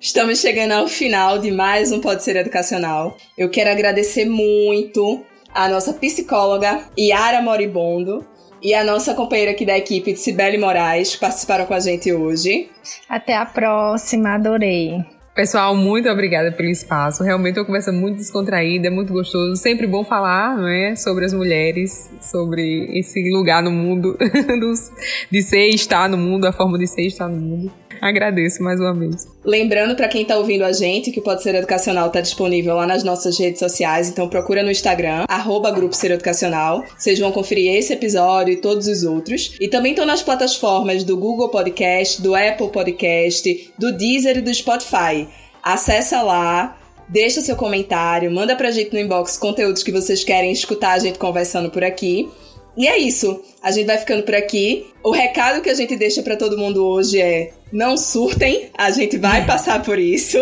Estamos 0.00 0.38
chegando 0.38 0.72
ao 0.72 0.86
final 0.86 1.38
de 1.38 1.50
mais 1.50 1.90
um 1.90 2.00
Pode 2.00 2.22
Ser 2.22 2.36
Educacional. 2.36 3.16
Eu 3.36 3.48
quero 3.48 3.70
agradecer 3.70 4.26
muito 4.26 5.22
a 5.52 5.68
nossa 5.68 5.92
psicóloga 5.94 6.84
Yara 6.98 7.40
Moribondo 7.40 8.24
e 8.64 8.72
a 8.72 8.82
nossa 8.82 9.12
companheira 9.12 9.50
aqui 9.50 9.66
da 9.66 9.76
equipe, 9.76 10.16
Cibele 10.16 10.56
Moraes, 10.56 11.14
que 11.14 11.20
participaram 11.20 11.66
com 11.66 11.74
a 11.74 11.80
gente 11.80 12.10
hoje. 12.10 12.70
Até 13.06 13.36
a 13.36 13.44
próxima, 13.44 14.34
adorei. 14.34 15.04
Pessoal, 15.34 15.76
muito 15.76 16.08
obrigada 16.08 16.50
pelo 16.50 16.70
espaço. 16.70 17.22
Realmente 17.22 17.58
uma 17.58 17.66
conversa 17.66 17.92
muito 17.92 18.16
descontraída, 18.16 18.90
muito 18.90 19.12
gostoso. 19.12 19.56
Sempre 19.56 19.86
bom 19.86 20.02
falar, 20.02 20.56
não 20.56 20.68
é? 20.68 20.96
Sobre 20.96 21.26
as 21.26 21.34
mulheres, 21.34 22.10
sobre 22.22 22.98
esse 22.98 23.20
lugar 23.30 23.62
no 23.62 23.70
mundo, 23.70 24.16
de 25.30 25.42
ser 25.42 25.70
e 25.70 25.74
estar 25.74 26.08
no 26.08 26.16
mundo, 26.16 26.46
a 26.46 26.52
forma 26.52 26.78
de 26.78 26.86
ser 26.86 27.02
e 27.02 27.08
estar 27.08 27.28
no 27.28 27.36
mundo. 27.36 27.72
Agradeço 28.04 28.62
mais 28.62 28.78
uma 28.78 28.92
vez. 28.92 29.26
Lembrando 29.42 29.96
para 29.96 30.08
quem 30.08 30.20
está 30.20 30.36
ouvindo 30.36 30.62
a 30.62 30.72
gente 30.72 31.10
que 31.10 31.22
Pode 31.22 31.42
Ser 31.42 31.54
Educacional 31.54 32.08
está 32.08 32.20
disponível 32.20 32.74
lá 32.74 32.86
nas 32.86 33.02
nossas 33.02 33.38
redes 33.38 33.58
sociais, 33.58 34.10
então 34.10 34.28
procura 34.28 34.62
no 34.62 34.70
Instagram, 34.70 35.24
arroba 35.26 35.70
Grupo 35.70 35.96
Ser 35.96 36.10
Educacional. 36.10 36.84
Vocês 36.98 37.18
vão 37.18 37.32
conferir 37.32 37.74
esse 37.74 37.94
episódio 37.94 38.52
e 38.52 38.58
todos 38.58 38.88
os 38.88 39.04
outros. 39.04 39.56
E 39.58 39.68
também 39.68 39.92
estão 39.92 40.04
nas 40.04 40.22
plataformas 40.22 41.02
do 41.02 41.16
Google 41.16 41.48
Podcast, 41.48 42.20
do 42.20 42.34
Apple 42.34 42.68
Podcast, 42.68 43.72
do 43.78 43.90
Deezer 43.90 44.36
e 44.36 44.42
do 44.42 44.52
Spotify. 44.52 45.26
Acessa 45.62 46.20
lá, 46.20 46.78
deixa 47.08 47.40
seu 47.40 47.56
comentário, 47.56 48.30
manda 48.30 48.54
pra 48.54 48.70
gente 48.70 48.92
no 48.92 49.00
inbox 49.00 49.38
conteúdos 49.38 49.82
que 49.82 49.90
vocês 49.90 50.22
querem 50.22 50.52
escutar 50.52 50.92
a 50.92 50.98
gente 50.98 51.18
conversando 51.18 51.70
por 51.70 51.82
aqui. 51.82 52.28
E 52.76 52.86
é 52.86 52.98
isso. 52.98 53.40
A 53.62 53.70
gente 53.70 53.86
vai 53.86 53.96
ficando 53.96 54.24
por 54.24 54.34
aqui. 54.34 54.86
O 55.02 55.10
recado 55.10 55.62
que 55.62 55.70
a 55.70 55.74
gente 55.74 55.96
deixa 55.96 56.22
para 56.22 56.36
todo 56.36 56.58
mundo 56.58 56.84
hoje 56.84 57.18
é: 57.20 57.52
não 57.74 57.96
surtem, 57.96 58.70
a 58.78 58.90
gente 58.92 59.18
vai 59.18 59.44
passar 59.44 59.82
por 59.82 59.98
isso. 59.98 60.38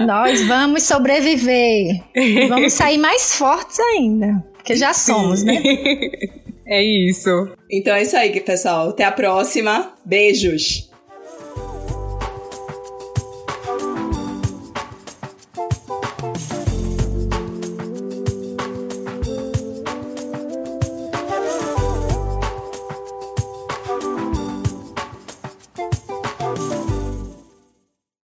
Nós 0.00 0.42
vamos 0.46 0.82
sobreviver. 0.82 2.02
Vamos 2.48 2.72
sair 2.72 2.98
mais 2.98 3.34
fortes 3.34 3.78
ainda. 3.78 4.42
Porque 4.54 4.74
já 4.74 4.92
somos, 4.94 5.44
né? 5.44 5.62
É 6.64 6.80
isso. 6.82 7.28
Então 7.70 7.94
é 7.94 8.02
isso 8.02 8.16
aí, 8.16 8.40
pessoal. 8.40 8.90
Até 8.90 9.04
a 9.04 9.12
próxima. 9.12 9.92
Beijos. 10.06 10.90